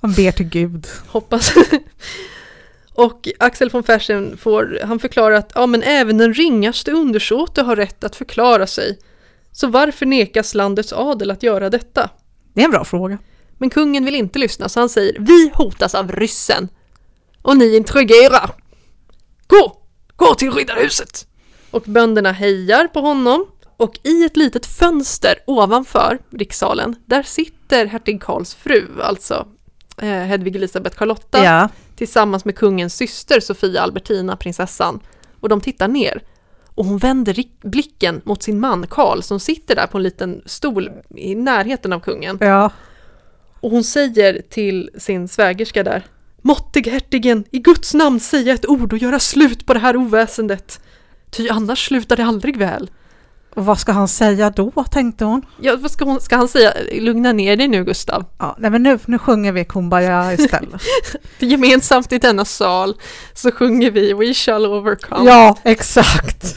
de 0.00 0.12
ber 0.12 0.32
till 0.32 0.46
Gud. 0.48 0.86
Hoppas. 1.06 1.52
Och 2.94 3.28
Axel 3.38 3.70
von 3.70 3.82
Fersen 3.82 4.36
får, 4.36 4.80
han 4.84 4.98
förklarar 4.98 5.36
att 5.36 5.52
ja, 5.54 5.66
men 5.66 5.82
även 5.82 6.18
den 6.18 6.34
ringaste 6.34 6.92
undersåte 6.92 7.62
har 7.62 7.76
rätt 7.76 8.04
att 8.04 8.16
förklara 8.16 8.66
sig. 8.66 8.98
Så 9.52 9.66
varför 9.66 10.06
nekas 10.06 10.54
landets 10.54 10.92
adel 10.92 11.30
att 11.30 11.42
göra 11.42 11.70
detta? 11.70 12.10
Det 12.54 12.60
är 12.60 12.64
en 12.64 12.70
bra 12.70 12.84
fråga. 12.84 13.18
Men 13.58 13.70
kungen 13.70 14.04
vill 14.04 14.14
inte 14.14 14.38
lyssna 14.38 14.68
så 14.68 14.80
han 14.80 14.88
säger 14.88 15.16
vi 15.18 15.50
hotas 15.54 15.94
av 15.94 16.12
ryssen. 16.12 16.68
Och 17.42 17.56
ni 17.56 17.76
intrigerar. 17.76 18.50
Gå! 19.46 19.76
Gå 20.16 20.34
till 20.34 20.52
riddarhuset! 20.52 21.26
Och 21.70 21.82
bönderna 21.82 22.32
hejar 22.32 22.86
på 22.86 23.00
honom. 23.00 23.46
Och 23.76 23.98
i 24.02 24.24
ett 24.24 24.36
litet 24.36 24.66
fönster 24.66 25.34
ovanför 25.46 26.18
rikssalen, 26.30 26.96
där 27.06 27.22
sitter 27.22 27.86
hertig 27.86 28.22
Karls 28.22 28.54
fru, 28.54 28.88
alltså 29.02 29.46
eh, 29.98 30.08
Hedvig 30.08 30.56
Elisabeth 30.56 30.96
Charlotta, 30.98 31.44
Ja. 31.44 31.68
tillsammans 31.96 32.44
med 32.44 32.56
kungens 32.56 32.94
syster 32.94 33.40
Sofia 33.40 33.80
Albertina, 33.82 34.36
prinsessan. 34.36 35.00
Och 35.40 35.48
de 35.48 35.60
tittar 35.60 35.88
ner. 35.88 36.22
Och 36.74 36.84
hon 36.84 36.98
vänder 36.98 37.44
blicken 37.62 38.20
mot 38.24 38.42
sin 38.42 38.60
man 38.60 38.86
Karl 38.86 39.22
som 39.22 39.40
sitter 39.40 39.74
där 39.74 39.86
på 39.86 39.98
en 39.98 40.02
liten 40.02 40.42
stol 40.46 40.90
i 41.16 41.34
närheten 41.34 41.92
av 41.92 42.00
kungen. 42.00 42.38
Ja. 42.40 42.70
Och 43.60 43.70
hon 43.70 43.84
säger 43.84 44.42
till 44.50 44.90
sin 44.98 45.28
svägerska 45.28 45.82
där 45.82 46.06
Måttig 46.44 46.86
hertigen, 46.86 47.44
i 47.50 47.58
Guds 47.58 47.94
namn 47.94 48.20
säga 48.20 48.54
ett 48.54 48.68
ord 48.68 48.92
och 48.92 48.98
göra 48.98 49.18
slut 49.18 49.66
på 49.66 49.74
det 49.74 49.80
här 49.80 49.96
oväsendet. 49.96 50.80
Ty 51.30 51.48
annars 51.48 51.86
slutar 51.86 52.16
det 52.16 52.24
aldrig 52.24 52.56
väl. 52.56 52.90
Och 53.54 53.64
vad 53.64 53.78
ska 53.78 53.92
han 53.92 54.08
säga 54.08 54.50
då, 54.50 54.84
tänkte 54.90 55.24
hon. 55.24 55.42
Ja, 55.60 55.76
vad 55.76 55.90
ska, 55.90 56.04
hon, 56.04 56.20
ska 56.20 56.36
han 56.36 56.48
säga? 56.48 56.72
Lugna 56.92 57.32
ner 57.32 57.56
dig 57.56 57.68
nu 57.68 57.84
Gustav. 57.84 58.24
Ja, 58.38 58.56
nej, 58.58 58.70
men 58.70 58.82
nu, 58.82 58.98
nu 59.06 59.18
sjunger 59.18 59.52
vi 59.52 59.64
Kumbaya 59.64 60.32
istället. 60.32 60.82
Gemensamt 61.38 62.12
i 62.12 62.18
denna 62.18 62.44
sal 62.44 62.94
så 63.34 63.50
sjunger 63.52 63.90
vi 63.90 64.12
We 64.12 64.34
shall 64.34 64.66
overcome. 64.66 65.30
ja, 65.30 65.58
exakt. 65.64 66.56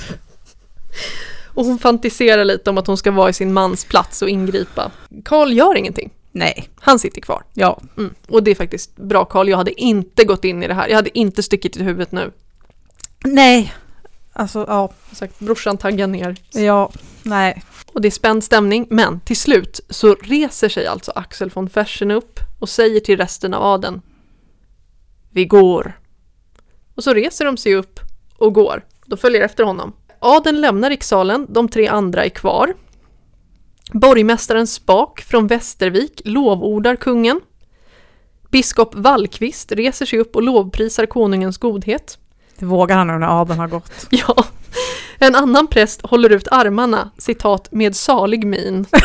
Och 1.54 1.66
hon 1.66 1.80
fantiserar 1.80 2.46
lite 2.46 2.70
om 2.70 2.78
att 2.78 2.88
hon 2.88 2.98
ska 2.98 3.12
vara 3.12 3.30
i 3.30 3.34
sin 3.34 3.54
mans 3.54 3.86
plats 3.86 4.22
och 4.22 4.30
ingripa. 4.30 4.92
Karl 5.26 5.54
gör 5.54 5.76
ingenting. 5.78 6.12
Nej, 6.32 6.70
Han 6.80 7.00
sitter 7.00 7.22
kvar. 7.22 7.44
ja. 7.54 7.82
Mm. 7.98 8.14
Och 8.28 8.44
det 8.44 8.52
är 8.52 8.56
faktiskt 8.56 8.96
bra 8.98 9.26
Karl, 9.26 9.50
jag 9.50 9.58
hade 9.58 9.82
inte 9.82 10.24
gått 10.24 10.46
in 10.46 10.64
i 10.64 10.68
det 10.68 10.74
här. 10.74 10.88
Jag 10.88 10.96
hade 10.96 11.18
inte 11.20 11.44
styckit 11.44 11.78
i 11.78 11.84
huvudet 11.84 12.12
nu. 12.12 12.32
Nej, 13.24 13.74
alltså 14.36 14.66
ja, 14.68 14.92
sagt, 15.12 15.40
brorsan 15.40 15.78
taggar 15.78 16.08
ner. 16.08 16.36
ja, 16.52 16.92
nej. 17.24 17.64
Och 17.94 18.02
det 18.02 18.08
är 18.08 18.12
spänd 18.12 18.44
stämning, 18.44 18.88
men 18.90 19.20
till 19.20 19.38
slut 19.38 19.80
så 19.90 20.16
reser 20.16 20.70
sig 20.70 20.88
alltså 20.88 21.12
Axel 21.16 21.50
von 21.50 21.70
Fersen 21.70 22.12
upp 22.12 22.40
och 22.60 22.70
säger 22.70 23.00
till 23.00 23.18
resten 23.18 23.54
av 23.54 23.64
adeln 23.64 24.02
Vi 25.32 25.46
går. 25.46 26.00
Och 26.96 27.04
så 27.04 27.14
reser 27.14 27.46
de 27.46 27.58
sig 27.58 27.76
upp 27.76 28.00
och 28.38 28.54
går. 28.54 28.86
Då 29.06 29.18
följer 29.18 29.42
efter 29.42 29.64
honom. 29.64 29.94
Adeln 30.20 30.62
lämnar 30.62 30.90
rikssalen, 30.90 31.46
de 31.50 31.70
tre 31.70 31.88
andra 31.88 32.26
är 32.26 32.30
kvar. 32.30 32.74
Borgmästaren 33.92 34.68
Spak 34.68 35.22
från 35.22 35.48
Västervik 35.48 36.22
lovordar 36.26 36.96
kungen. 36.96 37.42
Biskop 38.52 38.96
Wallqvist 38.96 39.72
reser 39.72 40.06
sig 40.06 40.20
upp 40.20 40.36
och 40.36 40.44
lovprisar 40.44 41.06
konungens 41.06 41.58
godhet. 41.58 42.18
Det 42.60 42.66
vågar 42.66 42.98
han 42.98 43.08
nu 43.08 43.14
när 43.18 43.42
adeln 43.42 43.60
har 43.60 43.68
gått. 43.68 43.92
Ja, 44.10 44.46
en 45.20 45.36
annan 45.36 45.68
präst 45.68 46.02
håller 46.02 46.30
ut 46.30 46.48
armarna, 46.52 47.10
citat, 47.18 47.72
med 47.72 47.96
salig 47.96 48.46
min. 48.48 48.86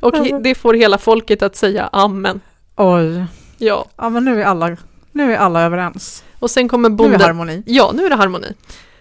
Och 0.00 0.14
he- 0.14 0.42
det 0.42 0.54
får 0.54 0.74
hela 0.74 0.98
folket 0.98 1.42
att 1.42 1.56
säga 1.56 1.88
amen. 1.92 2.40
Oj. 2.76 3.24
Ja, 3.58 3.86
Ja, 3.96 4.08
men 4.08 4.24
nu 4.24 4.40
är 4.42 4.46
alla, 4.46 4.76
nu 5.12 5.32
är 5.34 5.38
alla 5.38 5.62
överens. 5.62 6.24
och 6.38 6.50
sen 6.50 6.68
kommer 6.68 6.88
Nu 6.88 6.94
är 6.94 6.96
bonden... 6.96 7.20
harmoni. 7.20 7.62
Ja, 7.66 7.90
nu 7.94 8.04
är 8.06 8.10
det 8.10 8.16
harmoni. 8.16 8.52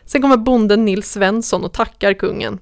Sen 0.06 0.22
kommer 0.22 0.38
bonden 0.38 0.86
Nils 0.86 1.12
Svensson 1.12 1.64
och 1.64 1.74
tackar 1.74 2.14
kungen. 2.14 2.60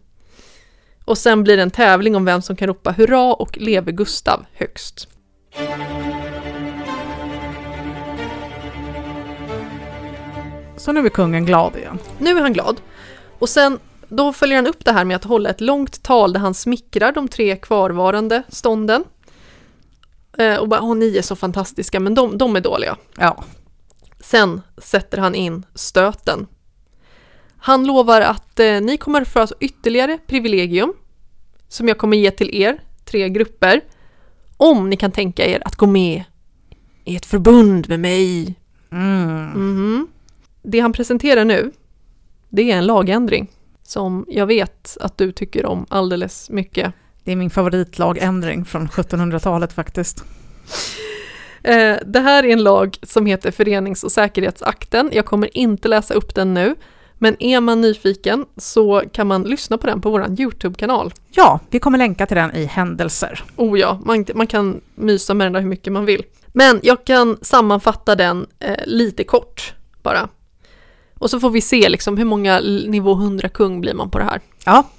Och 1.05 1.17
sen 1.17 1.43
blir 1.43 1.57
det 1.57 1.63
en 1.63 1.71
tävling 1.71 2.15
om 2.15 2.25
vem 2.25 2.41
som 2.41 2.55
kan 2.55 2.67
ropa 2.67 2.91
hurra 2.91 3.33
och 3.33 3.57
leve 3.57 3.91
Gustav 3.91 4.45
högst. 4.53 5.07
Så 10.85 10.91
nu 10.91 11.05
är 11.05 11.09
kungen 11.09 11.45
glad 11.45 11.75
igen. 11.75 11.99
Nu 12.17 12.37
är 12.37 12.41
han 12.41 12.53
glad. 12.53 12.81
Och 13.39 13.49
sen, 13.49 13.79
då 14.07 14.33
följer 14.33 14.55
han 14.55 14.67
upp 14.67 14.85
det 14.85 14.91
här 14.91 15.05
med 15.05 15.15
att 15.15 15.23
hålla 15.23 15.49
ett 15.49 15.61
långt 15.61 16.03
tal 16.03 16.33
där 16.33 16.39
han 16.39 16.53
smickrar 16.53 17.11
de 17.11 17.27
tre 17.27 17.55
kvarvarande 17.55 18.43
stånden. 18.49 19.03
Eh, 20.37 20.55
och 20.55 20.67
bara, 20.67 20.81
åh 20.81 20.95
ni 20.95 21.17
är 21.17 21.21
så 21.21 21.35
fantastiska, 21.35 21.99
men 21.99 22.15
de, 22.15 22.37
de 22.37 22.55
är 22.55 22.61
dåliga. 22.61 22.97
Ja. 23.17 23.43
Sen 24.19 24.61
sätter 24.77 25.17
han 25.17 25.35
in 25.35 25.65
stöten. 25.75 26.47
Han 27.57 27.85
lovar 27.85 28.21
att 28.21 28.59
eh, 28.59 28.81
ni 28.81 28.97
kommer 28.97 29.21
att 29.21 29.27
få 29.27 29.47
ytterligare 29.59 30.17
privilegium 30.27 30.93
som 31.67 31.87
jag 31.87 31.97
kommer 31.97 32.17
ge 32.17 32.31
till 32.31 32.55
er, 32.55 32.79
tre 33.05 33.29
grupper, 33.29 33.81
om 34.57 34.89
ni 34.89 34.97
kan 34.97 35.11
tänka 35.11 35.45
er 35.45 35.61
att 35.65 35.75
gå 35.75 35.85
med 35.85 36.23
i 37.03 37.15
ett 37.15 37.25
förbund 37.25 37.89
med 37.89 37.99
mig. 37.99 38.55
Mm. 38.91 39.49
Mhm. 39.49 40.07
Det 40.65 40.79
han 40.79 40.93
presenterar 40.93 41.45
nu, 41.45 41.71
det 42.49 42.71
är 42.71 42.77
en 42.77 42.85
lagändring 42.85 43.51
som 43.83 44.25
jag 44.27 44.45
vet 44.45 44.97
att 44.99 45.17
du 45.17 45.31
tycker 45.31 45.65
om 45.65 45.85
alldeles 45.89 46.49
mycket. 46.49 46.93
Det 47.23 47.31
är 47.31 47.35
min 47.35 47.49
favoritlagändring 47.49 48.65
från 48.65 48.87
1700-talet 48.87 49.73
faktiskt. 49.73 50.23
Eh, 51.63 51.97
det 52.05 52.19
här 52.19 52.43
är 52.43 52.53
en 52.53 52.63
lag 52.63 52.97
som 53.03 53.25
heter 53.25 53.51
Förenings 53.51 54.03
och 54.03 54.11
säkerhetsakten. 54.11 55.09
Jag 55.13 55.25
kommer 55.25 55.57
inte 55.57 55.87
läsa 55.87 56.13
upp 56.13 56.35
den 56.35 56.53
nu, 56.53 56.75
men 57.17 57.43
är 57.43 57.61
man 57.61 57.81
nyfiken 57.81 58.45
så 58.57 59.03
kan 59.11 59.27
man 59.27 59.43
lyssna 59.43 59.77
på 59.77 59.87
den 59.87 60.01
på 60.01 60.09
vår 60.09 60.39
YouTube-kanal. 60.39 61.13
Ja, 61.31 61.59
vi 61.69 61.79
kommer 61.79 61.97
länka 61.97 62.25
till 62.25 62.37
den 62.37 62.55
i 62.55 62.65
händelser. 62.65 63.43
Oh 63.55 63.79
ja, 63.79 63.99
man, 64.05 64.25
man 64.35 64.47
kan 64.47 64.81
mysa 64.95 65.33
med 65.33 65.45
den 65.45 65.53
där 65.53 65.61
hur 65.61 65.69
mycket 65.69 65.93
man 65.93 66.05
vill. 66.05 66.23
Men 66.47 66.79
jag 66.83 67.05
kan 67.05 67.37
sammanfatta 67.41 68.15
den 68.15 68.47
eh, 68.59 68.75
lite 68.85 69.23
kort 69.23 69.73
bara. 70.03 70.29
Och 71.25 71.31
så 71.31 71.39
får 71.39 71.49
vi 71.49 71.61
se 71.61 71.89
liksom 71.89 72.17
hur 72.17 72.25
många 72.25 72.59
nivå 72.87 73.11
100 73.13 73.49
kung 73.49 73.81
blir 73.81 73.93
man 73.93 74.09
på 74.09 74.17
det 74.17 74.23
här. 74.23 74.41
Ja, 74.65 74.89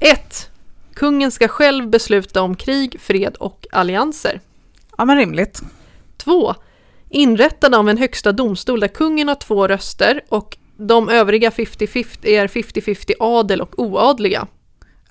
1. 0.00 0.50
Kungen 0.94 1.30
ska 1.30 1.48
själv 1.48 1.88
besluta 1.88 2.42
om 2.42 2.56
krig, 2.56 2.96
fred 3.00 3.36
och 3.36 3.66
allianser. 3.72 4.40
ja 4.98 5.04
men 5.04 5.16
rimligt. 5.16 5.60
2. 6.16 6.54
Inrättande 7.08 7.78
av 7.78 7.88
en 7.88 7.98
högsta 7.98 8.32
domstol 8.32 8.80
där 8.80 8.88
kungen 8.88 9.28
har 9.28 9.34
två 9.34 9.66
röster 9.66 10.20
och 10.28 10.58
de 10.76 11.08
övriga 11.08 11.50
50-50 11.50 12.26
är 12.26 12.48
50-50 12.48 13.12
adel 13.20 13.60
och 13.60 13.78
oadliga. 13.78 14.46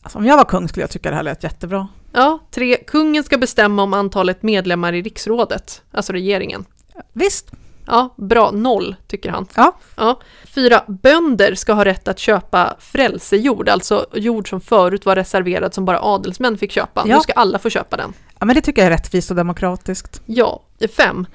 Alltså, 0.02 0.18
om 0.18 0.26
jag 0.26 0.38
var 0.38 0.46
kung 0.46 0.68
skulle 0.70 0.84
jag 0.84 0.90
tycka 0.92 1.10
det 1.10 1.16
här 1.16 1.24
lät 1.24 1.44
jättebra. 1.44 1.88
Ja, 2.12 2.40
3. 2.52 2.76
Kungen 2.76 3.24
ska 3.24 3.38
bestämma 3.38 3.84
om 3.84 3.94
antalet 3.94 4.44
medlemmar 4.44 4.94
i 4.94 5.02
riksrådet, 5.02 5.82
alltså 5.92 6.14
regeringen. 6.14 6.66
Visst. 7.14 7.52
Ja, 7.90 8.14
bra. 8.18 8.52
Noll, 8.52 8.96
tycker 9.08 9.30
han. 9.30 9.48
Ja. 9.56 9.76
Ja. 9.96 10.20
4. 10.46 10.84
Bönder 10.88 11.56
ska 11.56 11.74
ha 11.74 11.86
rätt 11.86 12.08
att 12.08 12.20
köpa 12.20 12.76
frälsejord, 12.80 13.70
alltså 13.70 14.06
jord 14.14 14.50
som 14.50 14.62
förut 14.62 15.06
var 15.06 15.16
reserverad 15.16 15.74
som 15.74 15.86
bara 15.86 16.02
adelsmän 16.02 16.58
fick 16.58 16.72
köpa. 16.72 17.04
Ja. 17.06 17.16
Nu 17.16 17.22
ska 17.22 17.34
alla 17.34 17.60
få 17.60 17.70
köpa 17.70 17.98
den. 17.98 18.14
ja, 18.40 18.46
men 18.46 18.56
det 18.56 18.62
tycker 18.62 18.82
jag 18.82 18.88
är 18.88 18.92
rättvist 18.92 19.30
och 19.30 19.38
demokratiskt. 19.38 20.22
Ja. 20.26 20.64
5. 20.98 21.28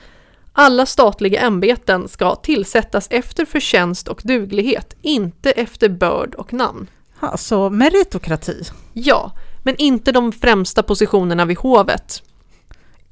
Alla 0.53 0.87
statliga 0.87 1.41
ämbeten 1.41 2.09
ska 2.09 2.35
tillsättas 2.35 3.07
efter 3.11 3.45
förtjänst 3.45 4.09
och 4.09 4.21
duglighet, 4.25 4.97
inte 5.03 5.51
efter 5.51 5.89
börd 5.89 6.35
och 6.35 6.53
namn. 6.53 6.87
Alltså 7.21 7.71
meritokrati. 7.71 8.63
Ja, 8.93 9.33
men 9.63 9.77
inte 9.77 10.13
de 10.13 10.33
främsta 10.33 10.83
positionerna 10.83 11.45
vid 11.45 11.59
hovet. 11.59 12.23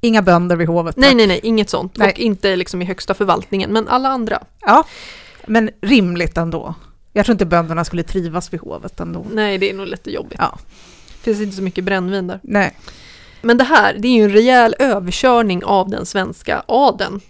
Inga 0.03 0.21
bönder 0.21 0.55
vid 0.55 0.67
hovet. 0.67 0.97
Nej, 0.97 1.15
nej, 1.15 1.27
nej, 1.27 1.39
inget 1.43 1.69
sånt. 1.69 1.97
Nej. 1.97 2.11
Och 2.11 2.19
inte 2.19 2.55
liksom 2.55 2.81
i 2.81 2.85
högsta 2.85 3.13
förvaltningen, 3.13 3.73
men 3.73 3.87
alla 3.87 4.09
andra. 4.09 4.43
Ja, 4.61 4.83
men 5.47 5.69
rimligt 5.81 6.37
ändå. 6.37 6.75
Jag 7.13 7.25
tror 7.25 7.33
inte 7.33 7.45
bönderna 7.45 7.85
skulle 7.85 8.03
trivas 8.03 8.53
vid 8.53 8.59
hovet 8.59 8.99
ändå. 8.99 9.25
Nej, 9.31 9.57
det 9.57 9.69
är 9.69 9.73
nog 9.73 9.87
lite 9.87 10.11
jobbigt. 10.11 10.37
Ja. 10.37 10.59
finns 11.21 11.41
inte 11.41 11.55
så 11.55 11.61
mycket 11.61 11.83
brännvin 11.83 12.27
där. 12.27 12.39
Nej. 12.43 12.77
Men 13.41 13.57
det 13.57 13.63
här, 13.63 13.95
det 13.99 14.07
är 14.07 14.11
ju 14.11 14.23
en 14.23 14.31
rejäl 14.31 14.75
överkörning 14.79 15.63
av 15.63 15.89
den 15.89 16.05
svenska 16.05 16.63
adeln. 16.67 17.21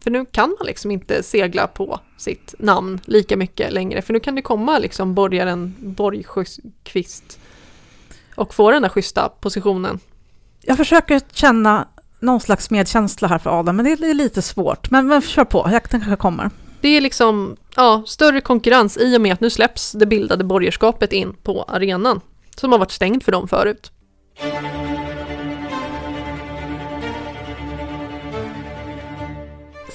För 0.00 0.10
nu 0.10 0.24
kan 0.24 0.48
man 0.58 0.66
liksom 0.66 0.90
inte 0.90 1.22
segla 1.22 1.66
på 1.66 2.00
sitt 2.16 2.54
namn 2.58 3.00
lika 3.04 3.36
mycket 3.36 3.72
längre. 3.72 4.02
För 4.02 4.12
nu 4.12 4.20
kan 4.20 4.34
det 4.34 4.42
komma 4.42 4.78
liksom 4.78 5.14
borgaren 5.14 5.74
Borgqvist 5.78 7.38
och 8.34 8.54
få 8.54 8.70
den 8.70 8.82
där 8.82 8.88
schyssta 8.88 9.28
positionen. 9.28 9.98
Jag 10.60 10.76
försöker 10.76 11.20
känna 11.32 11.88
någon 12.20 12.40
slags 12.40 12.70
medkänsla 12.70 13.28
här 13.28 13.38
för 13.38 13.60
Adam, 13.60 13.76
men 13.76 13.84
det 13.84 13.92
är 13.92 14.14
lite 14.14 14.42
svårt. 14.42 14.90
Men, 14.90 15.06
men 15.06 15.22
kör 15.22 15.44
på, 15.44 15.68
jag 15.72 15.82
kanske 15.82 16.16
kommer. 16.16 16.50
Det 16.80 16.88
är 16.88 17.00
liksom 17.00 17.56
ja, 17.76 18.02
större 18.06 18.40
konkurrens 18.40 18.96
i 18.96 19.16
och 19.16 19.20
med 19.20 19.32
att 19.32 19.40
nu 19.40 19.50
släpps 19.50 19.92
det 19.92 20.06
bildade 20.06 20.44
borgerskapet 20.44 21.12
in 21.12 21.34
på 21.42 21.62
arenan. 21.62 22.20
Som 22.56 22.72
har 22.72 22.78
varit 22.78 22.90
stängd 22.90 23.22
för 23.22 23.32
dem 23.32 23.48
förut. 23.48 23.92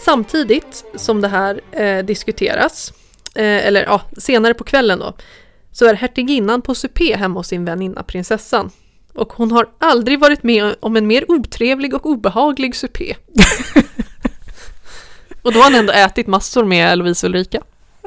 Samtidigt 0.06 0.86
som 0.96 1.22
det 1.22 1.28
här 1.28 1.62
eh, 1.72 2.06
diskuteras, 2.06 2.94
eh, 3.36 3.68
eller 3.68 3.84
ja, 3.84 4.02
senare 4.18 4.54
på 4.54 4.64
kvällen 4.64 5.00
då, 5.00 5.14
så 5.72 5.86
är 5.86 5.94
hertiginnan 5.94 6.62
på 6.62 6.76
supé 6.76 7.16
hemma 7.16 7.40
hos 7.40 7.48
sin 7.48 7.66
väninna 7.66 8.04
prinsessan. 8.04 8.72
Och 9.16 9.34
hon 9.34 9.52
har 9.52 9.68
aldrig 9.78 10.20
varit 10.20 10.44
med 10.44 10.76
om 10.80 10.96
en 10.96 11.08
mer 11.08 11.32
otrevlig 11.32 11.94
och 11.94 12.06
obehaglig 12.06 12.76
supé. 12.76 13.16
och 15.42 15.54
då 15.54 15.60
har 15.60 15.64
han 15.64 15.76
ändå 15.76 15.94
ätit 15.94 16.28
massor 16.28 16.64
med 16.64 16.98
Lovisa 16.98 17.28
Ulrika. 17.28 17.62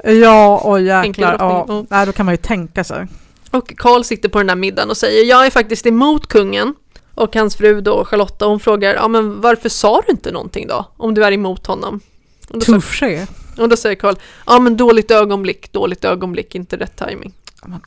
Ja, 0.04 0.58
och 0.58 0.80
jäklar. 0.80 1.36
Ja. 1.38 1.48
drottning, 1.48 1.86
Nej, 1.90 2.06
då 2.06 2.12
kan 2.12 2.26
man 2.26 2.32
ju 2.32 2.36
tänka 2.36 2.84
sig. 2.84 3.06
Och 3.50 3.76
Karl 3.76 4.02
sitter 4.02 4.28
på 4.28 4.38
den 4.38 4.46
där 4.46 4.54
middagen 4.54 4.90
och 4.90 4.96
säger 4.96 5.24
jag 5.24 5.46
är 5.46 5.50
faktiskt 5.50 5.86
emot 5.86 6.26
kungen. 6.26 6.74
Och 7.14 7.36
hans 7.36 7.56
fru 7.56 7.80
då, 7.80 8.04
Charlotta, 8.04 8.46
hon 8.46 8.60
frågar 8.60 8.94
ja 8.94 9.08
men 9.08 9.40
varför 9.40 9.68
sa 9.68 10.02
du 10.06 10.12
inte 10.12 10.32
någonting 10.32 10.66
då? 10.66 10.84
Om 10.96 11.14
du 11.14 11.24
är 11.24 11.32
emot 11.32 11.66
honom. 11.66 12.00
Och 12.48 12.60
Touché. 12.60 13.26
och 13.58 13.68
då 13.68 13.76
säger 13.76 13.96
Karl 13.96 14.14
ja 14.46 14.58
men 14.58 14.76
dåligt 14.76 15.10
ögonblick, 15.10 15.72
dåligt 15.72 16.04
ögonblick, 16.04 16.54
inte 16.54 16.76
rätt 16.76 16.96
timing. 16.96 17.32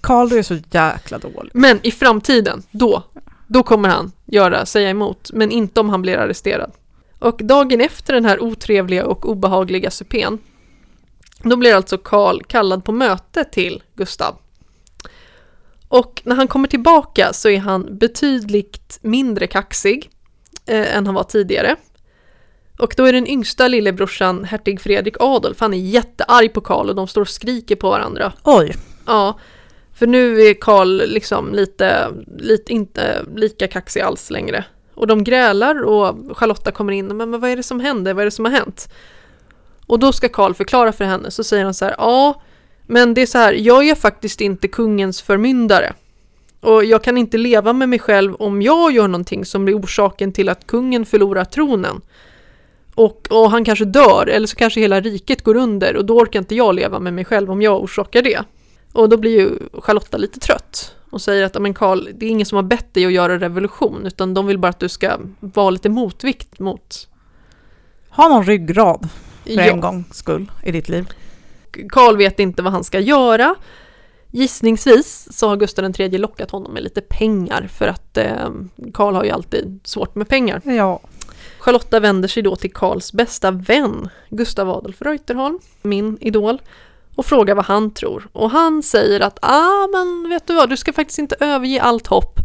Karl, 0.02 0.34
är 0.34 0.44
så 0.44 0.58
jäkla 0.72 1.18
dålig. 1.18 1.52
Men 1.54 1.80
i 1.84 1.92
framtiden, 1.92 2.64
då, 2.72 3.04
då 3.48 3.64
kommer 3.64 3.90
han 3.90 4.12
göra, 4.26 4.66
säga 4.66 4.90
emot, 4.90 5.30
men 5.34 5.52
inte 5.52 5.80
om 5.80 5.90
han 5.90 6.02
blir 6.02 6.18
arresterad. 6.18 6.72
Och 7.20 7.42
dagen 7.44 7.82
efter 7.82 8.14
den 8.14 8.26
här 8.26 8.44
otrevliga 8.44 9.06
och 9.06 9.30
obehagliga 9.30 9.92
supén, 9.92 10.38
då 11.44 11.56
blir 11.56 11.76
alltså 11.76 11.98
Karl 11.98 12.42
kallad 12.48 12.86
på 12.86 12.92
möte 12.92 13.44
till 13.44 13.84
Gustav. 13.96 14.38
Och 15.88 16.22
när 16.26 16.36
han 16.36 16.48
kommer 16.48 16.68
tillbaka 16.68 17.34
så 17.34 17.50
är 17.50 17.60
han 17.60 17.98
betydligt 17.98 19.00
mindre 19.02 19.48
kaxig 19.48 20.10
eh, 20.66 20.98
än 20.98 21.06
han 21.06 21.16
var 21.16 21.24
tidigare. 21.24 21.76
Och 22.80 22.94
då 22.98 23.06
är 23.06 23.14
den 23.14 23.28
yngsta 23.28 23.68
lillebrorsan, 23.68 24.44
hertig 24.44 24.82
Fredrik 24.82 25.16
Adolf, 25.20 25.60
han 25.60 25.74
är 25.74 25.78
jättearg 25.78 26.54
på 26.54 26.62
Karl 26.62 26.90
och 26.90 26.96
de 26.96 27.08
står 27.08 27.22
och 27.22 27.30
skriker 27.30 27.76
på 27.76 27.90
varandra. 27.90 28.34
Oj. 28.44 28.76
Ja, 29.06 29.40
för 30.02 30.08
nu 30.08 30.42
är 30.42 30.54
Karl 30.54 31.02
liksom 31.08 31.54
lite, 31.54 32.08
lite, 32.38 32.74
inte 32.74 33.26
lika 33.36 33.68
kaxig 33.68 34.02
alls 34.02 34.30
längre. 34.30 34.66
Och 34.94 35.08
de 35.08 35.24
grälar 35.24 35.84
och 35.84 36.38
Charlotta 36.38 36.72
kommer 36.72 36.94
in, 36.94 37.08
men, 37.08 37.30
men 37.30 37.40
vad 37.40 37.50
är 37.50 37.56
det 37.56 37.64
som 37.64 37.80
händer, 37.80 38.14
vad 38.14 38.22
är 38.22 38.26
det 38.26 38.32
som 38.32 38.46
har 38.46 38.52
hänt? 38.52 38.94
Och 39.88 40.00
då 40.00 40.12
ska 40.12 40.30
Karl 40.30 40.54
förklara 40.54 40.92
för 40.92 41.06
henne, 41.06 41.32
så 41.32 41.44
säger 41.44 41.64
han 41.64 41.74
så 41.74 41.86
här, 41.86 41.96
ja, 41.98 42.42
men 42.88 43.14
det 43.14 43.22
är 43.22 43.26
så 43.26 43.38
här, 43.38 43.54
jag 43.54 43.88
är 43.88 43.96
faktiskt 43.96 44.42
inte 44.42 44.68
kungens 44.68 45.22
förmyndare. 45.22 45.94
Och 46.60 46.86
jag 46.86 47.04
kan 47.04 47.18
inte 47.18 47.38
leva 47.38 47.74
med 47.74 47.90
mig 47.90 48.00
själv 48.00 48.36
om 48.36 48.62
jag 48.62 48.92
gör 48.92 49.08
någonting 49.08 49.46
som 49.46 49.66
blir 49.66 49.80
orsaken 49.80 50.34
till 50.34 50.50
att 50.50 50.68
kungen 50.68 51.06
förlorar 51.06 51.46
tronen. 51.46 52.02
Och, 52.96 53.28
och 53.30 53.52
han 53.52 53.66
kanske 53.66 53.86
dör, 53.86 54.28
eller 54.28 54.48
så 54.48 54.56
kanske 54.56 54.80
hela 54.80 55.02
riket 55.02 55.44
går 55.44 55.56
under 55.56 55.96
och 55.96 56.06
då 56.06 56.18
orkar 56.18 56.40
inte 56.40 56.56
jag 56.56 56.76
leva 56.76 57.00
med 57.00 57.14
mig 57.14 57.26
själv 57.26 57.52
om 57.52 57.62
jag 57.62 57.84
orsakar 57.84 58.22
det. 58.22 58.44
Och 58.94 59.10
då 59.10 59.18
blir 59.18 59.40
ju 59.40 59.60
Charlotta 59.82 60.18
lite 60.18 60.40
trött 60.40 60.96
och 61.10 61.22
säger 61.22 61.44
att 61.44 61.62
men 61.62 61.74
Karl, 61.74 62.08
det 62.14 62.26
är 62.26 62.30
ingen 62.30 62.46
som 62.46 62.56
har 62.56 62.64
bett 62.64 62.94
dig 62.94 63.06
att 63.06 63.12
göra 63.12 63.40
revolution 63.40 64.06
utan 64.06 64.34
de 64.34 64.48
vill 64.48 64.58
bara 64.58 64.68
att 64.68 64.80
du 64.80 64.90
ska 64.90 65.18
vara 65.40 65.70
lite 65.70 65.90
motvikt 65.90 66.60
mot... 66.60 67.08
Ha 68.10 68.30
någon 68.30 68.44
ryggrad 68.44 69.10
för 69.44 69.52
Ja, 69.52 69.62
en 69.62 69.82
gångs 69.82 70.18
skull 70.18 70.52
i 70.64 70.72
ditt 70.72 70.90
liv. 70.90 71.10
Karl 71.90 72.18
vet 72.18 72.40
inte 72.40 72.62
vad 72.62 72.74
han 72.74 72.84
ska 72.84 73.00
göra. 73.00 73.56
Gissningsvis 74.32 75.28
så 75.32 75.48
har 75.48 75.58
Gustav 75.58 75.94
III 76.00 76.18
lockat 76.18 76.52
honom 76.52 76.74
med 76.74 76.84
lite 76.84 77.02
pengar 77.02 77.70
för 77.74 77.88
att 77.88 78.18
eh, 78.18 78.50
Karl 78.94 79.16
har 79.16 79.24
ju 79.24 79.30
alltid 79.30 79.80
svårt 79.84 80.16
med 80.16 80.28
pengar. 80.28 80.62
Ja. 80.64 81.00
Charlotta 81.60 82.00
vänder 82.00 82.28
sig 82.28 82.44
då 82.44 82.56
till 82.56 82.74
Karls 82.74 83.14
bästa 83.14 83.52
vän, 83.52 84.10
Gustav 84.30 84.70
Adolf 84.70 85.02
Reuterholm, 85.02 85.60
min 85.82 86.18
idol, 86.22 86.62
och 87.16 87.26
frågar 87.26 87.56
vad 87.56 87.66
han 87.66 87.94
tror. 87.94 88.28
Och 88.32 88.52
han 88.52 88.84
säger 88.84 89.20
att, 89.20 89.40
ah 89.42 89.88
men 89.88 90.30
vet 90.30 90.48
du 90.48 90.54
vad, 90.54 90.70
du 90.70 90.78
ska 90.78 90.94
faktiskt 90.94 91.20
inte 91.20 91.36
överge 91.40 91.82
allt 91.82 92.08
hopp. 92.08 92.40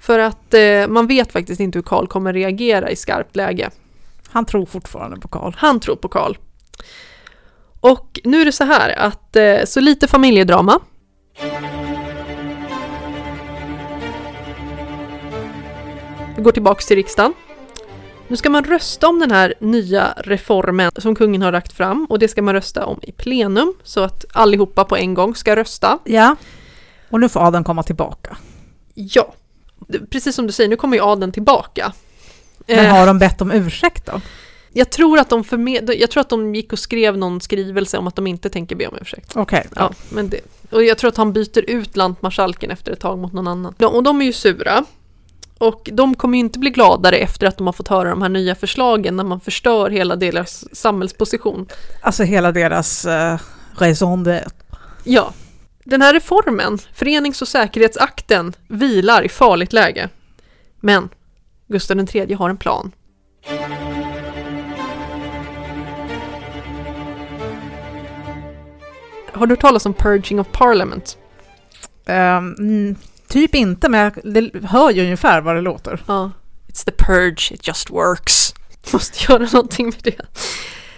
För 0.00 0.18
att 0.18 0.54
eh, 0.54 0.86
man 0.88 1.06
vet 1.06 1.32
faktiskt 1.32 1.60
inte 1.60 1.78
hur 1.78 1.82
Karl 1.82 2.06
kommer 2.06 2.32
reagera 2.32 2.90
i 2.90 2.96
skarpt 2.96 3.36
läge. 3.36 3.70
Han 4.30 4.44
tror 4.44 4.66
fortfarande 4.66 5.20
på 5.20 5.28
Karl. 5.28 5.52
Han 5.56 5.80
tror 5.80 5.96
på 5.96 6.08
Karl. 6.08 6.36
Och 7.80 8.20
nu 8.24 8.40
är 8.40 8.44
det 8.44 8.52
så 8.52 8.64
här 8.64 8.98
att, 8.98 9.36
eh, 9.36 9.64
så 9.64 9.80
lite 9.80 10.08
familjedrama. 10.08 10.80
Vi 16.36 16.42
går 16.42 16.52
tillbaks 16.52 16.86
till 16.86 16.96
riksdagen. 16.96 17.34
Nu 18.28 18.36
ska 18.36 18.50
man 18.50 18.64
rösta 18.64 19.08
om 19.08 19.18
den 19.20 19.30
här 19.30 19.54
nya 19.60 20.14
reformen 20.16 20.90
som 20.96 21.14
kungen 21.14 21.42
har 21.42 21.52
lagt 21.52 21.72
fram 21.72 22.06
och 22.10 22.18
det 22.18 22.28
ska 22.28 22.42
man 22.42 22.54
rösta 22.54 22.86
om 22.86 22.98
i 23.02 23.12
plenum 23.12 23.74
så 23.82 24.00
att 24.00 24.24
allihopa 24.32 24.84
på 24.84 24.96
en 24.96 25.14
gång 25.14 25.34
ska 25.34 25.56
rösta. 25.56 25.98
Ja. 26.04 26.36
Och 27.10 27.20
nu 27.20 27.28
får 27.28 27.46
Adam 27.46 27.64
komma 27.64 27.82
tillbaka. 27.82 28.36
Ja, 28.94 29.34
precis 30.10 30.34
som 30.34 30.46
du 30.46 30.52
säger, 30.52 30.70
nu 30.70 30.76
kommer 30.76 30.96
ju 30.96 31.02
adeln 31.02 31.32
tillbaka. 31.32 31.92
Men 32.66 32.78
Eh, 32.78 32.94
har 32.96 33.06
de 33.06 33.18
bett 33.18 33.40
om 33.40 33.52
ursäkt 33.52 34.06
då? 34.06 34.20
jag, 34.72 34.90
tror 34.90 35.18
att 35.18 35.28
de 35.30 35.44
förmed- 35.44 35.94
jag 35.98 36.10
tror 36.10 36.20
att 36.20 36.28
de 36.28 36.54
gick 36.54 36.72
och 36.72 36.78
skrev 36.78 37.18
någon 37.18 37.40
skrivelse 37.40 37.98
om 37.98 38.06
att 38.06 38.16
de 38.16 38.26
inte 38.26 38.50
tänker 38.50 38.76
be 38.76 38.86
om 38.86 38.94
ursäkt. 39.00 39.32
Okej. 39.36 39.66
Ja, 39.76 39.92
men 40.12 40.28
det, 40.28 40.40
och 40.70 40.84
jag 40.84 40.98
tror 40.98 41.08
att 41.08 41.16
han 41.16 41.32
byter 41.32 41.70
ut 41.70 41.96
lantmarskalken 41.96 42.70
efter 42.70 42.92
ett 42.92 43.00
tag 43.00 43.18
mot 43.18 43.32
någon 43.32 43.48
annan. 43.48 43.74
Och 43.80 44.02
de 44.02 44.20
är 44.20 44.24
ju 44.26 44.32
sura. 44.32 44.84
Och 45.58 45.88
de 45.92 46.14
kommer 46.14 46.38
ju 46.38 46.40
inte 46.40 46.58
bli 46.58 46.70
gladare 46.70 47.16
efter 47.16 47.46
att 47.46 47.56
de 47.56 47.66
har 47.66 47.72
fått 47.72 47.88
höra 47.88 48.10
de 48.10 48.22
här 48.22 48.28
nya 48.28 48.54
förslagen 48.54 49.16
när 49.16 49.24
man 49.24 49.40
förstör 49.40 49.90
hela 49.90 50.16
deras 50.16 50.76
samhällsposition. 50.76 51.66
Alltså 52.02 52.22
hela 52.22 52.52
deras 52.52 53.06
uh, 53.06 53.40
raison 53.78 54.26
d'être. 54.26 54.52
Ja, 55.04 55.32
den 55.84 56.02
här 56.02 56.14
reformen, 56.14 56.78
förenings 56.94 57.42
och 57.42 57.48
säkerhetsakten, 57.48 58.52
vilar 58.68 59.22
i 59.22 59.28
farligt 59.28 59.72
läge. 59.72 60.08
Men 60.80 61.08
Gustav 61.66 62.06
III 62.14 62.34
har 62.34 62.50
en 62.50 62.56
plan. 62.56 62.92
Har 69.32 69.46
du 69.46 69.52
hört 69.52 69.60
talas 69.60 69.86
om 69.86 69.94
Purging 69.94 70.40
of 70.40 70.46
Parliament? 70.52 71.18
Mm, 72.06 72.96
typ 73.28 73.54
inte, 73.54 73.88
men 73.88 74.00
jag 74.00 74.12
det 74.24 74.50
hör 74.64 74.90
ju 74.90 75.02
ungefär 75.02 75.40
vad 75.40 75.56
det 75.56 75.60
låter. 75.60 76.02
Ja. 76.06 76.30
It's 76.68 76.84
the 76.84 76.92
purge, 76.92 77.54
it 77.54 77.66
just 77.66 77.90
works. 77.90 78.54
Måste 78.92 79.32
göra 79.32 79.48
någonting 79.52 79.86
med 79.86 80.00
det. 80.02 80.20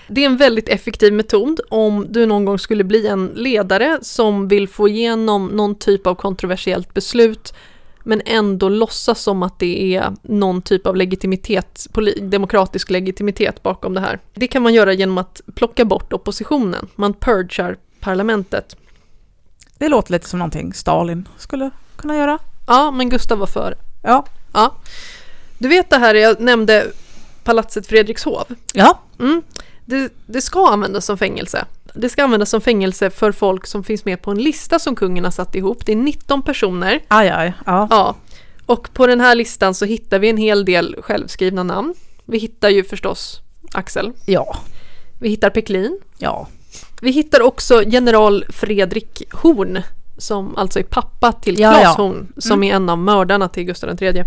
Det 0.09 0.21
är 0.21 0.27
en 0.27 0.37
väldigt 0.37 0.69
effektiv 0.69 1.13
metod 1.13 1.61
om 1.71 2.07
du 2.09 2.27
någon 2.27 2.45
gång 2.45 2.59
skulle 2.59 2.85
bli 2.85 3.07
en 3.07 3.27
ledare 3.27 3.99
som 4.03 4.49
vill 4.49 4.69
få 4.69 4.89
igenom 4.89 5.47
någon 5.47 5.75
typ 5.75 6.07
av 6.07 6.15
kontroversiellt 6.15 6.95
beslut 6.95 7.55
men 8.05 8.23
ändå 8.27 8.69
låtsas 8.69 9.23
som 9.23 9.43
att 9.43 9.59
det 9.59 9.97
är 9.97 10.15
någon 10.23 10.63
typ 10.63 10.87
av 10.87 10.97
legitimitet, 10.97 11.87
demokratisk 12.21 12.91
legitimitet 12.91 13.63
bakom 13.63 13.95
det 13.95 14.01
här. 14.01 14.19
Det 14.35 14.47
kan 14.47 14.63
man 14.63 14.75
göra 14.75 14.93
genom 14.93 15.19
att 15.19 15.41
plocka 15.55 15.85
bort 15.85 16.13
oppositionen. 16.13 16.89
Man 16.97 17.15
purgar 17.15 17.77
parlamentet. 18.01 18.77
Det 19.79 19.89
låter 19.89 20.13
lite 20.13 20.29
som 20.29 20.39
någonting 20.39 20.73
Stalin 20.75 21.29
skulle 21.37 21.71
kunna 22.01 22.17
göra. 22.17 22.39
Ja, 22.67 22.91
men 22.91 23.09
Gustav 23.09 23.39
var 23.39 23.47
för. 23.47 23.77
Ja. 24.03 24.27
Ja. 24.53 24.75
Du 25.59 25.69
vet 25.69 25.91
det 25.91 25.97
här 25.97 26.15
jag 26.15 26.41
nämnde 26.41 26.87
palatset 27.45 27.87
Fredrikshov? 27.87 28.45
Ja. 28.73 29.01
Mm. 29.19 29.43
det, 29.85 30.13
det 30.27 30.41
ska 30.41 30.69
användas 30.69 31.05
som 31.05 31.19
fängelse. 31.19 31.65
Det 31.95 32.09
ska 32.09 32.25
användas 32.25 32.51
som 32.51 32.61
fängelse 32.61 33.11
för 33.11 33.33
folk 33.33 33.67
som 33.67 33.85
finns 33.85 34.05
med 34.05 34.23
på 34.23 34.31
en 34.31 34.39
lista 34.39 34.79
som 34.79 34.97
kungen 34.97 35.25
har 35.25 35.31
satt 35.31 35.55
ihop. 35.55 35.87
Det 35.87 35.93
är 35.93 35.97
19 35.97 36.43
personer. 36.43 37.01
Aj, 37.09 37.29
aj, 37.29 37.53
ja. 37.67 37.89
Ja, 37.91 38.17
och 38.67 38.95
på 38.95 39.07
den 39.07 39.21
här 39.21 39.35
listan 39.35 39.75
så 39.75 39.85
hittar 39.85 40.19
vi 40.19 40.31
en 40.31 40.37
hel 40.37 40.65
del 40.65 40.97
självskrivna 41.03 41.63
namn. 41.63 41.95
Vi 42.25 42.39
hittar 42.39 42.69
ju 42.69 42.85
förstås 42.85 43.41
Axel. 43.73 44.13
Ja. 44.27 44.57
Vi 45.21 45.29
hittar 45.29 45.51
Peklin. 45.51 46.01
Ja. 46.19 46.49
Vi 47.01 47.11
hittar 47.11 47.41
också 47.43 47.83
general 47.83 48.45
Fredrik 48.49 49.23
Horn 49.33 49.83
som 50.21 50.57
alltså 50.57 50.79
är 50.79 50.83
pappa 50.83 51.33
till 51.33 51.61
Ja, 51.61 51.71
Claes 51.71 51.85
ja. 51.99 52.05
Mm. 52.05 52.17
Horn 52.17 52.33
som 52.37 52.63
är 52.63 52.75
en 52.75 52.89
av 52.89 52.99
mördarna 52.99 53.49
till 53.49 53.65
Gustav 53.65 54.03
III. 54.03 54.25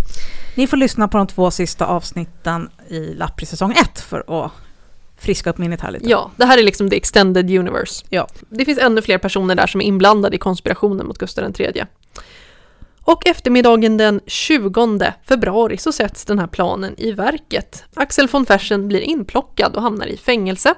Ni 0.56 0.68
får 0.68 0.78
lyssna 0.78 1.08
på 1.08 1.18
de 1.18 1.28
två 1.28 1.52
sista 1.52 1.86
avsnitten 1.86 2.70
i 2.88 3.00
Lappri 3.00 3.46
säsong 3.46 3.72
1 3.72 4.00
för 4.00 4.46
att 4.46 4.52
friska 5.18 5.50
upp 5.50 5.58
minnet 5.58 5.82
här 5.82 5.91
lite. 5.91 6.10
Ja, 6.10 6.32
det 6.36 6.46
här 6.46 6.58
är 6.58 6.64
liksom 6.64 6.89
the 6.89 6.96
extended 6.96 7.52
universe. 7.60 8.06
Ja. 8.10 8.28
Det 8.50 8.66
finns 8.66 8.80
ännu 8.80 9.02
fler 9.02 9.18
personer 9.18 9.56
där 9.56 9.68
som 9.68 9.82
är 9.82 9.86
inblandade 9.86 10.36
i 10.36 10.39
konspirationen 10.39 11.08
mot 11.08 11.18
Gustav 11.18 11.54
III. 11.60 11.84
Och 13.06 13.28
eftermiddagen 13.28 13.98
den 13.98 14.22
20 14.28 15.14
februari 15.28 15.78
så 15.78 15.91
sätts 15.91 16.26
den 16.26 16.39
här 16.39 16.48
planen 16.48 16.96
i 16.98 17.12
verket. 17.12 17.84
Axel 17.94 18.28
von 18.28 18.46
Fersen 18.46 18.88
blir 18.88 19.02
inplockad 19.02 19.76
och 19.76 19.82
hamnar 19.82 20.06
i 20.06 20.18
fängelse. 20.18 20.74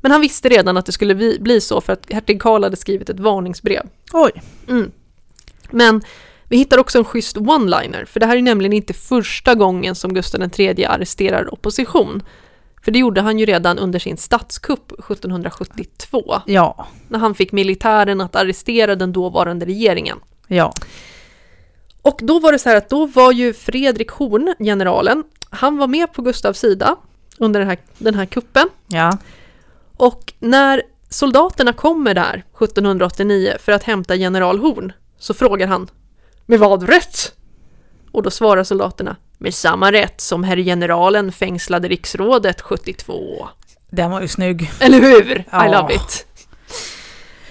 Men 0.00 0.12
han 0.12 0.20
visste 0.20 0.48
redan 0.48 0.76
att 0.76 0.86
det 0.86 0.92
skulle 0.92 1.14
bli, 1.38 1.60
så 1.60 1.80
för 1.80 1.92
att 1.92 2.12
hertig 2.12 2.42
Karl 2.42 2.62
hade 2.64 2.76
skrivit 2.76 3.10
ett 3.10 3.20
varningsbrev. 3.20 3.86
Oj. 4.12 4.42
Mm. 4.68 4.90
Men 5.70 6.02
vi 6.48 6.56
hittar 6.56 6.78
också 6.78 6.98
en 6.98 7.04
schysst 7.04 7.36
one-liner, 7.36 8.04
för 8.04 8.20
det 8.20 8.26
här 8.26 8.36
är 8.36 8.42
nämligen 8.42 8.72
inte 8.72 8.94
första 8.94 9.54
gången 9.54 9.94
som 9.94 10.14
Gustav 10.14 10.50
III 10.58 10.84
arresterar 10.84 11.54
opposition. 11.54 12.22
För 12.82 12.92
det 12.92 12.98
gjorde 12.98 13.20
han 13.20 13.38
ju 13.38 13.46
redan 13.46 13.78
under 13.78 13.98
sin 13.98 14.16
statskupp 14.16 14.92
1772, 14.92 16.40
Ja. 16.46 16.86
när 17.08 17.18
han 17.18 17.34
fick 17.34 17.52
militären 17.52 18.20
att 18.20 18.36
arrestera 18.36 18.94
den 18.94 19.12
dåvarande 19.12 19.66
regeringen. 19.66 20.18
Ja. 20.46 20.72
Och 22.02 22.18
då 22.22 22.38
var 22.40 22.52
det 22.52 22.58
så 22.58 22.68
här 22.68 22.76
att 22.76 22.88
då 22.88 23.06
var 23.06 23.32
ju 23.32 23.52
Fredrik 23.52 24.10
Horn, 24.10 24.54
generalen, 24.58 25.24
han 25.50 25.76
var 25.76 25.86
med 25.86 26.12
på 26.12 26.22
Gustavs 26.22 26.58
sida 26.58 26.96
under 27.38 27.60
den 27.60 27.68
här, 27.68 27.78
den 27.98 28.14
här 28.14 28.26
kuppen. 28.26 28.68
Ja. 28.86 29.18
Och 29.96 30.32
när 30.38 30.82
soldaterna 31.08 31.72
kommer 31.72 32.14
där 32.14 32.44
1789 32.54 33.56
för 33.60 33.72
att 33.72 33.82
hämta 33.82 34.14
general 34.14 34.58
Horn 34.58 34.92
så 35.18 35.34
frågar 35.34 35.66
han 35.66 35.88
Med 36.46 36.58
vad 36.58 36.82
rätt? 36.88 37.32
Och 38.12 38.22
då 38.22 38.30
svarar 38.30 38.64
soldaterna 38.64 39.16
Med 39.38 39.54
samma 39.54 39.92
rätt 39.92 40.20
som 40.20 40.44
herr 40.44 40.56
generalen 40.56 41.32
fängslade 41.32 41.88
riksrådet 41.88 42.60
72. 42.60 43.48
Den 43.90 44.10
var 44.10 44.20
ju 44.20 44.28
snygg. 44.28 44.70
Eller 44.80 45.00
hur? 45.00 45.38
I 45.38 45.44
Ja. 45.50 45.80
love 45.80 45.94
it! 45.94 46.26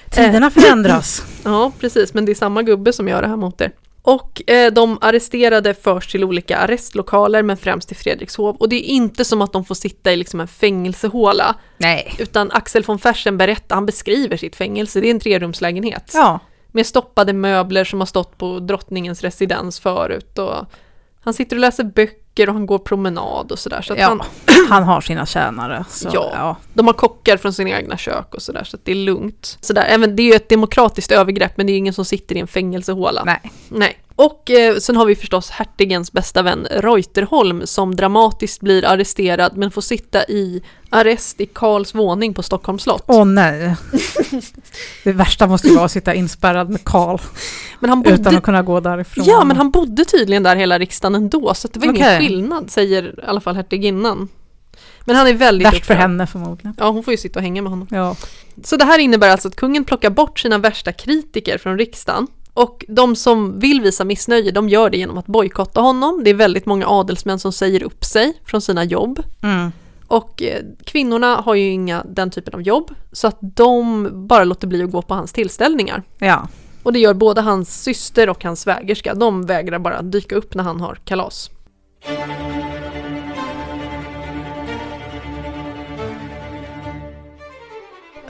Tiderna 0.10 0.52
förändras. 0.52 1.24
Ja, 1.44 1.72
precis, 1.80 2.14
men 2.14 2.26
det 2.26 2.32
är 2.32 2.36
samma 2.36 2.64
gubbe 2.64 2.94
som 2.94 3.08
gör 3.08 3.22
det 3.22 3.28
här 3.28 3.36
mot 3.36 3.62
er. 3.62 3.72
Och 4.06 4.50
eh, 4.50 4.74
de 4.74 4.98
arresterade 5.02 5.74
förs 5.74 6.08
till 6.08 6.24
olika 6.24 6.58
arrestlokaler, 6.58 7.44
men 7.44 7.58
främst 7.58 7.88
till 7.88 7.98
Fredrikshov. 7.98 8.56
Och 8.56 8.70
det 8.70 8.76
är 8.76 8.94
inte 8.94 9.26
som 9.26 9.42
att 9.42 9.54
de 9.54 9.66
får 9.66 9.76
sitta 9.76 10.14
i 10.14 10.16
liksom 10.16 10.40
en 10.40 10.48
fängelsehåla, 10.48 11.56
Nej. 11.78 12.16
utan 12.20 12.52
Axel 12.52 12.84
von 12.84 13.00
Fersen 13.00 13.38
berättar, 13.38 13.76
han 13.76 13.86
beskriver 13.86 14.38
sitt 14.38 14.56
fängelse, 14.56 15.02
det 15.02 15.08
är 15.08 15.12
en 15.12 15.20
trerumslägenhet. 15.20 16.12
Ja. 16.14 16.40
Med 16.72 16.86
stoppade 16.86 17.34
möbler 17.34 17.84
som 17.84 18.00
har 18.00 18.06
stått 18.06 18.38
på 18.38 18.60
drottningens 18.60 19.22
residens 19.22 19.80
förut. 19.80 20.40
Och 20.40 20.66
han 21.22 21.34
sitter 21.34 21.56
och 21.56 21.60
läser 21.60 21.84
böcker 21.84 22.25
och 22.40 22.54
han 22.54 22.66
går 22.66 22.80
promenad 22.80 23.52
och 23.52 23.60
sådär. 23.60 23.82
Så 23.82 23.94
ja. 23.98 24.08
han, 24.08 24.22
Han 24.70 24.84
har 24.84 25.02
sina 25.02 25.26
tjänare. 25.26 25.86
Så, 25.90 26.10
Ja. 26.14 26.32
ja. 26.34 26.56
de 26.74 26.88
har 26.88 26.94
kockar 26.94 27.38
från 27.38 27.54
sina 27.54 27.70
egna 27.70 27.98
kök 27.98 28.36
och 28.36 28.42
sådär, 28.42 28.64
så 28.64 28.78
att 28.78 28.86
det 28.86 28.92
är 28.92 28.96
lugnt. 28.96 29.58
Så 29.62 29.74
där, 29.74 29.86
även, 29.86 30.16
det 30.16 30.24
är 30.24 30.26
ju 30.26 30.34
ett 30.34 30.50
demokratiskt 30.50 31.12
övergrepp, 31.12 31.58
men 31.58 31.66
det 31.66 31.72
är 31.72 31.74
ju 31.74 31.78
ingen 31.78 31.94
som 31.94 32.06
sitter 32.06 32.36
i 32.36 32.40
en 32.40 32.48
fängelsehåla. 32.48 33.24
Nej. 33.26 33.52
Nej. 33.70 33.98
Och 34.16 34.52
eh, 34.52 34.78
sen 34.78 34.96
har 34.96 35.06
vi 35.06 35.16
förstås 35.16 35.50
hertigens 35.50 36.12
bästa 36.12 36.42
vän 36.44 36.68
Reuterholm 36.72 37.62
som 37.68 37.96
dramatiskt 37.96 38.62
blir 38.62 38.86
arresterad 38.86 39.58
men 39.58 39.72
får 39.72 39.82
sitta 39.82 40.24
i 40.24 40.64
arrest 40.90 41.42
i 41.42 41.46
Karls 41.46 41.96
våning 41.96 42.34
på 42.34 42.44
Stockholms 42.44 42.84
slott. 42.84 43.04
Åh 43.08 43.26
nej. 43.26 43.76
Det 45.04 45.12
värsta 45.12 45.48
måste 45.48 45.68
ju 45.68 45.76
vara 45.76 45.86
att 45.86 45.92
sitta 45.92 46.14
inspärrad 46.14 46.70
med 46.70 46.84
Karl 46.84 47.20
Men 47.80 47.90
han 47.90 48.06
utan 48.06 48.24
bodde, 48.24 48.38
att 48.38 48.44
kunna 48.44 48.62
gå 48.62 48.80
därifrån. 48.80 49.26
ja, 49.28 49.44
men 49.44 49.58
han 49.58 49.72
bodde 49.72 50.06
tydligen 50.06 50.44
där 50.44 50.56
hela 50.56 50.80
riksdagen 50.80 51.16
ändå 51.16 51.54
så 51.54 51.68
det 51.68 51.80
var 51.80 51.86
ingen 51.86 52.02
Okej. 52.02 52.20
skillnad 52.20 52.72
säger 52.72 53.04
i 53.04 53.26
alla 53.28 53.42
fall 53.42 53.56
hertiginnan. 53.56 54.28
Men 55.06 55.16
han 55.16 55.28
är 55.28 55.34
väldigt 55.34 55.68
Värst 55.68 55.86
för 55.86 55.94
henne 55.94 56.28
förmodligen. 56.28 56.74
Ja, 56.78 56.90
hon 56.90 57.04
får 57.04 57.12
ju 57.12 57.18
sitta 57.18 57.40
och 57.40 57.44
hänga 57.44 57.62
med 57.62 57.70
honom. 57.70 57.88
Ja. 57.92 58.16
Så 58.64 58.78
det 58.78 58.86
här 58.86 59.00
innebär 59.00 59.30
alltså 59.30 59.48
att 59.48 59.56
kungen 59.56 59.84
plockar 59.86 60.10
bort 60.10 60.40
sina 60.40 60.58
värsta 60.58 60.92
kritiker 60.92 61.58
från 61.58 61.78
riksdagen. 61.78 62.28
Och 62.56 62.86
de 62.88 63.16
som 63.16 63.60
vill 63.60 63.82
visa 63.82 64.04
missnöje, 64.04 64.52
de 64.52 64.70
gör 64.70 64.90
det 64.90 64.98
genom 64.98 65.18
att 65.18 65.26
bojkotta 65.26 65.82
honom. 65.82 66.22
Det 66.24 66.30
är 66.30 66.34
väldigt 66.34 66.66
många 66.66 66.88
adelsmän 66.88 67.40
som 67.40 67.52
säger 67.52 67.84
upp 67.84 68.06
sig 68.06 68.42
från 68.46 68.62
sina 68.62 68.84
jobb. 68.84 69.24
Mm. 69.44 69.72
Och 70.08 70.44
eh, 70.44 70.64
kvinnorna 70.86 71.36
har 71.36 71.56
ju 71.56 71.70
inga 71.70 72.04
den 72.04 72.32
typen 72.32 72.54
av 72.54 72.62
jobb, 72.62 72.92
så 73.12 73.28
att 73.28 73.38
de 73.42 74.10
bara 74.28 74.44
låter 74.44 74.68
bli 74.68 74.84
att 74.84 74.92
gå 74.92 75.02
på 75.02 75.14
hans 75.14 75.34
tillställningar. 75.34 76.04
ja. 76.20 76.48
Och 76.84 76.94
det 76.94 77.00
gör 77.00 77.14
både 77.14 77.42
hans 77.42 77.84
syster 77.84 78.30
och 78.30 78.44
hans 78.44 78.62
svägerska. 78.62 79.14
De 79.14 79.46
vägrar 79.46 79.80
bara 79.80 80.02
dyka 80.02 80.36
upp 80.36 80.56
när 80.56 80.64
han 80.64 80.82
har 80.82 80.96
kalas. 81.06 81.50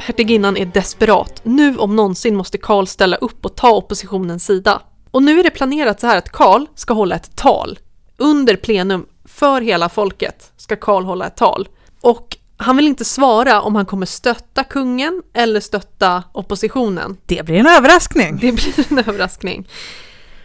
Hertiginnan 0.06 0.58
är 0.58 0.66
desperat. 0.66 1.42
Nu 1.44 1.78
om 1.78 1.96
någonsin 1.96 2.36
måste 2.36 2.58
Karl 2.58 2.86
ställa 2.86 3.16
upp 3.16 3.46
och 3.46 3.56
ta 3.56 3.72
oppositionens 3.72 4.46
sida. 4.46 4.82
Och 5.12 5.24
nu 5.24 5.40
är 5.40 5.44
det 5.44 5.50
planerat 5.50 6.00
så 6.00 6.08
här 6.08 6.18
att 6.18 6.32
Karl 6.32 6.66
ska 6.76 6.94
hålla 6.94 7.16
ett 7.16 7.36
tal. 7.36 7.80
Under 8.18 8.56
plenum, 8.56 9.06
för 9.26 9.62
hela 9.62 9.90
folket, 9.90 10.52
ska 10.58 10.76
Karl 10.76 11.04
hålla 11.04 11.28
ett 11.28 11.36
tal. 11.36 11.68
Och 12.02 12.38
han 12.58 12.76
vill 12.76 12.88
inte 12.88 13.06
svara 13.06 13.62
om 13.62 13.76
han 13.76 13.86
kommer 13.86 14.06
stötta 14.06 14.64
kungen 14.64 15.24
eller 15.34 15.60
stötta 15.60 16.24
oppositionen. 16.32 17.18
Det 17.26 17.46
blir 17.46 17.56
en 17.56 17.68
överraskning. 17.68 18.38
Det 18.42 18.52
blir 18.52 18.92
en 18.92 19.00
överraskning. 19.00 19.68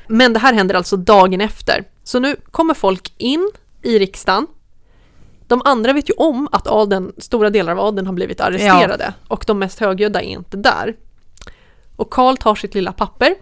Men 0.08 0.32
det 0.32 0.38
här 0.38 0.52
händer 0.52 0.74
alltså 0.74 0.96
dagen 0.96 1.40
efter. 1.40 1.84
Så 2.04 2.18
nu 2.18 2.36
kommer 2.50 2.74
folk 2.74 3.12
in 3.16 3.50
i 3.82 3.98
riksdagen. 3.98 4.46
De 5.51 5.62
andra 5.64 5.92
vet 5.92 6.11
ju 6.11 6.14
om 6.16 6.48
att 6.53 6.66
adeln, 6.66 7.12
stora 7.18 7.51
delar 7.51 7.72
av 7.72 7.80
adeln 7.80 8.07
har 8.07 8.14
blivit 8.14 8.40
arresterade 8.40 9.14
och 9.28 9.44
de 9.46 9.59
mest 9.59 9.78
högljudda 9.80 10.20
är 10.22 10.24
inte 10.26 10.57
där. 10.57 10.96
Och 11.96 12.11
Karl 12.11 12.36
tar 12.36 12.55
sitt 12.55 12.74
lilla 12.74 12.92
papper 12.92 13.34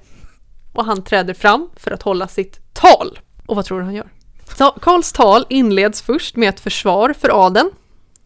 och 0.72 0.84
han 0.84 1.04
träder 1.04 1.34
fram 1.34 1.68
för 1.76 1.90
att 1.90 2.02
hålla 2.02 2.28
sitt 2.28 2.74
tal. 2.74 3.18
Och 3.46 3.56
vad 3.56 3.64
tror 3.64 3.78
du 3.78 3.84
han 3.84 3.94
gör? 3.94 4.08
Så 4.56 4.70
Karls 4.70 5.12
tal 5.12 5.46
inleds 5.48 6.02
först 6.02 6.36
med 6.36 6.48
ett 6.48 6.60
försvar 6.60 7.14
för 7.20 7.46
adeln. 7.46 7.70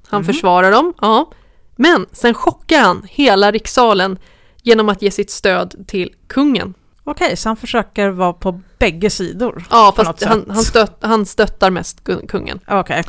Han 0.08 0.24
försvarar 0.24 0.72
dem, 0.72 0.94
ja. 1.00 1.30
Men 1.76 2.06
sen 2.12 2.34
chockar 2.34 2.80
han 2.80 3.02
hela 3.08 3.50
rikssalen 3.50 4.18
genom 4.62 4.88
att 4.88 5.02
ge 5.02 5.10
sitt 5.10 5.30
stöd 5.30 5.84
till 5.86 6.14
kungen. 6.26 6.74
Okej, 7.04 7.36
så 7.36 7.48
han 7.48 7.56
försöker 7.56 8.08
vara 8.08 8.32
på 8.32 8.60
bägge 8.78 9.10
sidor? 9.10 9.64
Ja, 9.70 9.92
fast 9.96 10.24
han, 10.24 10.44
han, 10.48 10.62
stött, 10.64 10.96
han 11.00 11.26
stöttar 11.26 11.70
mest 11.70 12.04
ku- 12.04 12.26
kungen. 12.26 12.60
Okej. 12.68 13.04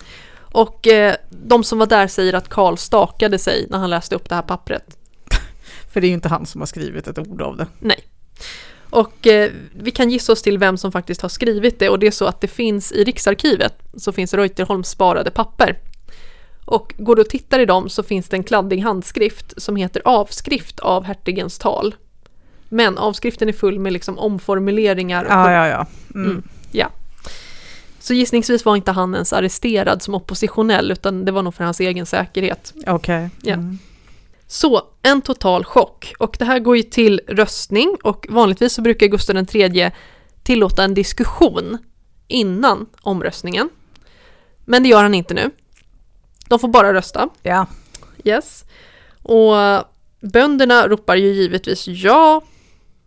Och 0.54 0.88
eh, 0.88 1.16
de 1.30 1.64
som 1.64 1.80
var 1.80 1.86
där 1.86 2.08
säger 2.08 2.34
att 2.34 2.50
Karl 2.50 2.78
stakade 2.78 3.40
sig 3.40 3.68
när 3.70 3.78
han 3.78 3.90
läste 3.90 4.16
upp 4.16 4.30
det 4.30 4.36
här 4.36 4.42
pappret. 4.42 4.98
För 5.94 6.02
det 6.02 6.08
är 6.08 6.10
ju 6.10 6.14
inte 6.14 6.30
han 6.30 6.46
som 6.46 6.62
har 6.62 6.66
skrivit 6.66 7.08
ett 7.08 7.20
ord 7.20 7.42
av 7.42 7.58
det. 7.58 7.68
Nej. 7.80 8.00
Och 8.90 9.28
eh, 9.28 9.52
vi 9.74 9.92
kan 9.92 10.10
gissa 10.10 10.32
oss 10.32 10.42
till 10.42 10.58
vem 10.58 10.78
som 10.78 10.92
faktiskt 10.92 11.22
har 11.22 11.30
skrivit 11.30 11.80
det 11.80 11.90
och 11.90 12.00
det 12.00 12.08
är 12.08 12.12
så 12.12 12.26
att 12.26 12.42
det 12.42 12.48
finns 12.48 12.92
i 12.92 13.04
Riksarkivet 13.04 13.74
så 13.98 14.12
finns 14.12 14.34
Reuterholms 14.34 14.90
sparade 14.90 15.32
papper. 15.32 15.78
Och 16.66 16.94
går 16.98 17.16
du 17.16 17.22
och 17.22 17.30
tittar 17.30 17.60
i 17.60 17.66
dem 17.66 17.90
så 17.90 18.04
finns 18.04 18.30
det 18.30 18.38
en 18.38 18.44
kladdig 18.44 18.80
handskrift 18.80 19.54
som 19.58 19.76
heter 19.76 20.02
avskrift 20.06 20.80
av 20.80 21.04
hertigens 21.04 21.60
tal. 21.60 21.96
Men 22.70 22.98
avskriften 22.98 23.50
är 23.50 23.54
full 23.54 23.80
med 23.80 23.94
liksom 23.94 24.20
omformuleringar 24.20 25.26
och 25.26 25.32
Ja, 25.32 25.52
ja, 25.52 25.68
ja. 25.68 25.86
Mm. 26.16 26.32
Mm. 26.32 26.44
Ja. 26.72 26.90
Så 28.04 28.14
gissningsvis 28.14 28.66
var 28.66 28.76
inte 28.76 28.92
han 28.92 29.14
ens 29.14 29.34
arresterad 29.34 30.02
som 30.02 30.14
oppositionell 30.14 30.92
utan 30.92 31.26
det 31.26 31.32
var 31.32 31.44
nog 31.44 31.54
för 31.54 31.64
hans 31.64 31.80
egen 31.80 32.06
säkerhet. 32.06 32.74
Okej. 32.88 33.30
Ja. 33.42 33.54
Mm. 33.54 33.80
Så, 34.48 34.82
en 35.02 35.22
total 35.22 35.66
chock. 35.66 36.14
Och 36.20 36.36
det 36.40 36.46
här 36.46 36.60
går 36.60 36.78
ju 36.78 36.84
till 36.84 37.22
röstning 37.28 37.98
och 38.04 38.26
vanligtvis 38.30 38.74
så 38.74 38.82
brukar 38.82 39.08
Gustav 39.08 39.46
III 39.56 39.92
tillåta 40.44 40.84
en 40.84 40.94
diskussion 40.94 41.78
innan 42.28 42.86
omröstningen. 43.02 43.70
Men 44.66 44.84
det 44.84 44.90
gör 44.90 45.04
han 45.04 45.14
inte 45.14 45.34
nu. 45.34 45.52
De 46.48 46.60
får 46.60 46.68
bara 46.68 46.94
rösta. 46.94 47.30
Ja. 47.42 47.66
Yes. 48.24 48.66
Och 49.22 49.54
bönderna 50.20 50.88
ropar 50.88 51.16
ju 51.16 51.34
givetvis 51.34 51.88
ja. 51.88 52.42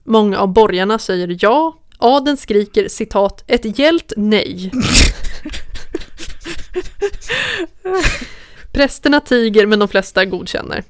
Många 0.05 0.39
av 0.39 0.49
borgarna 0.49 0.99
säger 0.99 1.37
ja. 1.41 1.77
Adeln 1.99 2.37
skriker 2.37 2.89
citat 2.89 3.45
ett 3.47 3.79
gällt 3.79 4.13
nej. 4.17 4.71
Prästerna 8.73 9.21
tiger 9.21 9.67
men 9.67 9.79
de 9.79 9.89
flesta 9.89 10.25
godkänner. 10.25 10.85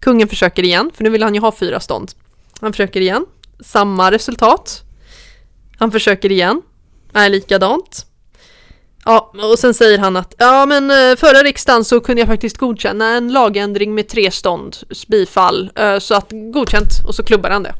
Kungen 0.00 0.28
försöker 0.28 0.62
igen, 0.62 0.90
för 0.94 1.04
nu 1.04 1.10
vill 1.10 1.22
han 1.22 1.34
ju 1.34 1.40
ha 1.40 1.52
fyra 1.52 1.80
stånd. 1.80 2.12
Han 2.60 2.72
försöker 2.72 3.00
igen, 3.00 3.26
samma 3.60 4.10
resultat. 4.10 4.82
Han 5.78 5.92
försöker 5.92 6.32
igen, 6.32 6.62
är 7.12 7.28
likadant. 7.28 8.06
Ja, 9.04 9.32
och 9.52 9.58
sen 9.58 9.74
säger 9.74 9.98
han 9.98 10.16
att 10.16 10.34
ja 10.38 10.66
men 10.66 10.90
eh, 10.90 11.16
förra 11.16 11.42
riksdagen 11.42 11.84
så 11.84 12.00
kunde 12.00 12.22
jag 12.22 12.28
faktiskt 12.28 12.58
godkänna 12.58 13.16
en 13.16 13.32
lagändring 13.32 13.94
med 13.94 14.08
tre 14.08 14.30
stånd 14.30 14.76
bifall 15.08 15.70
eh, 15.76 15.98
så 15.98 16.14
att 16.14 16.32
godkänt 16.52 16.90
och 17.06 17.14
så 17.14 17.22
klubbar 17.22 17.50
han 17.50 17.62
det. 17.62 17.74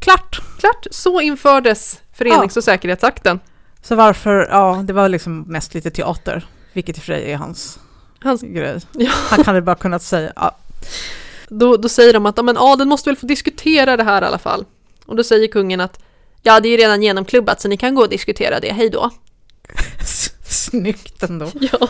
Klart! 0.00 0.40
Klart, 0.58 0.86
så 0.90 1.20
infördes 1.20 2.00
förenings 2.12 2.56
och 2.56 2.64
säkerhetsakten. 2.64 3.40
Så 3.82 3.94
varför, 3.94 4.48
ja 4.50 4.80
det 4.84 4.92
var 4.92 5.08
liksom 5.08 5.40
mest 5.40 5.74
lite 5.74 5.90
teater, 5.90 6.46
vilket 6.72 6.96
i 6.96 7.00
och 7.00 7.02
för 7.02 7.12
sig 7.12 7.32
är 7.32 7.36
hans 7.36 7.78
Hans, 8.22 8.42
grej. 8.42 8.80
ja, 8.92 9.10
Han 9.30 9.44
hade 9.44 9.62
bara 9.62 9.76
kunnat 9.76 10.02
säga, 10.02 10.32
ja, 10.36 10.56
då, 11.48 11.76
då 11.76 11.88
säger 11.88 12.12
de 12.12 12.26
att 12.26 12.36
ja, 12.36 12.42
men 12.42 12.56
adeln 12.58 12.88
måste 12.88 13.10
väl 13.10 13.16
få 13.16 13.26
diskutera 13.26 13.96
det 13.96 14.04
här 14.04 14.22
i 14.22 14.24
alla 14.24 14.38
fall. 14.38 14.64
Och 15.06 15.16
då 15.16 15.24
säger 15.24 15.48
kungen 15.48 15.80
att 15.80 16.00
ja 16.42 16.60
det 16.60 16.68
är 16.68 16.78
redan 16.78 17.02
genomklubbat 17.02 17.60
så 17.60 17.68
ni 17.68 17.76
kan 17.76 17.94
gå 17.94 18.02
och 18.02 18.08
diskutera 18.08 18.60
det, 18.60 18.72
hej 18.72 18.90
då. 18.90 19.10
snyggt 20.46 21.22
ändå. 21.22 21.50
Ja. 21.54 21.88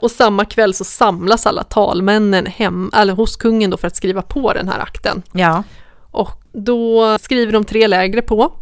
Och 0.00 0.10
samma 0.10 0.44
kväll 0.44 0.74
så 0.74 0.84
samlas 0.84 1.46
alla 1.46 1.64
talmännen 1.64 2.46
hem, 2.46 2.90
eller 2.94 3.14
hos 3.14 3.36
kungen 3.36 3.70
då 3.70 3.76
för 3.76 3.86
att 3.86 3.96
skriva 3.96 4.22
på 4.22 4.52
den 4.52 4.68
här 4.68 4.78
akten. 4.78 5.22
Ja, 5.32 5.62
Och 6.12 6.42
då 6.52 7.18
skriver 7.18 7.52
de 7.52 7.64
tre 7.64 7.86
lägre 7.86 8.22
på. 8.22 8.52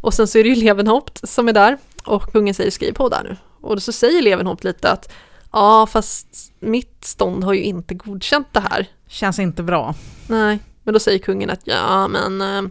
Och 0.00 0.14
sen 0.14 0.28
så 0.28 0.38
är 0.38 0.42
det 0.42 0.48
ju 0.48 0.54
Levenhaupt 0.54 1.28
som 1.28 1.48
är 1.48 1.52
där. 1.52 1.78
Och 2.04 2.32
kungen 2.32 2.54
säger 2.54 2.70
skriv 2.70 2.92
på 2.92 3.08
där 3.08 3.22
nu. 3.24 3.36
Och 3.60 3.76
då 3.76 3.80
så 3.80 3.92
säger 3.92 4.22
Levenhaupt 4.22 4.64
lite 4.64 4.90
att 4.90 5.12
ja 5.52 5.86
fast 5.86 6.52
mitt 6.60 7.04
stånd 7.04 7.44
har 7.44 7.52
ju 7.52 7.62
inte 7.62 7.94
godkänt 7.94 8.48
det 8.52 8.60
här. 8.60 8.86
känns 9.08 9.38
inte 9.38 9.62
bra. 9.62 9.94
Nej, 10.28 10.58
men 10.82 10.94
då 10.94 11.00
säger 11.00 11.18
kungen 11.18 11.50
att 11.50 11.60
ja 11.64 12.08
men 12.08 12.40
eh, 12.40 12.70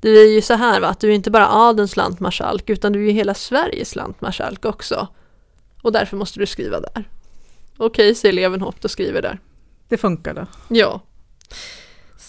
det 0.00 0.08
är 0.08 0.34
ju 0.34 0.42
så 0.42 0.54
här 0.54 0.80
va, 0.80 0.88
att 0.88 1.00
du 1.00 1.10
är 1.10 1.14
inte 1.14 1.30
bara 1.30 1.48
adelns 1.48 1.96
lantmarskalk 1.96 2.70
utan 2.70 2.92
du 2.92 3.02
är 3.02 3.06
ju 3.06 3.12
hela 3.12 3.34
Sveriges 3.34 3.96
lantmarskalk 3.96 4.64
också. 4.64 5.08
Och 5.82 5.92
därför 5.92 6.16
måste 6.16 6.40
du 6.40 6.46
skriva 6.46 6.80
där. 6.80 7.04
Okej, 7.76 8.14
säger 8.14 8.32
Levenhaupt 8.32 8.84
och 8.84 8.90
skriver 8.90 9.22
där. 9.22 9.38
Det 9.88 9.96
funkade. 9.96 10.46
Ja. 10.68 11.00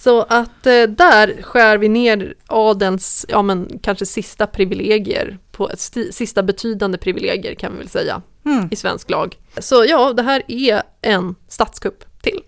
Så 0.08 0.22
att 0.22 0.66
eh, 0.68 0.84
där 0.84 1.42
skär 1.44 1.78
vi 1.78 1.90
ner 1.90 2.34
adelns, 2.48 3.26
ja 3.30 3.42
men 3.42 3.80
kanske 3.84 4.06
sista 4.06 4.48
privilegier, 4.48 5.38
på 5.52 5.68
sti- 5.70 6.12
sista 6.12 6.44
betydande 6.44 6.98
privilegier 6.98 7.56
kan 7.56 7.72
vi 7.72 7.78
väl 7.78 7.90
säga, 7.90 8.22
Mm. 8.46 8.68
i 8.72 8.76
svensk 8.76 9.10
lag. 9.10 9.38
Så 9.58 9.86
ja, 9.88 10.14
det 10.14 10.24
här 10.24 10.44
är 10.48 10.82
en 11.02 11.36
statskupp 11.48 12.22
till. 12.22 12.40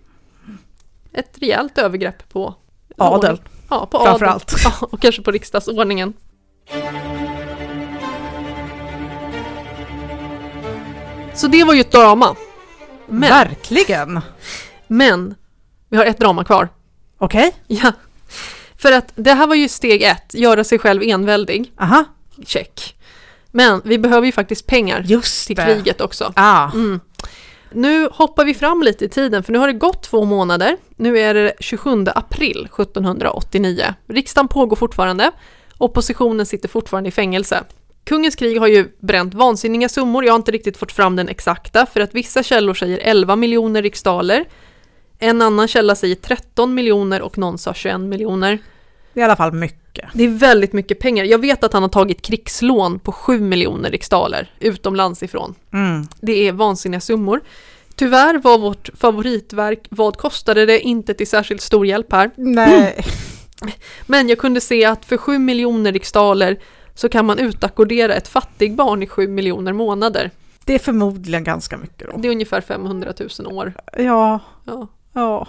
Ett 1.12 1.38
rejält 1.40 1.78
övergrepp 1.78 2.28
på 2.32 2.54
Adel. 2.96 3.30
ordning. 3.30 3.44
Ja, 3.70 3.86
på 3.86 3.98
Framför 3.98 4.26
adel. 4.26 4.40
Ja, 4.64 4.72
och 4.80 5.00
kanske 5.00 5.22
på 5.22 5.30
riksdagsordningen. 5.30 6.12
Så 11.34 11.46
det 11.48 11.64
var 11.64 11.74
ju 11.74 11.80
ett 11.80 11.92
drama. 11.92 12.36
Men, 13.06 13.20
Verkligen! 13.30 14.20
men 14.86 15.34
vi 15.88 15.96
har 15.96 16.04
ett 16.04 16.18
drama 16.18 16.44
kvar. 16.44 16.68
Okej, 17.22 17.52
Ja, 17.66 17.92
för 18.78 18.92
att 18.92 19.12
det 19.14 19.32
här 19.32 19.46
var 19.46 19.54
ju 19.54 19.68
steg 19.68 20.02
ett, 20.02 20.34
göra 20.34 20.64
sig 20.64 20.78
själv 20.78 21.02
enväldig, 21.02 21.72
aha, 21.80 22.04
check. 22.46 22.96
Men 23.50 23.82
vi 23.84 23.98
behöver 23.98 24.26
ju 24.26 24.32
faktiskt 24.32 24.66
pengar 24.66 25.02
just 25.06 25.46
till 25.46 25.56
det. 25.56 25.64
kriget 25.64 26.00
också. 26.00 26.32
Ah, 26.36 26.70
Mm. 26.72 27.00
Nu 27.72 28.08
hoppar 28.12 28.44
vi 28.44 28.54
fram 28.54 28.82
lite 28.82 29.04
i 29.04 29.08
tiden, 29.08 29.42
för 29.42 29.52
nu 29.52 29.58
har 29.58 29.66
det 29.66 29.72
gått 29.72 30.02
två 30.02 30.24
månader. 30.24 30.76
Nu 30.96 31.18
är 31.18 31.34
det 31.34 31.52
27 31.60 32.04
april 32.14 32.68
1789. 32.78 33.94
Riksdagen 34.08 34.48
pågår 34.48 34.76
fortfarande. 34.76 35.30
Oppositionen 35.78 36.46
sitter 36.46 36.68
fortfarande 36.68 37.08
i 37.08 37.12
fängelse. 37.12 37.64
Kungens 38.04 38.34
krig 38.36 38.58
har 38.60 38.66
ju 38.66 38.88
bränt 39.00 39.34
vansinniga 39.34 39.88
summor. 39.88 40.24
Jag 40.24 40.32
har 40.32 40.36
inte 40.38 40.52
riktigt 40.52 40.76
fått 40.76 40.92
fram 40.92 41.16
den 41.16 41.28
exakta, 41.28 41.86
för 41.86 42.00
att 42.00 42.14
vissa 42.14 42.42
källor 42.42 42.74
säger 42.74 42.98
11 42.98 43.36
miljoner 43.36 43.82
riksdaler. 43.82 44.44
En 45.22 45.42
annan 45.42 45.68
källa 45.68 45.94
säger 45.94 46.14
13 46.14 46.74
miljoner 46.74 47.22
och 47.22 47.38
någon 47.38 47.58
sa 47.58 47.74
21 47.74 48.00
miljoner. 48.00 48.58
det 49.12 49.20
är 49.20 49.22
i 49.22 49.24
alla 49.24 49.36
fall 49.36 49.52
mycket. 49.52 50.08
Det 50.14 50.24
är 50.24 50.28
väldigt 50.28 50.72
mycket 50.72 50.98
pengar. 50.98 51.24
Jag 51.24 51.38
vet 51.38 51.64
att 51.64 51.72
han 51.72 51.82
har 51.82 51.88
tagit 51.88 52.22
krigslån 52.22 52.98
på 52.98 53.12
7 53.12 53.40
miljoner 53.40 53.90
riksdaler 53.90 54.54
utomlands 54.60 55.22
ifrån. 55.22 55.54
Mm. 55.72 56.06
Det 56.20 56.48
är 56.48 56.52
vansinniga 56.52 57.00
summor. 57.00 57.40
Tyvärr 57.94 58.38
var 58.38 58.58
vårt 58.58 58.90
favoritverk 58.94 59.86
Vad 59.90 60.16
kostade 60.16 60.66
det 60.66 60.80
inte 60.80 61.14
till 61.14 61.26
särskilt 61.28 61.60
stor 61.60 61.86
hjälp 61.86 62.12
här. 62.12 62.30
Nej, 62.36 63.04
Men 64.06 64.28
jag 64.28 64.38
kunde 64.38 64.60
se 64.60 64.84
att 64.84 65.04
för 65.04 65.16
7 65.16 65.38
miljoner 65.38 65.92
riksdaler 65.92 66.58
så 66.94 67.08
kan 67.08 67.26
man 67.26 67.38
utackordera 67.38 68.14
ett 68.14 68.28
fattigbarn 68.28 69.02
i 69.02 69.06
7 69.06 69.28
miljoner 69.28 69.72
månader. 69.72 70.30
det 70.64 70.74
är 70.74 70.78
förmodligen 70.78 71.44
ganska 71.44 71.78
mycket 71.78 72.08
då. 72.12 72.16
Det 72.20 72.28
är 72.28 72.32
ungefär 72.32 72.60
500 72.60 73.12
000 73.38 73.52
år. 73.56 73.72
Ja, 73.98 74.40
Ja. 74.64 74.88
Ja. 75.12 75.46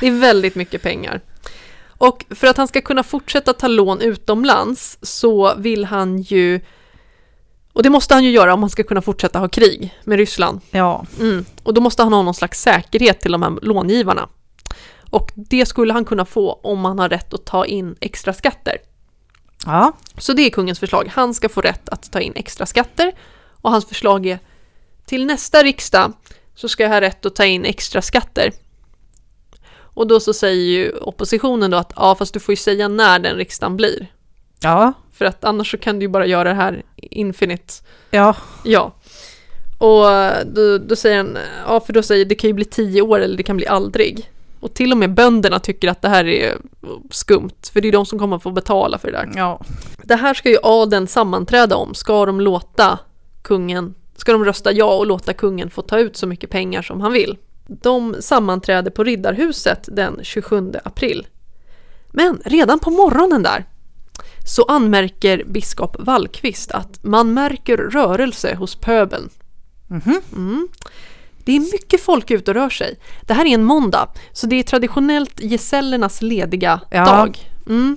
Det 0.00 0.06
är 0.06 0.10
väldigt 0.20 0.54
mycket 0.54 0.82
pengar. 0.82 1.20
Och 1.88 2.24
för 2.30 2.46
att 2.46 2.56
han 2.56 2.68
ska 2.68 2.80
kunna 2.80 3.02
fortsätta 3.02 3.52
ta 3.52 3.68
lån 3.68 4.00
utomlands 4.00 4.98
så 5.02 5.54
vill 5.54 5.84
han 5.84 6.18
ju, 6.22 6.60
och 7.72 7.82
det 7.82 7.90
måste 7.90 8.14
han 8.14 8.24
ju 8.24 8.30
göra 8.30 8.54
om 8.54 8.62
han 8.62 8.70
ska 8.70 8.82
kunna 8.82 9.02
fortsätta 9.02 9.38
ha 9.38 9.48
krig 9.48 9.98
med 10.04 10.18
Ryssland. 10.18 10.60
Ja, 10.70 11.06
Mm. 11.20 11.44
Och 11.62 11.74
då 11.74 11.80
måste 11.80 12.02
han 12.02 12.12
ha 12.12 12.22
någon 12.22 12.34
slags 12.34 12.60
säkerhet 12.62 13.20
till 13.20 13.32
de 13.32 13.42
här 13.42 13.58
långivarna. 13.62 14.28
Och 15.10 15.32
det 15.34 15.66
skulle 15.66 15.92
han 15.92 16.04
kunna 16.04 16.24
få 16.24 16.52
om 16.52 16.84
han 16.84 16.98
har 16.98 17.08
rätt 17.08 17.34
att 17.34 17.44
ta 17.44 17.66
in 17.66 17.96
extra 18.00 18.32
skatter. 18.32 18.76
ja. 19.66 19.92
Så 20.18 20.32
det 20.32 20.42
är 20.42 20.50
kungens 20.50 20.80
förslag. 20.80 21.10
Han 21.12 21.34
ska 21.34 21.48
få 21.48 21.60
rätt 21.60 21.88
att 21.88 22.12
ta 22.12 22.20
in 22.20 22.32
extra 22.36 22.66
skatter. 22.66 23.12
Och 23.62 23.70
hans 23.70 23.86
förslag 23.86 24.26
är 24.26 24.38
till 25.06 25.26
nästa 25.26 25.62
riksdag 25.62 26.12
så 26.54 26.68
ska 26.68 26.82
jag 26.82 26.90
ha 26.90 27.00
rätt 27.00 27.26
att 27.26 27.34
ta 27.34 27.44
in 27.44 27.64
extra 27.64 28.02
skatter. 28.02 28.52
Och 29.94 30.06
då 30.06 30.20
så 30.20 30.32
säger 30.32 30.64
ju 30.64 30.92
oppositionen 30.92 31.70
då 31.70 31.76
att 31.76 31.92
ja 31.96 32.14
fast 32.14 32.34
du 32.34 32.40
får 32.40 32.52
ju 32.52 32.56
säga 32.56 32.88
när 32.88 33.18
den 33.18 33.36
riksdagen 33.36 33.76
blir. 33.76 34.06
ja. 34.62 34.92
För 35.12 35.24
att 35.24 35.44
annars 35.44 35.70
så 35.70 35.78
kan 35.78 35.98
du 35.98 36.04
ju 36.04 36.08
bara 36.08 36.26
göra 36.26 36.48
det 36.48 36.54
här 36.54 36.82
infinite. 36.96 37.74
ja. 38.10 38.36
Ja. 38.64 38.94
Och 39.78 40.04
då, 40.46 40.78
då 40.78 40.96
säger 40.96 41.16
han, 41.16 41.38
ja 41.66 41.80
för 41.80 41.92
då 41.92 42.02
säger 42.02 42.24
det 42.24 42.34
kan 42.34 42.48
ju 42.50 42.54
bli 42.54 42.64
tio 42.64 43.02
år 43.02 43.20
eller 43.20 43.36
det 43.36 43.42
kan 43.42 43.56
bli 43.56 43.66
aldrig. 43.66 44.30
Och 44.60 44.74
till 44.74 44.92
och 44.92 44.98
med 44.98 45.14
bönderna 45.14 45.58
tycker 45.58 45.88
att 45.88 46.02
det 46.02 46.08
här 46.08 46.26
är 46.26 46.58
skumt, 47.10 47.50
för 47.72 47.80
det 47.80 47.88
är 47.88 47.92
de 47.92 48.06
som 48.06 48.18
kommer 48.18 48.36
att 48.36 48.42
få 48.42 48.50
betala 48.50 48.98
för 48.98 49.08
det 49.10 49.16
där. 49.16 49.30
ja. 49.36 49.60
Det 50.02 50.14
här 50.14 50.34
ska 50.34 50.48
ju 50.50 50.58
adeln 50.62 51.06
sammanträda 51.06 51.76
om. 51.76 51.94
Ska 51.94 52.26
de 52.26 52.40
låta 52.40 52.98
kungen, 53.42 53.94
ska 54.16 54.32
de 54.32 54.44
rösta 54.44 54.72
ja 54.72 54.96
och 54.96 55.06
låta 55.06 55.32
kungen 55.32 55.70
få 55.70 55.82
ta 55.82 55.98
ut 55.98 56.16
så 56.16 56.26
mycket 56.26 56.50
pengar 56.50 56.82
som 56.82 57.00
han 57.00 57.12
vill? 57.12 57.36
De 57.82 58.16
sammanträder 58.20 58.90
på 58.90 59.04
Riddarhuset 59.04 59.88
den 59.92 60.20
27 60.22 60.72
april. 60.84 61.26
Men 62.12 62.40
redan 62.44 62.78
på 62.78 62.90
morgonen 62.90 63.42
där 63.42 63.64
så 64.46 64.64
anmärker 64.64 65.44
biskop 65.44 65.96
Wallqvist 65.98 66.70
att 66.70 67.04
man 67.04 67.34
märker 67.34 67.76
rörelse 67.76 68.54
hos 68.54 68.74
pöbeln. 68.76 69.28
Mhm. 69.88 70.20
Mm. 70.36 70.68
Det 71.44 71.56
är 71.56 71.60
mycket 71.60 72.00
folk 72.00 72.30
ute 72.30 72.50
och 72.50 72.54
rör 72.54 72.70
sig. 72.70 72.98
Det 73.22 73.34
här 73.34 73.44
är 73.44 73.54
en 73.54 73.64
måndag, 73.64 74.08
så 74.32 74.46
det 74.46 74.56
är 74.56 74.62
traditionellt 74.62 75.40
gesällernas 75.40 76.22
lediga 76.22 76.80
Ja. 76.90 77.04
dag. 77.04 77.38
Mm. 77.66 77.96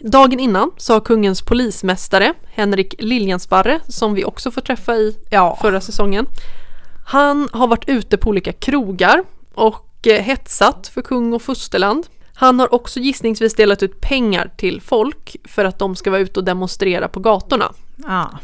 Dagen 0.00 0.40
innan 0.40 0.70
så 0.76 0.92
har 0.92 1.00
kungens 1.00 1.42
polismästare, 1.42 2.34
Henrik 2.46 2.94
Liljensparre, 2.98 3.80
som 3.88 4.14
vi 4.14 4.24
också 4.24 4.50
får 4.50 4.60
träffa 4.60 4.94
i 4.96 5.16
Ja. 5.30 5.58
förra 5.62 5.80
säsongen, 5.80 6.26
han 7.08 7.48
har 7.52 7.66
varit 7.66 7.88
ute 7.88 8.16
på 8.16 8.30
olika 8.30 8.52
krogar 8.52 9.24
och 9.54 10.06
eh, 10.06 10.22
hetsat 10.22 10.88
för 10.88 11.02
kung 11.02 11.32
och 11.32 11.42
fosterland. 11.42 12.06
Han 12.34 12.58
har 12.58 12.74
också 12.74 13.00
gissningsvis 13.00 13.54
delat 13.54 13.82
ut 13.82 14.00
pengar 14.00 14.50
till 14.56 14.80
folk 14.80 15.36
för 15.44 15.64
att 15.64 15.78
de 15.78 15.96
ska 15.96 16.10
vara 16.10 16.20
ute 16.20 16.40
och 16.40 16.44
demonstrera 16.44 17.08
på 17.08 17.20
gatorna. 17.20 17.72
ja. 17.96 18.38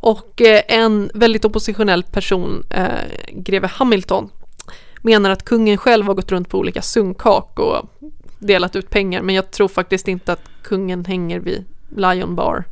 Och 0.00 0.42
eh, 0.42 0.62
en 0.68 1.10
väldigt 1.14 1.44
oppositionell 1.44 2.02
person, 2.02 2.64
eh, 2.70 2.86
greve 3.32 3.66
Hamilton, 3.66 4.30
menar 5.02 5.30
att 5.30 5.44
kungen 5.44 5.78
själv 5.78 6.06
har 6.06 6.14
gått 6.14 6.32
runt 6.32 6.48
på 6.48 6.58
olika 6.58 6.82
sunkak 6.82 7.58
och 7.58 7.90
delat 8.38 8.76
ut 8.76 8.90
pengar. 8.90 9.22
Men 9.22 9.34
jag 9.34 9.50
tror 9.50 9.68
faktiskt 9.68 10.08
inte 10.08 10.32
att 10.32 10.42
kungen 10.62 11.04
hänger 11.04 11.40
vid 11.40 11.64
Lion 11.96 12.36
Bar. 12.36 12.64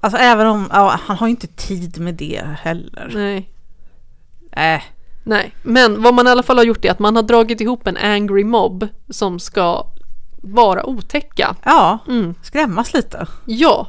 Alltså 0.00 0.18
även 0.18 0.46
om, 0.46 0.68
ja, 0.72 1.00
han 1.02 1.16
har 1.16 1.26
ju 1.26 1.30
inte 1.30 1.46
tid 1.46 2.00
med 2.00 2.14
det 2.14 2.42
heller. 2.62 3.10
Nej. 3.14 3.53
Äh. 4.56 4.82
Nej, 5.26 5.54
men 5.62 6.02
vad 6.02 6.14
man 6.14 6.26
i 6.26 6.30
alla 6.30 6.42
fall 6.42 6.56
har 6.56 6.64
gjort 6.64 6.84
är 6.84 6.90
att 6.90 6.98
man 6.98 7.16
har 7.16 7.22
dragit 7.22 7.60
ihop 7.60 7.86
en 7.86 7.96
angry 7.96 8.44
mob 8.44 8.88
som 9.10 9.38
ska 9.38 9.86
vara 10.42 10.86
otäcka. 10.86 11.56
Ja, 11.64 11.98
Mm. 12.08 12.34
skrämmas 12.42 12.94
lite. 12.94 13.26
Ja. 13.44 13.88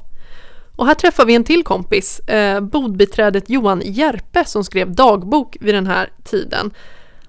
Och 0.76 0.86
här 0.88 0.94
träffar 0.94 1.26
vi 1.26 1.36
en 1.36 1.44
till 1.44 1.64
kompis, 1.64 2.20
eh, 2.20 2.60
bodbiträdet 2.62 3.50
Johan 3.50 3.82
Järpe 3.86 4.46
som 4.46 4.64
skrev 4.64 4.96
dagbok 4.96 5.58
vid 5.62 5.76
den 5.76 5.88
här 5.88 6.10
tiden. 6.24 6.72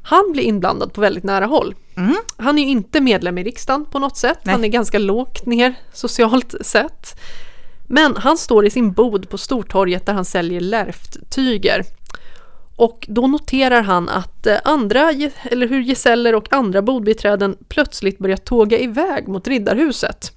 Han 0.02 0.32
blir 0.32 0.42
inblandad 0.42 0.92
på 0.92 1.00
väldigt 1.00 1.24
nära 1.24 1.46
håll. 1.46 1.74
Mm. 1.96 2.14
Han 2.36 2.58
är 2.58 2.62
ju 2.62 2.68
inte 2.68 3.00
medlem 3.00 3.38
i 3.38 3.44
riksdagen 3.44 3.84
på 3.84 3.98
något 3.98 4.16
sätt. 4.16 4.38
Nej. 4.42 4.52
Han 4.52 4.64
är 4.64 4.68
ganska 4.68 4.98
lågt 4.98 5.46
ner 5.46 5.74
socialt 5.92 6.54
sett. 6.60 7.20
Men 7.88 8.16
han 8.16 8.38
står 8.38 8.66
i 8.66 8.70
sin 8.70 8.92
bod 8.92 9.28
på 9.28 9.38
Stortorget 9.38 10.06
där 10.06 10.12
han 10.12 10.24
säljer 10.24 10.60
lärfttyger. 10.60 11.84
Och 12.76 13.06
då 13.08 13.26
noterar 13.26 13.82
han 13.82 14.08
att 14.08 14.46
eh, 14.46 14.56
andra, 14.64 15.12
eller 15.42 15.68
hur 15.68 15.80
gesäller 15.82 16.34
och 16.34 16.52
andra 16.52 16.82
bodbiträden 16.82 17.56
plötsligt 17.68 18.18
börjar 18.18 18.36
tåga 18.36 18.78
iväg 18.78 19.28
mot 19.28 19.48
Riddarhuset. 19.48 20.32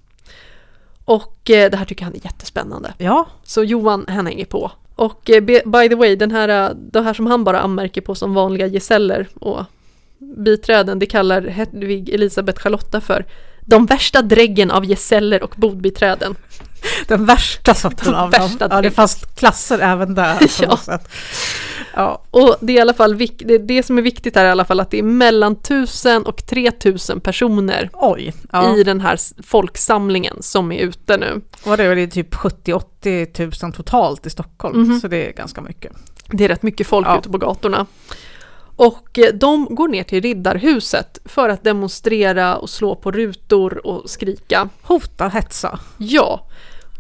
Och 1.05 1.49
eh, 1.49 1.69
det 1.71 1.77
här 1.77 1.85
tycker 1.85 2.03
han 2.05 2.15
är 2.15 2.25
jättespännande. 2.25 2.93
Ja, 2.97 3.25
Så 3.43 3.63
Johan, 3.63 4.05
han 4.07 4.25
hänger 4.27 4.45
på. 4.45 4.71
Och 4.95 5.29
eh, 5.29 5.41
by 5.65 5.89
the 5.89 5.95
way, 5.95 6.15
den 6.15 6.31
här, 6.31 6.73
det 6.91 7.01
här 7.01 7.13
som 7.13 7.25
han 7.27 7.43
bara 7.43 7.59
anmärker 7.59 8.01
på 8.01 8.15
som 8.15 8.33
vanliga 8.33 8.67
gesäller 8.67 9.27
och 9.39 9.63
biträden, 10.37 10.99
det 10.99 11.05
kallar 11.05 11.41
Hedvig 11.41 12.09
Elisabeth 12.09 12.61
Charlotta 12.61 13.01
för 13.01 13.25
de 13.65 13.85
värsta 13.85 14.21
dräggen 14.21 14.71
av 14.71 14.85
gesäller 14.85 15.43
och 15.43 15.53
bodbiträden. 15.57 16.35
den 17.07 17.25
värsta 17.25 17.73
sorten 17.73 18.15
av 18.15 18.31
dem. 18.31 18.49
Ja, 18.59 18.81
det 18.81 18.91
fanns 18.91 19.15
klasser 19.35 19.79
även 19.79 20.15
där 20.15 20.37
på 20.39 20.45
Ja. 20.63 20.67
något 20.69 20.83
sätt. 20.83 21.09
Ja, 21.95 22.23
Och 22.31 22.55
det 22.61 22.73
är 22.73 22.77
i 22.77 22.79
alla 22.81 22.93
fall 22.93 23.17
det, 23.37 23.57
det 23.57 23.83
som 23.83 23.97
är 23.97 24.01
viktigt 24.01 24.35
här 24.35 24.43
är 24.43 24.47
i 24.47 24.51
alla 24.51 24.65
fall 24.65 24.79
att 24.79 24.91
det 24.91 24.99
är 24.99 25.03
mellan 25.03 25.51
1000 25.53 26.23
och 26.25 26.45
3000 26.45 27.19
personer 27.19 27.89
oj. 27.93 28.33
Ja. 28.51 28.75
i 28.77 28.83
den 28.83 29.01
här 29.01 29.17
folksamlingen 29.43 30.37
som 30.43 30.71
är 30.71 30.79
ute 30.83 31.17
nu. 31.17 31.41
Och 31.65 31.77
det 31.77 31.83
är 31.83 32.07
typ 32.07 32.33
70-80 32.35 33.25
tusen 33.33 33.71
totalt 33.71 34.25
i 34.25 34.29
Stockholm, 34.29 34.81
Mhm. 34.81 34.99
så 34.99 35.07
det 35.07 35.27
är 35.29 35.31
ganska 35.33 35.61
mycket. 35.61 35.91
Det 36.31 36.43
är 36.43 36.47
rätt 36.47 36.63
mycket 36.63 36.87
folk 36.87 37.07
Ja. 37.07 37.17
ute 37.19 37.29
på 37.29 37.37
gatorna. 37.37 37.85
Och 38.75 39.19
eh, 39.19 39.33
de 39.33 39.67
går 39.75 39.87
ner 39.87 40.03
till 40.03 40.21
Riddarhuset 40.21 41.19
för 41.25 41.49
att 41.49 41.63
demonstrera 41.63 42.57
och 42.57 42.69
slå 42.69 42.95
på 42.95 43.11
rutor 43.11 43.87
och 43.87 44.09
skrika. 44.09 44.69
Hota, 44.81 45.27
hetsa. 45.27 45.79
Ja, 45.97 46.47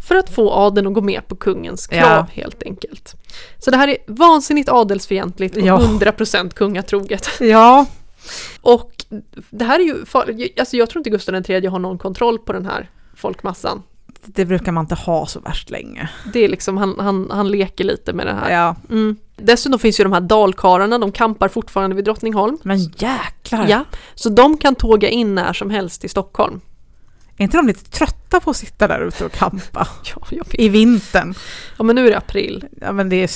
för 0.01 0.15
att 0.15 0.29
få 0.29 0.51
adeln 0.51 0.87
att 0.87 0.93
gå 0.93 1.01
med 1.01 1.27
på 1.27 1.35
kungens 1.35 1.87
krav 1.87 2.01
Ja. 2.01 2.27
helt 2.33 2.63
enkelt. 2.63 3.15
Så 3.59 3.71
det 3.71 3.77
här 3.77 3.87
är 3.87 3.97
vansinnigt 4.07 4.69
adelsfientligt 4.69 5.55
och 5.57 5.61
Ja. 5.63 5.77
100% 5.79 6.53
kungatroget. 6.53 7.29
Ja, 7.39 7.85
Och 8.61 8.91
det 9.49 9.65
här 9.65 9.79
är 9.79 9.83
ju 9.83 10.05
farligt. 10.05 10.59
Alltså 10.59 10.77
jag 10.77 10.89
tror 10.89 10.99
inte 10.99 11.09
Gustav 11.09 11.35
III 11.49 11.65
har 11.67 11.79
någon 11.79 11.97
kontroll 11.97 12.39
på 12.39 12.53
den 12.53 12.65
här 12.65 12.89
folkmassan. 13.15 13.83
det 14.25 14.45
brukar 14.45 14.71
man 14.71 14.83
inte 14.83 14.95
ha 14.95 15.25
så 15.25 15.39
värst 15.39 15.69
länge. 15.69 16.09
Det 16.33 16.39
är 16.39 16.49
liksom, 16.49 16.77
han, 16.77 16.95
han, 16.99 17.27
han 17.31 17.51
leker 17.51 17.83
lite 17.83 18.13
med 18.13 18.25
det 18.27 18.33
här. 18.33 18.49
Ja, 18.51 18.75
Mm. 18.89 19.15
Dessutom 19.41 19.79
finns 19.79 19.99
ju 19.99 20.03
de 20.03 20.13
här 20.13 20.21
dalkarlarna, 20.21 20.97
de 20.97 21.11
kampar 21.11 21.47
fortfarande 21.47 21.95
vid 21.95 22.05
Drottningholm. 22.05 22.57
men 22.63 22.79
jäklar. 22.79 23.65
Ja, 23.69 23.83
så 24.15 24.29
de 24.29 24.57
kan 24.57 24.75
tåga 24.75 25.09
in 25.09 25.35
när 25.35 25.53
som 25.53 25.69
helst 25.69 26.01
till 26.01 26.09
Stockholm. 26.09 26.61
Är 27.39 27.43
inte 27.43 27.57
de 27.57 27.67
lite 27.67 27.91
trötta 27.91 28.39
på 28.39 28.49
att 28.49 28.57
sitta 28.57 28.87
där 28.87 28.99
ute 29.01 29.25
och 29.25 29.31
kampa 29.31 29.87
Ja, 30.31 30.43
i 30.51 30.69
vintern? 30.69 31.33
ja 31.77 31.83
men 31.83 31.95
nu 31.95 32.07
är 32.07 32.11
det 32.11 32.17
april. 32.17 32.65
Ja, 32.81 32.91
men 32.91 33.09
det 33.09 33.15
är 33.23 33.29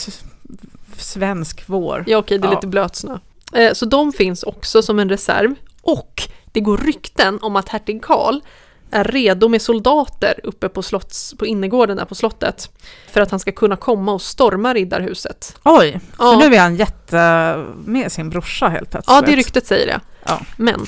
svensk 0.97 1.64
vår. 1.66 2.04
Ja 2.08 2.18
okej, 2.18 2.38
det 2.39 2.45
är 2.47 2.49
Ja. 2.51 2.56
lite 2.56 2.68
blötsnö. 2.68 3.18
Eh, 3.54 3.74
så 3.74 3.86
de 3.86 4.14
finns 4.14 4.43
också 4.43 4.82
som 4.82 4.99
en 4.99 5.10
reserv. 5.10 5.56
Och 5.82 6.24
det 6.51 6.60
går 6.60 6.78
rykten 6.78 7.39
om 7.41 7.56
att 7.56 7.70
hertig 7.70 8.01
Karl 8.04 8.39
är 8.91 9.04
redo 9.04 9.47
med 9.47 9.62
soldater 9.62 10.39
uppe 10.43 10.70
på, 10.70 10.82
slotts, 10.82 11.34
på 11.38 11.45
innergården 11.45 11.97
där 11.97 12.06
på 12.06 12.16
slottet. 12.16 12.70
För 13.12 13.22
att 13.22 13.32
han 13.32 13.39
ska 13.39 13.51
kunna 13.51 13.76
komma 13.76 14.14
och 14.14 14.22
storma 14.22 14.74
riddarhuset. 14.74 15.56
Oj, 15.64 15.99
så 16.18 16.24
Ja. 16.24 16.38
nu 16.49 16.56
är 16.56 16.60
han 16.60 16.76
jätte 16.76 17.56
med 17.86 18.12
sin 18.12 18.30
brorsa 18.30 18.68
helt 18.68 18.89
plötsligt. 18.91 19.16
Ja, 19.16 19.22
det 19.22 19.36
ryktet 19.36 19.68
säger 19.68 19.88
det. 19.88 19.99
Ja. 20.26 20.41
Men 20.58 20.86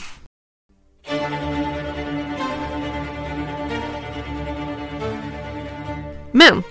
Men 6.36 6.64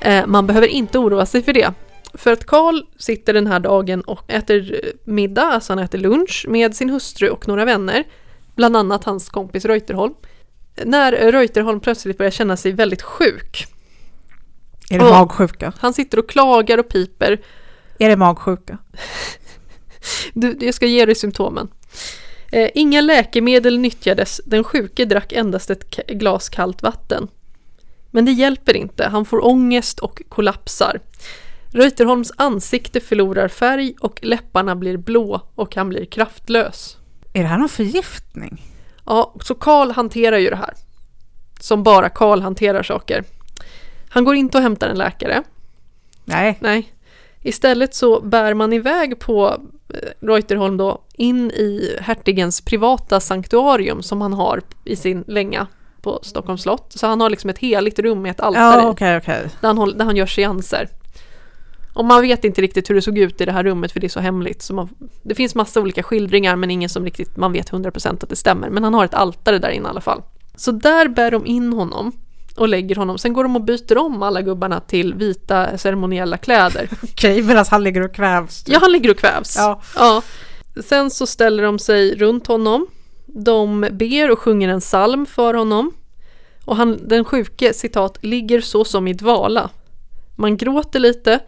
eh, 0.00 0.26
man 0.26 0.46
behöver 0.46 0.66
inte 0.66 0.98
oroa 0.98 1.26
sig 1.26 1.42
för 1.42 1.52
det. 1.52 1.72
För 2.14 2.32
att 2.32 2.46
Karl 2.46 2.82
sitter 2.98 3.34
den 3.34 3.46
här 3.46 3.60
dagen 3.60 4.00
och 4.00 4.32
äter 4.32 4.80
eh, 4.84 4.90
middag, 5.04 5.42
alltså 5.42 5.72
han 5.72 5.78
äter 5.78 5.98
lunch 5.98 6.44
med 6.48 6.76
sin 6.76 6.90
hustru 6.90 7.28
och 7.28 7.48
några 7.48 7.64
vänner. 7.64 8.04
Bland 8.54 8.76
annat 8.76 9.04
hans 9.04 9.28
kompis 9.28 9.64
Reuterholm. 9.64 10.14
När 10.84 11.12
Reuterholm 11.12 11.80
plötsligt 11.80 12.18
börjar 12.18 12.30
känna 12.30 12.56
sig 12.56 12.72
väldigt 12.72 13.02
sjuk. 13.02 13.66
Är 14.90 14.98
det 14.98 15.04
magsjuka? 15.04 15.72
Han 15.78 15.94
sitter 15.94 16.18
och 16.18 16.28
klagar 16.28 16.78
och 16.78 16.88
piper. 16.88 17.40
Är 17.98 18.08
det 18.08 18.16
magsjuka? 18.16 18.78
Du, 20.32 20.56
jag 20.60 20.74
ska 20.74 20.86
ge 20.86 21.06
dig 21.06 21.14
symptomen. 21.14 21.68
Eh, 22.52 22.70
inga 22.74 23.00
läkemedel 23.00 23.78
nyttjades, 23.78 24.40
den 24.44 24.64
sjuke 24.64 25.04
drack 25.04 25.32
endast 25.32 25.70
ett 25.70 25.96
glas 26.06 26.48
kallt 26.48 26.82
vatten. 26.82 27.28
Men 28.10 28.24
det 28.24 28.32
hjälper 28.32 28.76
inte, 28.76 29.08
han 29.08 29.24
får 29.24 29.46
ångest 29.46 29.98
och 29.98 30.22
kollapsar. 30.28 31.00
Reuterholms 31.72 32.32
ansikte 32.36 33.00
förlorar 33.00 33.48
färg 33.48 33.94
och 34.00 34.18
läpparna 34.22 34.76
blir 34.76 34.96
blå 34.96 35.40
och 35.54 35.76
han 35.76 35.88
blir 35.88 36.04
kraftlös. 36.04 36.96
Är 37.32 37.42
det 37.42 37.48
här 37.48 37.58
någon 37.58 37.68
förgiftning? 37.68 38.62
Ja, 39.06 39.34
så 39.40 39.54
Karl 39.54 39.90
hanterar 39.90 40.38
ju 40.38 40.50
det 40.50 40.56
här. 40.56 40.74
Som 41.60 41.82
bara 41.82 42.08
Karl 42.08 42.40
hanterar 42.40 42.82
saker. 42.82 43.24
Han 44.08 44.24
går 44.24 44.34
inte 44.34 44.58
och 44.58 44.62
hämtar 44.62 44.88
en 44.88 44.98
läkare. 44.98 45.42
Nej. 46.24 46.58
Nej. 46.60 46.92
Istället 47.42 47.94
så 47.94 48.20
bär 48.20 48.54
man 48.54 48.72
iväg 48.72 49.18
på 49.18 49.60
eh, 49.94 50.26
Reuterholm 50.26 50.76
då 50.76 51.02
in 51.14 51.50
i 51.50 51.96
hertigens 52.00 52.60
privata 52.60 53.20
sanktuarium 53.20 54.02
som 54.02 54.20
han 54.20 54.32
har 54.32 54.62
i 54.84 54.96
sin 54.96 55.24
länga 55.26 55.66
på 56.02 56.18
Stockholms 56.22 56.62
slott. 56.62 56.92
Så 56.96 57.06
han 57.06 57.20
har 57.20 57.30
liksom 57.30 57.50
ett 57.50 57.58
heligt 57.58 57.98
rum 57.98 58.22
med 58.22 58.30
ett 58.30 58.40
altare 58.40 58.82
Ja, 58.82 58.88
okej, 58.88 59.16
okej. 59.16 59.48
där, 59.60 59.68
han 59.68 59.78
håller, 59.78 59.98
där 59.98 60.04
han 60.04 60.16
gör 60.16 60.26
seanser. 60.26 60.88
Och 61.94 62.04
man 62.04 62.22
vet 62.22 62.44
inte 62.44 62.62
riktigt 62.62 62.90
hur 62.90 62.94
det 62.94 63.02
såg 63.02 63.18
ut 63.18 63.40
i 63.40 63.44
det 63.44 63.52
här 63.52 63.64
rummet 63.64 63.92
för 63.92 64.00
det 64.00 64.06
är 64.06 64.08
så 64.08 64.20
hemligt. 64.20 64.62
Så 64.62 64.74
man, 64.74 64.88
det 65.22 65.34
finns 65.34 65.54
massa 65.54 65.80
olika 65.80 66.02
skildringar 66.02 66.56
men 66.56 66.70
ingen 66.70 66.88
som 66.88 67.04
riktigt 67.04 67.36
man 67.36 67.52
vet 67.52 67.70
100% 67.70 68.22
att 68.22 68.28
det 68.28 68.36
stämmer. 68.36 68.70
Men 68.70 68.84
han 68.84 68.94
har 68.94 69.04
ett 69.04 69.14
altare 69.14 69.58
där 69.58 69.70
inne 69.70 69.86
i 69.86 69.90
alla 69.90 70.00
fall. 70.00 70.22
Så 70.56 70.72
där 70.72 71.08
bär 71.08 71.30
de 71.30 71.46
in 71.46 71.72
honom 71.72 72.12
och 72.56 72.68
lägger 72.68 72.96
honom. 72.96 73.18
Sen 73.18 73.32
går 73.32 73.42
de 73.42 73.56
och 73.56 73.64
byter 73.64 73.98
om 73.98 74.22
alla 74.22 74.42
gubbarna 74.42 74.80
till 74.80 75.14
vita 75.14 75.78
ceremoniella 75.78 76.36
kläder. 76.36 76.88
Okej, 77.02 77.42
medan 77.42 77.64
han 77.70 77.84
ligger 77.84 78.00
och 78.00 78.14
kvävs. 78.14 78.64
typ. 78.64 78.74
Ja, 78.74 78.80
han 78.82 78.92
ligger 78.92 79.10
och 79.10 79.18
kvävs. 79.18 79.56
Ja. 79.56 79.80
Ja. 79.96 80.22
Sen 80.84 81.10
så 81.10 81.26
ställer 81.26 81.62
de 81.62 81.78
sig 81.78 82.14
runt 82.16 82.46
honom. 82.46 82.86
De 83.34 83.88
ber 83.92 84.30
och 84.30 84.38
sjunger 84.38 84.68
en 84.68 84.80
psalm 84.80 85.26
för 85.26 85.54
honom. 85.54 85.92
Och 86.64 86.76
han, 86.76 87.08
den 87.08 87.24
sjuke, 87.24 87.74
citat, 87.74 88.18
ligger 88.20 88.60
så 88.60 88.84
som 88.84 89.08
i 89.08 89.12
dvala. 89.12 89.70
Man 90.36 90.56
gråter 90.56 91.00
lite 91.00 91.40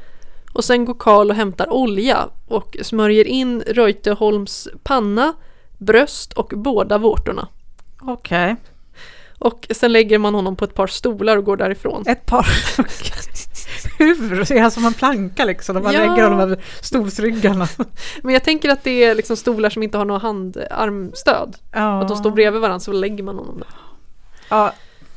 och 0.53 0.65
sen 0.65 0.85
går 0.85 0.95
Karl 0.95 1.31
och 1.31 1.37
hämtar 1.37 1.73
olja 1.73 2.29
och 2.47 2.77
smörjer 2.83 3.25
in 3.25 3.63
Reuterholms 3.67 4.69
panna, 4.83 5.33
bröst 5.79 6.33
och 6.33 6.53
båda 6.57 6.99
vårtorna. 6.99 7.49
Okej. 8.01 8.57
Och 9.39 9.67
sen 9.71 9.93
lägger 9.93 10.19
man 10.19 10.35
honom 10.35 10.57
på 10.57 10.65
ett 10.65 10.75
par 10.75 10.87
stolar 10.87 11.37
och 11.37 11.45
går 11.45 11.57
därifrån. 11.57 12.05
Ett 12.07 12.27
par. 12.27 12.47
Hur? 13.99 14.53
Är 14.53 14.61
han 14.61 14.71
som 14.71 14.85
en 14.85 14.95
planka 14.95 15.45
liksom? 15.45 15.75
När 15.75 15.83
man 15.83 15.93
Ja. 15.93 15.99
lägger 16.01 16.23
honom 16.23 16.41
över 16.41 16.63
stolsryggarna. 16.81 17.69
Men 18.23 18.33
jag 18.35 18.45
tänker 18.45 18.69
att 18.69 18.85
det 18.85 19.05
är 19.05 19.15
liksom 19.15 19.37
stolar 19.37 19.71
som 19.71 19.83
inte 19.83 19.99
har 19.99 20.05
något 20.05 20.23
handarmstöd. 20.23 21.57
Ja. 21.73 22.03
Att 22.03 22.09
de 22.09 22.17
står 22.17 22.31
bredvid 22.31 22.61
varandra 22.61 22.81
så 22.81 22.93
lägger 22.93 23.25
man 23.25 23.37
honom 23.39 23.59
där. 23.59 23.69
Ja, 24.49 24.73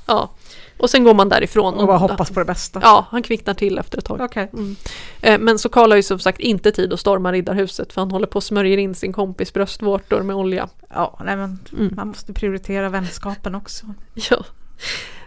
Ja, 0.06 0.30
och 0.78 0.90
sen 0.90 1.04
går 1.04 1.14
man 1.14 1.30
därifrån. 1.30 1.74
och 1.74 1.88
bara 1.88 1.98
hoppas 1.98 2.30
på 2.32 2.40
det 2.40 2.46
bästa. 2.46 2.80
Ja, 2.84 3.06
han 3.10 3.24
kvicknar 3.24 3.54
till 3.54 3.78
efter 3.80 3.98
ett 3.98 4.06
tag. 4.06 4.22
Okej. 4.22 4.50
Mm. 4.54 4.76
Eh, 5.22 5.40
Men 5.40 5.60
så 5.60 5.70
Karl 5.70 5.90
har 5.92 5.96
ju 5.96 6.04
som 6.04 6.20
sagt 6.20 6.40
inte 6.40 6.72
tid 6.72 6.94
att 6.94 7.00
storma 7.00 7.32
Riddarhuset 7.32 7.94
för 7.94 8.02
han 8.02 8.12
håller 8.12 8.28
på 8.28 8.36
och 8.36 8.44
smörjer 8.44 8.78
in 8.78 8.96
sin 8.96 9.14
kompis 9.14 9.54
bröstvårtor 9.54 10.22
med 10.22 10.36
olja. 10.36 10.70
Ja, 10.94 11.20
nej 11.26 11.36
men 11.36 11.60
Mm. 11.74 11.94
man 11.96 12.08
måste 12.08 12.34
prioritera 12.34 12.90
vänskapen 12.90 13.56
också. 13.56 13.86
Ja. 14.30 14.44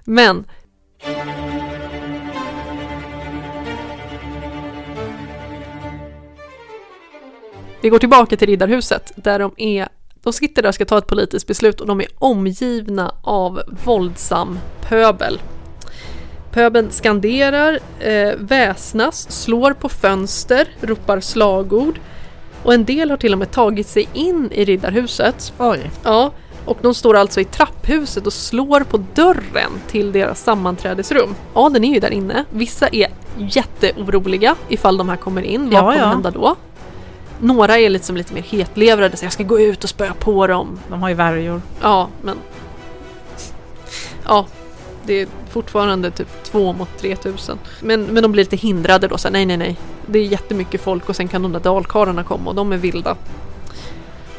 Men 0.04 0.44
Vi 7.86 7.90
går 7.90 7.98
tillbaka 7.98 8.36
till 8.36 8.48
Riddarhuset 8.48 9.12
där 9.16 9.38
de 9.38 9.52
är 9.56 9.88
de 10.22 10.32
sitter 10.32 10.62
där 10.62 10.68
och 10.68 10.74
ska 10.74 10.84
ta 10.84 10.98
ett 10.98 11.06
politiskt 11.06 11.46
beslut 11.46 11.80
och 11.80 11.86
de 11.86 12.00
är 12.00 12.06
omgivna 12.18 13.14
av 13.22 13.62
våldsam 13.84 14.58
pöbel. 14.88 15.40
Pöbeln 16.52 16.90
skanderar, 16.90 17.78
eh, 18.00 18.32
väsnas, 18.38 19.30
slår 19.42 19.72
på 19.72 19.88
fönster, 19.88 20.68
ropar 20.80 21.20
slagord 21.20 22.00
och 22.62 22.74
en 22.74 22.84
del 22.84 23.10
har 23.10 23.16
till 23.16 23.32
och 23.32 23.38
med 23.38 23.50
tagit 23.50 23.86
sig 23.86 24.08
in 24.12 24.48
i 24.52 24.64
Riddarhuset. 24.64 25.52
Oj. 25.58 25.90
Ja, 26.02 26.30
och 26.64 26.78
de 26.82 26.94
står 26.94 27.16
alltså 27.16 27.40
i 27.40 27.44
trapphuset 27.44 28.26
och 28.26 28.32
slår 28.32 28.80
på 28.80 29.04
dörren 29.14 29.70
till 29.90 30.12
deras 30.12 30.42
sammanträdesrum. 30.42 31.34
Ja, 31.54 31.68
den 31.68 31.84
är 31.84 31.94
ju 31.94 32.00
där 32.00 32.12
inne. 32.12 32.44
Vissa 32.50 32.88
är 32.88 33.08
jätteoroliga 33.38 34.54
ifall 34.68 34.96
de 34.96 35.08
här 35.08 35.16
kommer 35.16 35.42
in. 35.42 35.64
Vad 35.64 35.72
Ja, 35.74 35.80
kommer 35.80 35.98
ja. 35.98 36.06
hända 36.06 36.30
då? 36.30 36.56
Några 37.40 37.78
är 37.78 37.90
lite 37.90 38.04
som 38.04 38.16
lite 38.16 38.34
mer 38.34 38.42
hetlevrade, 38.42 39.16
så 39.16 39.24
jag 39.24 39.32
ska 39.32 39.42
gå 39.42 39.60
ut 39.60 39.84
och 39.84 39.90
spöa 39.90 40.14
på 40.14 40.46
dem. 40.46 40.80
De 40.88 41.02
har 41.02 41.08
ju 41.08 41.14
värjor. 41.14 41.62
Ja, 41.82 42.08
men... 42.22 42.38
Ja, 44.24 44.46
det 45.06 45.20
är 45.20 45.28
fortfarande 45.50 46.10
typ 46.10 46.44
2 46.44 46.72
mot 46.72 46.98
3000. 46.98 47.58
Men, 47.80 48.02
men 48.04 48.22
de 48.22 48.32
blir 48.32 48.44
lite 48.44 48.56
hindrade 48.56 49.08
då, 49.08 49.18
så 49.18 49.28
här, 49.28 49.32
nej 49.32 49.46
nej 49.46 49.56
nej. 49.56 49.76
Det 50.06 50.18
är 50.18 50.24
jättemycket 50.24 50.80
folk 50.80 51.08
och 51.08 51.16
sen 51.16 51.28
kan 51.28 51.42
de 51.42 51.52
där 51.52 51.60
dalkarlarna 51.60 52.24
komma 52.24 52.50
och 52.50 52.56
de 52.56 52.72
är 52.72 52.76
vilda. 52.76 53.16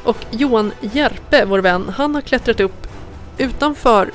Och 0.04 0.18
Johan 0.32 0.72
Järpe, 0.82 1.46
vår 1.46 1.60
vän, 1.60 1.94
han 1.98 2.16
har 2.16 2.22
klättrat 2.22 2.60
upp 2.60 2.88
utanför 3.38 4.12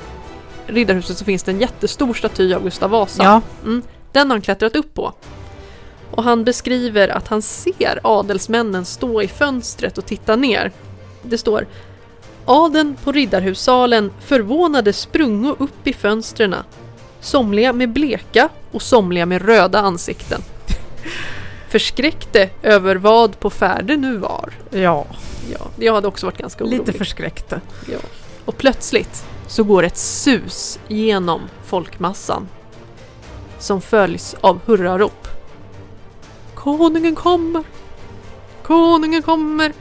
Riddarhuset 0.67 1.17
så 1.17 1.25
finns 1.25 1.43
det 1.43 1.51
en 1.51 1.59
jättestor 1.59 2.13
staty 2.13 2.53
av 2.53 2.63
Gustav 2.63 2.89
Vasa. 2.89 3.23
Ja, 3.23 3.41
Den 4.11 4.29
har 4.29 4.35
han 4.35 4.41
klättrat 4.41 4.75
upp 4.75 4.93
på. 4.93 5.13
Och 6.13 6.23
han 6.23 6.43
beskriver 6.43 7.07
att 7.07 7.27
han 7.27 7.41
ser 7.41 7.99
adelsmännen 8.03 8.85
stå 8.85 9.21
i 9.21 9.27
fönstret 9.27 9.97
och 9.97 10.05
titta 10.05 10.35
ner. 10.35 10.71
Det 11.23 11.37
står 11.37 11.67
Adeln 12.45 12.95
på 13.03 13.11
Riddarhussalen 13.11 14.11
förvånade 14.19 14.93
sprungo 14.93 15.55
upp 15.59 15.87
i 15.87 15.93
fönstren. 15.93 16.55
Somliga 17.19 17.73
med 17.73 17.89
bleka 17.89 18.49
och 18.71 18.81
somliga 18.81 19.25
med 19.25 19.41
röda 19.41 19.79
ansikten. 19.79 20.41
Förskräckte 21.69 22.49
över 22.63 22.95
vad 22.95 23.39
på 23.39 23.49
färde 23.49 23.97
nu 23.97 24.17
var. 24.17 24.53
ja. 24.69 25.05
Ja, 25.51 25.67
jag 25.75 25.93
hade 25.93 26.07
också 26.07 26.25
varit 26.25 26.37
ganska 26.37 26.63
orolig. 26.63 26.79
lite 26.79 26.93
förskräckta. 26.93 27.61
Ja. 27.91 27.97
Och 28.45 28.57
plötsligt 28.57 29.25
så 29.47 29.63
går 29.63 29.83
ett 29.83 29.97
sus 29.97 30.79
genom 30.87 31.41
folkmassan. 31.65 32.47
Som 33.59 33.81
följs 33.81 34.35
av 34.41 34.59
hurrarop. 34.65 35.27
Konungen 36.63 37.15
kommer! 37.15 37.63
Konungen 38.61 39.21
kommer! 39.21 39.73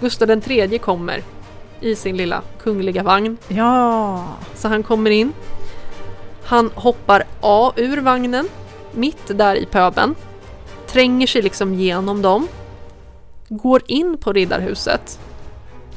Gustav 0.00 0.28
den 0.28 0.40
tredje 0.40 0.78
kommer 0.78 1.22
i 1.80 1.96
sin 1.96 2.16
lilla 2.16 2.42
kungliga 2.62 3.02
vagn. 3.02 3.38
Ja, 3.48 4.26
Så 4.54 4.68
han 4.68 4.82
kommer 4.82 5.10
in. 5.10 5.32
Han 6.44 6.70
hoppar 6.74 7.24
av 7.40 7.72
ur 7.76 8.00
vagnen, 8.00 8.48
mitt 8.92 9.38
där 9.38 9.54
i 9.56 9.66
pöben. 9.66 10.14
Tränger 10.86 11.26
sig 11.26 11.42
liksom 11.42 11.74
genom 11.74 12.22
dem. 12.22 12.48
Går 13.48 13.82
in 13.86 14.18
på 14.18 14.32
riddarhuset. 14.32 15.20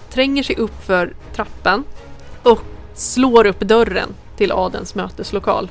Tränger 0.09 0.43
sig 0.43 0.55
upp 0.55 0.83
för 0.85 1.15
trappen. 1.35 1.83
Och 2.43 2.61
slår 2.93 3.45
upp 3.45 3.59
dörren 3.59 4.09
till 4.37 4.51
adelns 4.51 4.95
möteslokal. 4.95 5.69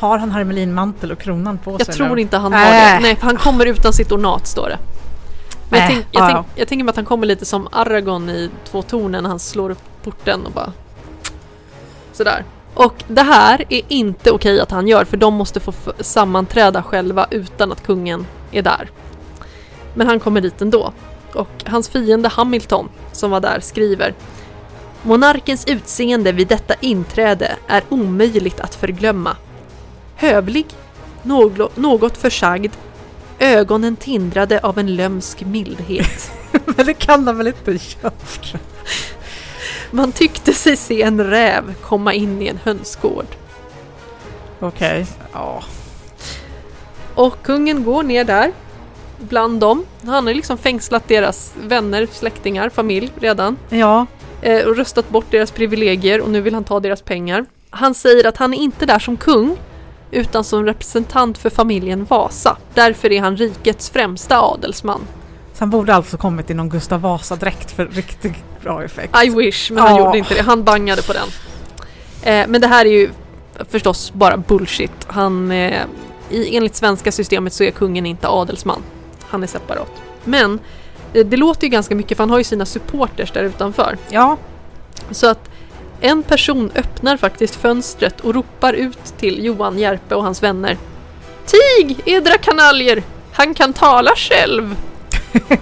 Har 0.00 0.18
han 0.18 0.30
hermelinmantel 0.30 1.12
och 1.12 1.18
kronan 1.18 1.58
på 1.58 1.70
Jag 1.72 1.86
sig? 1.86 1.94
tror 1.94 2.14
nu? 2.16 2.20
inte 2.22 2.36
han 2.36 2.52
har 2.52 2.60
Äh. 2.60 2.66
det. 2.66 2.98
Nej, 3.02 3.16
för 3.16 3.26
han 3.26 3.36
kommer 3.36 3.66
utan 3.66 3.92
sitt 3.92 4.12
ornat 4.12 4.46
står 4.46 4.68
det. 4.68 4.78
Men 5.70 5.80
jag, 5.80 5.90
Äh, 5.90 5.94
tänk, 5.94 6.06
jag, 6.10 6.22
ja, 6.30 6.34
tänk, 6.34 6.46
jag 6.54 6.68
tänker 6.68 6.84
mig 6.84 6.90
att 6.90 6.96
han 6.96 7.04
kommer 7.04 7.26
lite 7.26 7.44
som 7.44 7.68
Aragorn 7.72 8.28
i 8.30 8.50
Två 8.70 8.82
tornen 8.82 9.22
när 9.22 9.30
han 9.30 9.38
slår 9.38 9.70
upp 9.70 9.82
porten 10.04 10.46
och 10.46 10.52
bara... 10.52 10.72
Sådär. 12.12 12.44
Och 12.74 13.04
det 13.08 13.22
här 13.22 13.64
är 13.68 13.82
inte 13.88 14.30
okej 14.30 14.60
att 14.60 14.70
han 14.70 14.88
gör 14.88 15.04
för 15.04 15.16
de 15.16 15.34
måste 15.34 15.60
få 15.60 15.72
sammanträda 16.00 16.82
själva 16.82 17.26
utan 17.30 17.72
att 17.72 17.82
kungen 17.86 18.26
är 18.52 18.62
där. 18.62 18.90
Men 19.94 20.06
han 20.06 20.20
kommer 20.20 20.40
dit 20.40 20.60
ändå. 20.62 20.92
Och 21.34 21.48
hans 21.66 21.88
fiende 21.88 22.28
Hamilton, 22.28 22.88
som 23.12 23.30
var 23.30 23.40
där, 23.40 23.60
skriver 23.60 24.14
Monarkens 25.02 25.64
utseende 25.66 26.32
vid 26.32 26.48
detta 26.48 26.74
inträde 26.80 27.56
är 27.66 27.82
omöjligt 27.88 28.60
att 28.60 28.74
förglömma. 28.74 29.36
Hövlig, 30.20 30.66
något 31.74 32.16
försagd, 32.16 32.72
ögonen 33.38 33.96
tindrade 33.96 34.60
av 34.60 34.78
en 34.78 34.96
lömsk 34.96 35.44
mildhet. 35.44 36.32
Men 36.64 36.86
det 36.86 36.94
kan 36.94 37.26
han 37.26 37.38
väl 37.38 37.46
inte 37.46 37.70
göra? 37.70 38.12
Man 39.90 40.12
tyckte 40.12 40.52
sig 40.52 40.76
se 40.76 41.02
en 41.02 41.24
räv 41.24 41.74
komma 41.74 42.14
in 42.14 42.42
i 42.42 42.46
en 42.46 42.58
hönsgård. 42.64 43.26
Okej, 44.58 45.06
ja. 45.32 45.62
Och 47.14 47.42
kungen 47.42 47.84
går 47.84 48.02
ner 48.02 48.24
där, 48.24 48.52
bland 49.18 49.60
dem. 49.60 49.84
Han 50.04 50.26
har 50.26 50.34
liksom 50.34 50.58
fängslat 50.58 51.08
deras 51.08 51.52
vänner, 51.62 52.08
släktingar, 52.12 52.68
familj 52.68 53.12
redan. 53.20 53.56
Ja, 53.68 54.06
eh, 54.42 54.66
och 54.66 54.76
röstat 54.76 55.08
bort 55.08 55.30
deras 55.30 55.50
privilegier 55.50 56.20
och 56.20 56.30
nu 56.30 56.40
vill 56.40 56.54
han 56.54 56.64
ta 56.64 56.80
deras 56.80 57.02
pengar. 57.02 57.44
Han 57.70 57.94
säger 57.94 58.26
att 58.26 58.36
han 58.36 58.54
är 58.54 58.58
inte 58.58 58.86
där 58.86 58.98
som 58.98 59.16
kung 59.16 59.56
utan 60.10 60.44
som 60.44 60.64
representant 60.66 61.38
för 61.38 61.50
familjen 61.50 62.04
Vasa. 62.04 62.56
Därför 62.74 63.12
är 63.12 63.20
han 63.20 63.36
rikets 63.36 63.90
främsta 63.90 64.40
adelsman. 64.40 65.00
så 65.54 65.58
han 65.62 65.70
borde 65.70 65.94
alltså 65.94 66.16
kommit 66.16 66.50
i 66.50 66.54
någon 66.54 66.68
Gustav 66.68 67.00
Vasa-dräkt 67.00 67.70
för 67.70 67.86
riktigt 67.86 68.34
bra 68.62 68.84
effekt. 68.84 69.16
I 69.24 69.30
wish, 69.30 69.70
men 69.70 69.82
han 69.82 69.96
Ja. 69.96 70.04
gjorde 70.06 70.18
inte 70.18 70.34
det. 70.34 70.42
Han 70.42 70.64
bangade 70.64 71.02
på 71.02 71.12
den. 71.12 71.28
Eh, 72.22 72.48
men 72.48 72.60
det 72.60 72.66
här 72.66 72.84
är 72.86 72.90
ju 72.90 73.10
förstås 73.70 74.12
bara 74.12 74.36
bullshit. 74.36 74.92
Han, 75.06 75.50
eh, 75.52 75.82
i, 76.30 76.56
enligt 76.56 76.76
svenska 76.76 77.12
systemet 77.12 77.52
så 77.52 77.64
är 77.64 77.70
kungen 77.70 78.06
inte 78.06 78.28
adelsman. 78.28 78.82
Han 79.28 79.42
är 79.42 79.46
separat. 79.46 79.92
Men 80.24 80.58
eh, 81.12 81.26
det 81.26 81.36
låter 81.36 81.62
ju 81.66 81.68
ganska 81.70 81.94
mycket 81.94 82.16
för 82.16 82.22
han 82.22 82.30
har 82.30 82.38
ju 82.38 82.44
sina 82.44 82.66
supporters 82.66 83.32
där 83.32 83.42
utanför. 83.44 83.96
Ja, 84.08 84.36
Så 85.10 85.26
att 85.26 85.49
en 86.00 86.22
person 86.22 86.70
öppnar 86.74 87.16
faktiskt 87.16 87.54
fönstret 87.54 88.20
och 88.20 88.34
ropar 88.34 88.72
ut 88.72 89.04
till 89.18 89.44
Johan 89.44 89.78
Järpe 89.78 90.14
och 90.14 90.22
hans 90.22 90.42
vänner. 90.42 90.76
Tig, 91.46 92.02
edra 92.04 92.38
kanaljer! 92.38 93.02
Han 93.32 93.54
kan 93.54 93.72
tala 93.72 94.10
själv! 94.16 94.76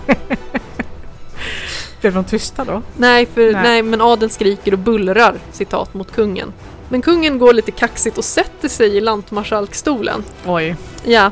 blev 2.00 2.14
de 2.14 2.24
tysta 2.24 2.64
då? 2.64 2.82
Nej, 2.96 3.26
för, 3.26 3.52
Nej. 3.52 3.62
nej. 3.62 3.82
men 3.82 4.00
adeln 4.00 4.30
skriker 4.30 4.72
och 4.72 4.78
bullrar 4.78 5.38
citat 5.52 5.94
mot 5.94 6.12
kungen. 6.12 6.52
Men 6.88 7.02
kungen 7.02 7.38
går 7.38 7.52
lite 7.52 7.70
kaxigt 7.70 8.18
och 8.18 8.24
sätter 8.24 8.68
sig 8.68 8.96
i 8.96 9.00
lantmarskalkstolen. 9.00 10.24
Oj. 10.46 10.76
Ja. 11.04 11.30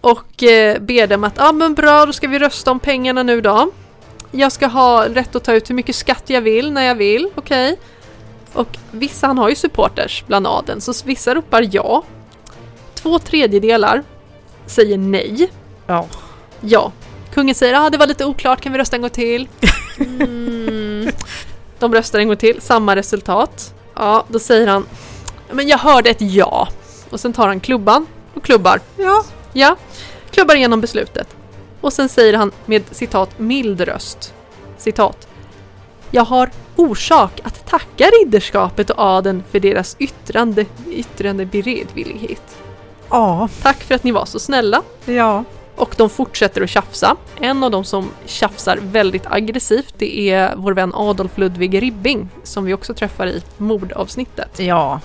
Och 0.00 0.42
eh, 0.42 0.78
ber 0.80 1.06
dem 1.06 1.24
att, 1.24 1.34
ja 1.36 1.48
ah, 1.48 1.52
men 1.52 1.74
bra, 1.74 2.06
då 2.06 2.12
ska 2.12 2.28
vi 2.28 2.38
rösta 2.38 2.70
om 2.70 2.80
pengarna 2.80 3.22
nu 3.22 3.40
då. 3.40 3.70
Jag 4.30 4.52
ska 4.52 4.66
ha 4.66 5.08
rätt 5.08 5.36
att 5.36 5.44
ta 5.44 5.52
ut 5.52 5.70
hur 5.70 5.74
mycket 5.74 5.96
skatt 5.96 6.22
jag 6.26 6.40
vill 6.40 6.72
när 6.72 6.82
jag 6.82 6.94
vill, 6.94 7.28
okej? 7.34 7.78
Och 8.52 8.78
vissa, 8.90 9.26
han 9.26 9.38
har 9.38 9.48
ju 9.48 9.54
supporters 9.54 10.24
bland 10.26 10.46
adeln, 10.46 10.80
så 10.80 10.92
vissa 11.04 11.34
ropar 11.34 11.68
ja. 11.70 12.02
Två 12.94 13.18
tredjedelar 13.18 14.02
säger 14.66 14.98
nej. 14.98 15.50
Ja. 15.86 16.06
Ja. 16.60 16.92
Kungen 17.34 17.54
säger 17.54 17.74
ah, 17.74 17.90
det 17.90 17.98
var 17.98 18.06
lite 18.06 18.24
oklart, 18.24 18.60
kan 18.60 18.72
vi 18.72 18.78
rösta 18.78 18.96
en 18.96 19.02
gång 19.02 19.10
till? 19.10 19.48
Mm. 20.00 21.10
De 21.78 21.94
röstar 21.94 22.18
en 22.18 22.28
gång 22.28 22.36
till, 22.36 22.60
samma 22.60 22.96
resultat. 22.96 23.74
Ja, 23.94 24.24
då 24.28 24.38
säger 24.38 24.66
han 24.66 24.86
Men 25.50 25.68
jag 25.68 25.78
hörde 25.78 26.10
ett 26.10 26.20
ja. 26.20 26.68
Och 27.10 27.20
sen 27.20 27.32
tar 27.32 27.48
han 27.48 27.60
klubban 27.60 28.06
och 28.34 28.44
klubbar. 28.44 28.80
Ja. 28.96 29.24
Ja, 29.52 29.76
klubbar 30.30 30.54
igenom 30.54 30.80
beslutet. 30.80 31.36
Och 31.80 31.92
sen 31.92 32.08
säger 32.08 32.34
han 32.34 32.52
med 32.66 32.82
citat 32.90 33.38
mild 33.38 33.80
röst. 33.80 34.34
Citat. 34.78 35.28
Jag 36.10 36.24
har 36.24 36.50
orsak 36.82 37.40
att 37.44 37.66
tacka 37.66 38.04
ridderskapet 38.04 38.90
och 38.90 38.98
adeln 38.98 39.42
för 39.50 39.60
deras 39.60 39.96
yttrande, 39.98 40.66
yttrande 40.90 41.46
beredvillighet. 41.46 42.56
Ja. 43.10 43.48
Tack 43.62 43.82
för 43.82 43.94
att 43.94 44.04
ni 44.04 44.10
var 44.10 44.24
så 44.24 44.38
snälla. 44.38 44.82
Ja. 45.04 45.44
Och 45.76 45.94
de 45.98 46.10
fortsätter 46.10 46.62
att 46.62 46.70
tjafsa. 46.70 47.16
En 47.40 47.64
av 47.64 47.70
dem 47.70 47.84
som 47.84 48.10
tjafsar 48.26 48.78
väldigt 48.82 49.26
aggressivt 49.26 49.94
det 49.98 50.30
är 50.30 50.54
vår 50.56 50.72
vän 50.72 50.92
Adolf 50.94 51.38
Ludvig 51.38 51.82
Ribbing 51.82 52.28
som 52.42 52.64
vi 52.64 52.74
också 52.74 52.94
träffar 52.94 53.26
i 53.26 53.42
mordavsnittet. 53.56 54.58
Ja. 54.58 55.00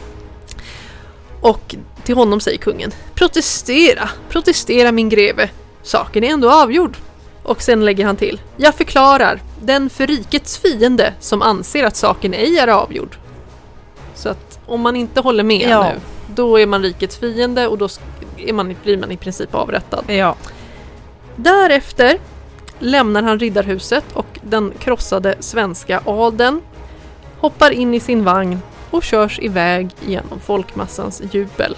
Och 1.42 1.76
till 2.04 2.16
honom 2.16 2.40
säger 2.40 2.58
kungen 2.58 2.92
Protestera, 3.14 4.10
protestera 4.30 4.92
min 4.92 5.10
greve. 5.10 5.50
Saken 5.84 6.24
är 6.24 6.28
ändå 6.30 6.52
avgjord. 6.52 6.98
Och 7.48 7.62
sen 7.62 7.86
lägger 7.86 8.06
han 8.06 8.16
till 8.16 8.42
Jag 8.58 8.76
förklarar, 8.76 9.42
den 9.62 9.90
för 9.90 10.08
rikets 10.08 10.58
fiende 10.58 11.14
som 11.20 11.42
anser 11.42 11.84
att 11.84 11.96
saken 11.96 12.34
ej 12.34 12.60
är 12.60 12.68
avgjord. 12.68 13.18
Så 14.16 14.30
att 14.30 14.60
om 14.66 14.82
man 14.82 14.96
inte 14.96 15.22
håller 15.22 15.44
med 15.44 15.70
Ja. 15.70 15.84
nu, 15.84 16.00
då 16.36 16.60
är 16.60 16.68
man 16.68 16.82
rikets 16.82 17.18
fiende 17.18 17.68
och 17.68 17.78
då 17.78 17.90
är 18.38 18.54
man, 18.54 18.76
blir 18.84 18.98
man 18.98 19.12
i 19.12 19.18
princip 19.18 19.56
avrättad. 19.56 20.04
Ja. 20.08 20.36
Därefter 21.36 22.20
lämnar 22.80 23.24
han 23.24 23.40
riddarhuset 23.40 24.06
och 24.14 24.40
den 24.42 24.74
krossade 24.80 25.36
svenska 25.40 26.02
adeln, 26.06 26.62
hoppar 27.40 27.72
in 27.72 27.94
i 27.94 28.00
sin 28.00 28.24
vagn 28.24 28.60
och 28.92 29.04
körs 29.04 29.40
iväg 29.40 29.90
genom 30.06 30.40
folkmassans 30.40 31.22
jubel. 31.32 31.78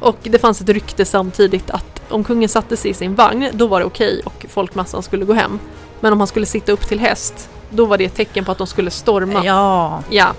Och 0.00 0.18
det 0.22 0.38
fanns 0.38 0.60
ett 0.60 0.68
rykte 0.68 1.04
samtidigt 1.04 1.70
att 1.70 1.91
om 2.12 2.24
kungen 2.24 2.48
satte 2.48 2.76
sig 2.76 2.90
i 2.90 2.94
sin 2.94 3.14
vagn, 3.14 3.48
då 3.52 3.66
var 3.66 3.80
det 3.80 3.86
okej 3.86 4.22
och 4.24 4.46
folkmassan 4.48 5.02
skulle 5.02 5.24
gå 5.24 5.32
hem. 5.32 5.58
Men 6.00 6.12
om 6.12 6.20
han 6.20 6.26
skulle 6.26 6.46
sitta 6.46 6.72
upp 6.72 6.88
till 6.88 7.00
häst, 7.00 7.48
då 7.70 7.84
var 7.86 7.98
det 7.98 8.04
ett 8.04 8.14
tecken 8.14 8.44
på 8.44 8.52
att 8.52 8.58
de 8.58 8.66
skulle 8.66 8.90
storma. 8.90 9.44
Ja. 9.44 10.02
Ja, 10.10 10.32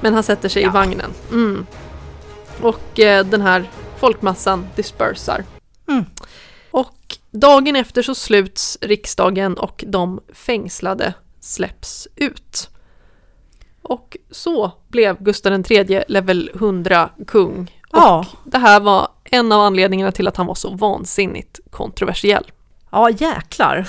men 0.00 0.14
han 0.14 0.22
sätter 0.22 0.48
sig 0.48 0.62
Ja. 0.62 0.68
i 0.68 0.72
vagnen. 0.72 1.10
Mm. 1.30 1.66
Och 2.62 3.00
eh, 3.00 3.24
den 3.26 3.40
här 3.40 3.70
folkmassan 3.98 4.66
dispersar. 4.76 5.44
Mm. 5.88 6.04
Och 6.70 6.94
dagen 7.30 7.76
efter 7.76 8.02
så 8.02 8.14
sluts 8.14 8.78
riksdagen 8.80 9.56
och 9.58 9.84
de 9.86 10.20
fängslade 10.32 11.14
släpps 11.40 12.08
ut. 12.16 12.68
Och 13.82 14.16
så 14.30 14.72
blev 14.88 15.22
Gustav 15.22 15.64
III 15.70 16.02
level 16.08 16.50
100 16.54 17.10
kung. 17.26 17.80
Och 17.90 17.98
Ja. 17.98 18.26
det 18.44 18.58
här 18.58 18.80
var 18.80 19.08
en 19.32 19.52
av 19.52 19.60
anledningarna 19.60 20.12
till 20.12 20.28
att 20.28 20.36
han 20.36 20.46
var 20.46 20.54
så 20.54 20.70
vansinnigt 20.74 21.60
kontroversiell. 21.70 22.50
Ja, 22.90 23.10
jäklar. 23.10 23.88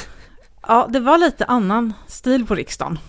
Ja, 0.67 0.87
det 0.89 0.99
var 0.99 1.17
lite 1.17 1.45
annan 1.45 1.93
stil 2.07 2.45
på 2.45 2.55
riksdagen. 2.55 2.99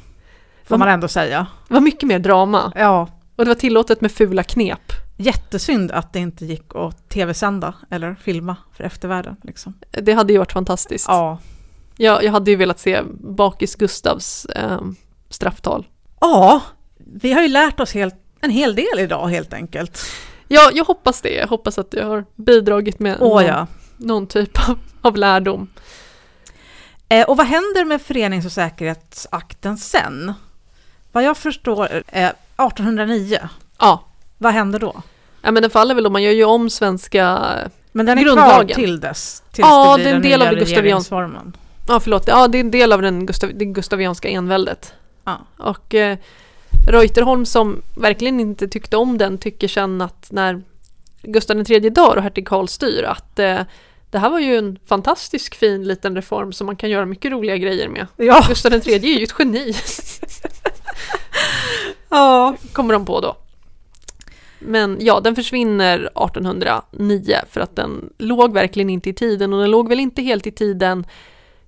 Får 0.64 0.78
man 0.78 0.88
ändå 0.88 1.08
säga. 1.08 1.46
Det 1.68 1.74
var 1.74 1.80
mycket 1.80 2.08
mer 2.08 2.18
drama 2.18 2.72
Ja, 2.76 3.08
och 3.36 3.44
det 3.44 3.48
var 3.50 3.54
tillåtet 3.54 4.00
med 4.00 4.12
fula 4.12 4.42
knep. 4.42 4.80
jättesynd 5.16 5.90
att 5.90 6.12
det 6.12 6.18
inte 6.18 6.44
gick 6.46 6.74
att 6.74 7.08
tv-sända 7.08 7.74
eller 7.90 8.14
filma 8.14 8.56
för 8.72 8.84
eftervärlden. 8.84 9.36
Liksom. 9.42 9.74
Det 9.90 10.12
hade 10.12 10.32
ju 10.32 10.38
varit 10.38 10.52
fantastiskt. 10.52 11.06
Ja. 11.08 11.38
Jag, 11.96 12.24
jag 12.24 12.32
hade 12.32 12.50
ju 12.50 12.56
velat 12.56 12.78
se 12.80 13.02
Bakis 13.20 13.74
Gustavs 13.74 14.44
eh, 14.44 14.80
strafftal. 15.30 15.86
ja, 16.20 16.60
vi 16.96 17.32
har 17.32 17.42
ju 17.42 17.48
lärt 17.48 17.80
oss 17.80 17.94
helt, 17.94 18.14
en 18.40 18.50
hel 18.50 18.74
del 18.74 18.98
idag 18.98 19.28
helt 19.28 19.52
enkelt. 19.52 20.00
Ja, 20.48 20.70
jag 20.74 20.84
hoppas 20.84 21.20
det. 21.20 21.34
Jag 21.34 21.46
hoppas 21.48 21.78
att 21.78 21.92
jag 21.94 22.06
har 22.06 22.24
bidragit 22.36 22.98
med 22.98 23.16
Åh 23.20 23.28
någon, 23.28 23.44
ja. 23.46 23.66
någon 23.96 24.26
typ 24.26 24.68
av, 24.68 24.78
av 25.02 25.16
lärdom. 25.16 25.66
Eh, 27.08 27.26
och 27.28 27.36
vad 27.36 27.46
händer 27.46 27.84
med 27.84 28.02
förenings 28.02 28.46
och 28.46 28.52
säkerhetsakten 28.52 29.76
sen? 29.78 30.32
Vad 31.12 31.24
jag 31.24 31.36
förstår, 31.36 31.88
eh, 32.08 32.28
1809, 32.56 33.38
Ja, 33.78 34.04
vad 34.38 34.52
händer 34.52 34.78
då? 34.78 35.02
ja 35.42 35.50
men 35.50 35.62
den 35.62 35.70
faller 35.70 35.94
väl 35.94 36.06
om 36.06 36.12
man 36.12 36.22
gör 36.22 36.32
ju 36.32 36.44
om 36.44 36.70
svenska... 36.70 37.38
Men 37.92 38.06
den 38.06 38.18
är 38.18 38.22
Grundlagen. 38.22 38.66
kvar 38.66 38.74
till 38.74 39.00
dess? 39.00 39.42
Tills 39.52 39.68
Ja, 39.68 39.94
blir 39.96 40.04
det 40.04 40.10
är 40.10 40.14
en 40.16 40.22
del 40.22 40.42
av 40.42 40.48
det 40.48 40.60
gustavian- 40.64 40.82
regeringsformen. 40.82 41.56
Ja, 41.88 42.00
förlåt. 42.00 42.24
Ja, 42.26 42.48
det 42.48 42.58
är 42.58 42.60
en 42.60 42.70
del 42.70 42.92
av 42.92 43.02
den 43.02 43.26
Gustav, 43.26 43.50
det 43.54 43.64
gustavianska 43.64 44.28
enväldet. 44.28 44.92
Ja. 45.24 45.38
Och 45.58 45.94
eh, 45.94 46.18
Reuterholm 46.86 47.46
som 47.46 47.82
verkligen 47.96 48.40
inte 48.40 48.68
tyckte 48.68 48.96
om 48.96 49.18
den 49.18 49.38
tycker 49.38 49.68
sen 49.68 50.00
att 50.00 50.28
när 50.30 50.62
Gustav 51.22 51.70
III 51.70 51.90
dör 51.90 52.16
och 52.16 52.22
hertig 52.22 52.48
Karl 52.48 52.66
styr 52.66 53.02
att 53.02 53.38
eh, 53.38 53.60
det 54.10 54.18
här 54.18 54.30
var 54.30 54.40
ju 54.40 54.56
en 54.56 54.78
fantastisk 54.86 55.54
fin 55.54 55.84
liten 55.84 56.16
reform 56.16 56.52
som 56.52 56.66
man 56.66 56.76
kan 56.76 56.90
göra 56.90 57.06
mycket 57.06 57.32
roliga 57.32 57.56
grejer 57.56 57.88
med. 57.88 58.06
Ja, 58.16 58.44
Gustav 58.48 58.72
III 58.72 58.94
är 58.94 59.18
ju 59.18 59.24
ett 59.24 59.34
geni, 59.38 59.74
ja. 62.08 62.56
kommer 62.72 62.94
de 62.94 63.06
på 63.06 63.20
då. 63.20 63.36
Men 64.58 64.98
ja, 65.00 65.20
den 65.20 65.34
försvinner 65.34 65.98
1809 65.98 67.36
för 67.50 67.60
att 67.60 67.76
den 67.76 68.12
låg 68.18 68.52
verkligen 68.52 68.90
inte 68.90 69.10
i 69.10 69.14
tiden 69.14 69.52
och 69.52 69.60
den 69.60 69.70
låg 69.70 69.88
väl 69.88 70.00
inte 70.00 70.22
helt 70.22 70.46
i 70.46 70.50
tiden 70.50 71.06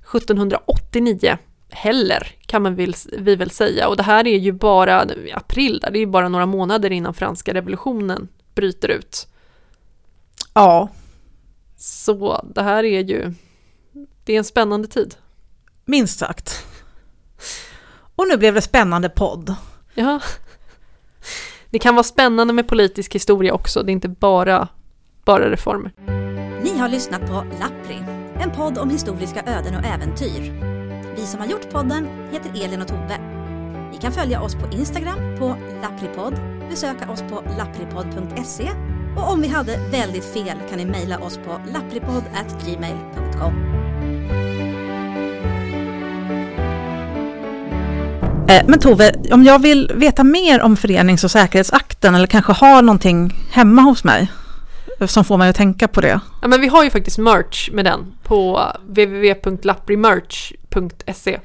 1789 0.01 1.39
heller 1.71 2.35
kan 2.47 2.63
man 2.63 2.75
väl, 2.75 2.95
vi 3.19 3.37
väl 3.37 3.51
säga. 3.51 3.89
Och 3.89 3.97
det 3.97 4.03
här 4.03 4.27
är 4.27 4.39
ju 4.39 4.53
bara 4.53 5.07
april, 5.35 5.79
där, 5.83 5.91
det 5.91 5.99
är 5.99 6.01
ju 6.01 6.07
bara 6.07 6.29
några 6.29 6.47
månader 6.47 6.93
innan 6.93 7.15
franska 7.15 7.55
revolutionen 7.55 8.29
bryter 8.55 8.89
ut. 8.89 9.29
ja. 10.55 10.89
Så 11.79 12.47
det 12.55 12.63
här 12.63 12.85
är 12.85 13.05
ju, 13.05 13.35
det 14.25 14.33
är 14.33 14.39
en 14.39 14.45
spännande 14.45 14.89
tid. 14.89 15.15
minst 15.85 16.19
sagt. 16.19 16.67
Och 18.17 18.29
nu 18.29 18.37
blev 18.37 18.55
det 18.55 18.63
spännande 18.63 19.09
podd. 19.09 19.55
Ja. 19.95 20.21
Det 21.71 21.79
kan 21.79 21.95
vara 21.95 22.05
spännande 22.05 22.53
med 22.53 22.69
politisk 22.69 23.15
historia 23.15 23.53
också, 23.55 23.83
det 23.83 23.91
är 23.91 23.93
inte 23.93 24.09
bara, 24.09 24.69
bara 25.25 25.51
reformer. 25.51 25.93
Ni 26.63 26.79
har 26.79 26.89
lyssnat 26.89 27.21
på 27.21 27.45
Lappri, 27.61 28.05
en 28.41 28.51
podd 28.51 28.79
om 28.79 28.91
historiska 28.91 29.43
öden 29.47 29.75
och 29.77 29.85
äventyr. 29.85 30.76
Vi 31.17 31.27
som 31.27 31.41
har 31.41 31.47
gjort 31.47 31.71
podden 31.71 32.09
heter 32.33 32.65
Elin 32.65 32.83
och 32.83 32.89
Tove. 32.89 33.19
Ni 33.93 33.99
kan 34.01 34.13
följa 34.13 34.43
oss 34.43 34.55
på 34.55 34.67
Instagram 34.73 35.19
på 35.39 35.57
lappripodd, 35.83 36.35
besöka 36.71 37.11
oss 37.11 37.23
på 37.23 37.43
lappripodd.se 37.59 38.71
och 39.17 39.33
om 39.33 39.43
vi 39.43 39.49
hade 39.49 39.79
väldigt 39.91 40.25
fel 40.25 40.57
kan 40.69 40.79
ni 40.79 40.85
mejla 40.85 41.19
oss 41.19 41.37
på 41.37 41.61
lappripodd.gmail.com. 41.73 43.55
Eh, 48.49 48.65
men 48.67 48.79
Tove, 48.79 49.13
om 49.33 49.45
jag 49.45 49.63
vill 49.63 49.93
veta 49.95 50.25
mer 50.25 50.63
om 50.63 50.77
förenings 50.77 51.25
och 51.25 51.31
säkerhetsakten 51.31 52.15
eller 52.15 52.27
kanske 52.27 52.53
har 52.53 52.83
någonting 52.83 53.33
hemma 53.51 53.83
hos 53.83 54.05
mig 54.05 54.29
som 55.07 55.25
får 55.25 55.39
mig 55.39 55.51
att 55.51 55.57
tänka 55.57 55.89
på 55.89 56.01
det. 56.01 56.21
Ja, 56.43 56.49
men 56.49 56.61
vi 56.61 56.69
har 56.69 56.85
ju 56.85 56.91
faktiskt 56.91 57.19
merch 57.19 57.71
med 57.73 57.85
den 57.85 58.15
på 58.23 58.71
www.lapprimerch.se. 58.87 61.41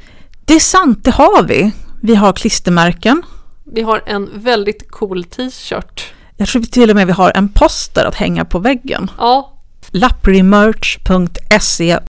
Det 0.46 0.54
är 0.54 0.60
sant, 0.60 1.04
det 1.04 1.12
har 1.12 1.44
vi. 1.44 1.72
Vi 2.02 2.16
har 2.16 2.34
klistermärken. 2.34 3.24
Vi 3.64 3.82
har 3.82 4.04
en 4.06 4.30
väldigt 4.34 4.92
cool 4.92 5.24
t-shirt. 5.24 6.14
Jag 6.38 6.48
tror 6.48 6.62
till 6.62 6.90
och 6.90 6.96
med 6.96 7.08
vi 7.08 7.14
har 7.14 7.32
en 7.36 7.50
poster 7.50 8.06
att 8.06 8.16
hänga 8.16 8.46
på 8.46 8.60
väggen. 8.60 9.12
Ja, 9.18 9.58
lapprimerch.se 9.92 12.00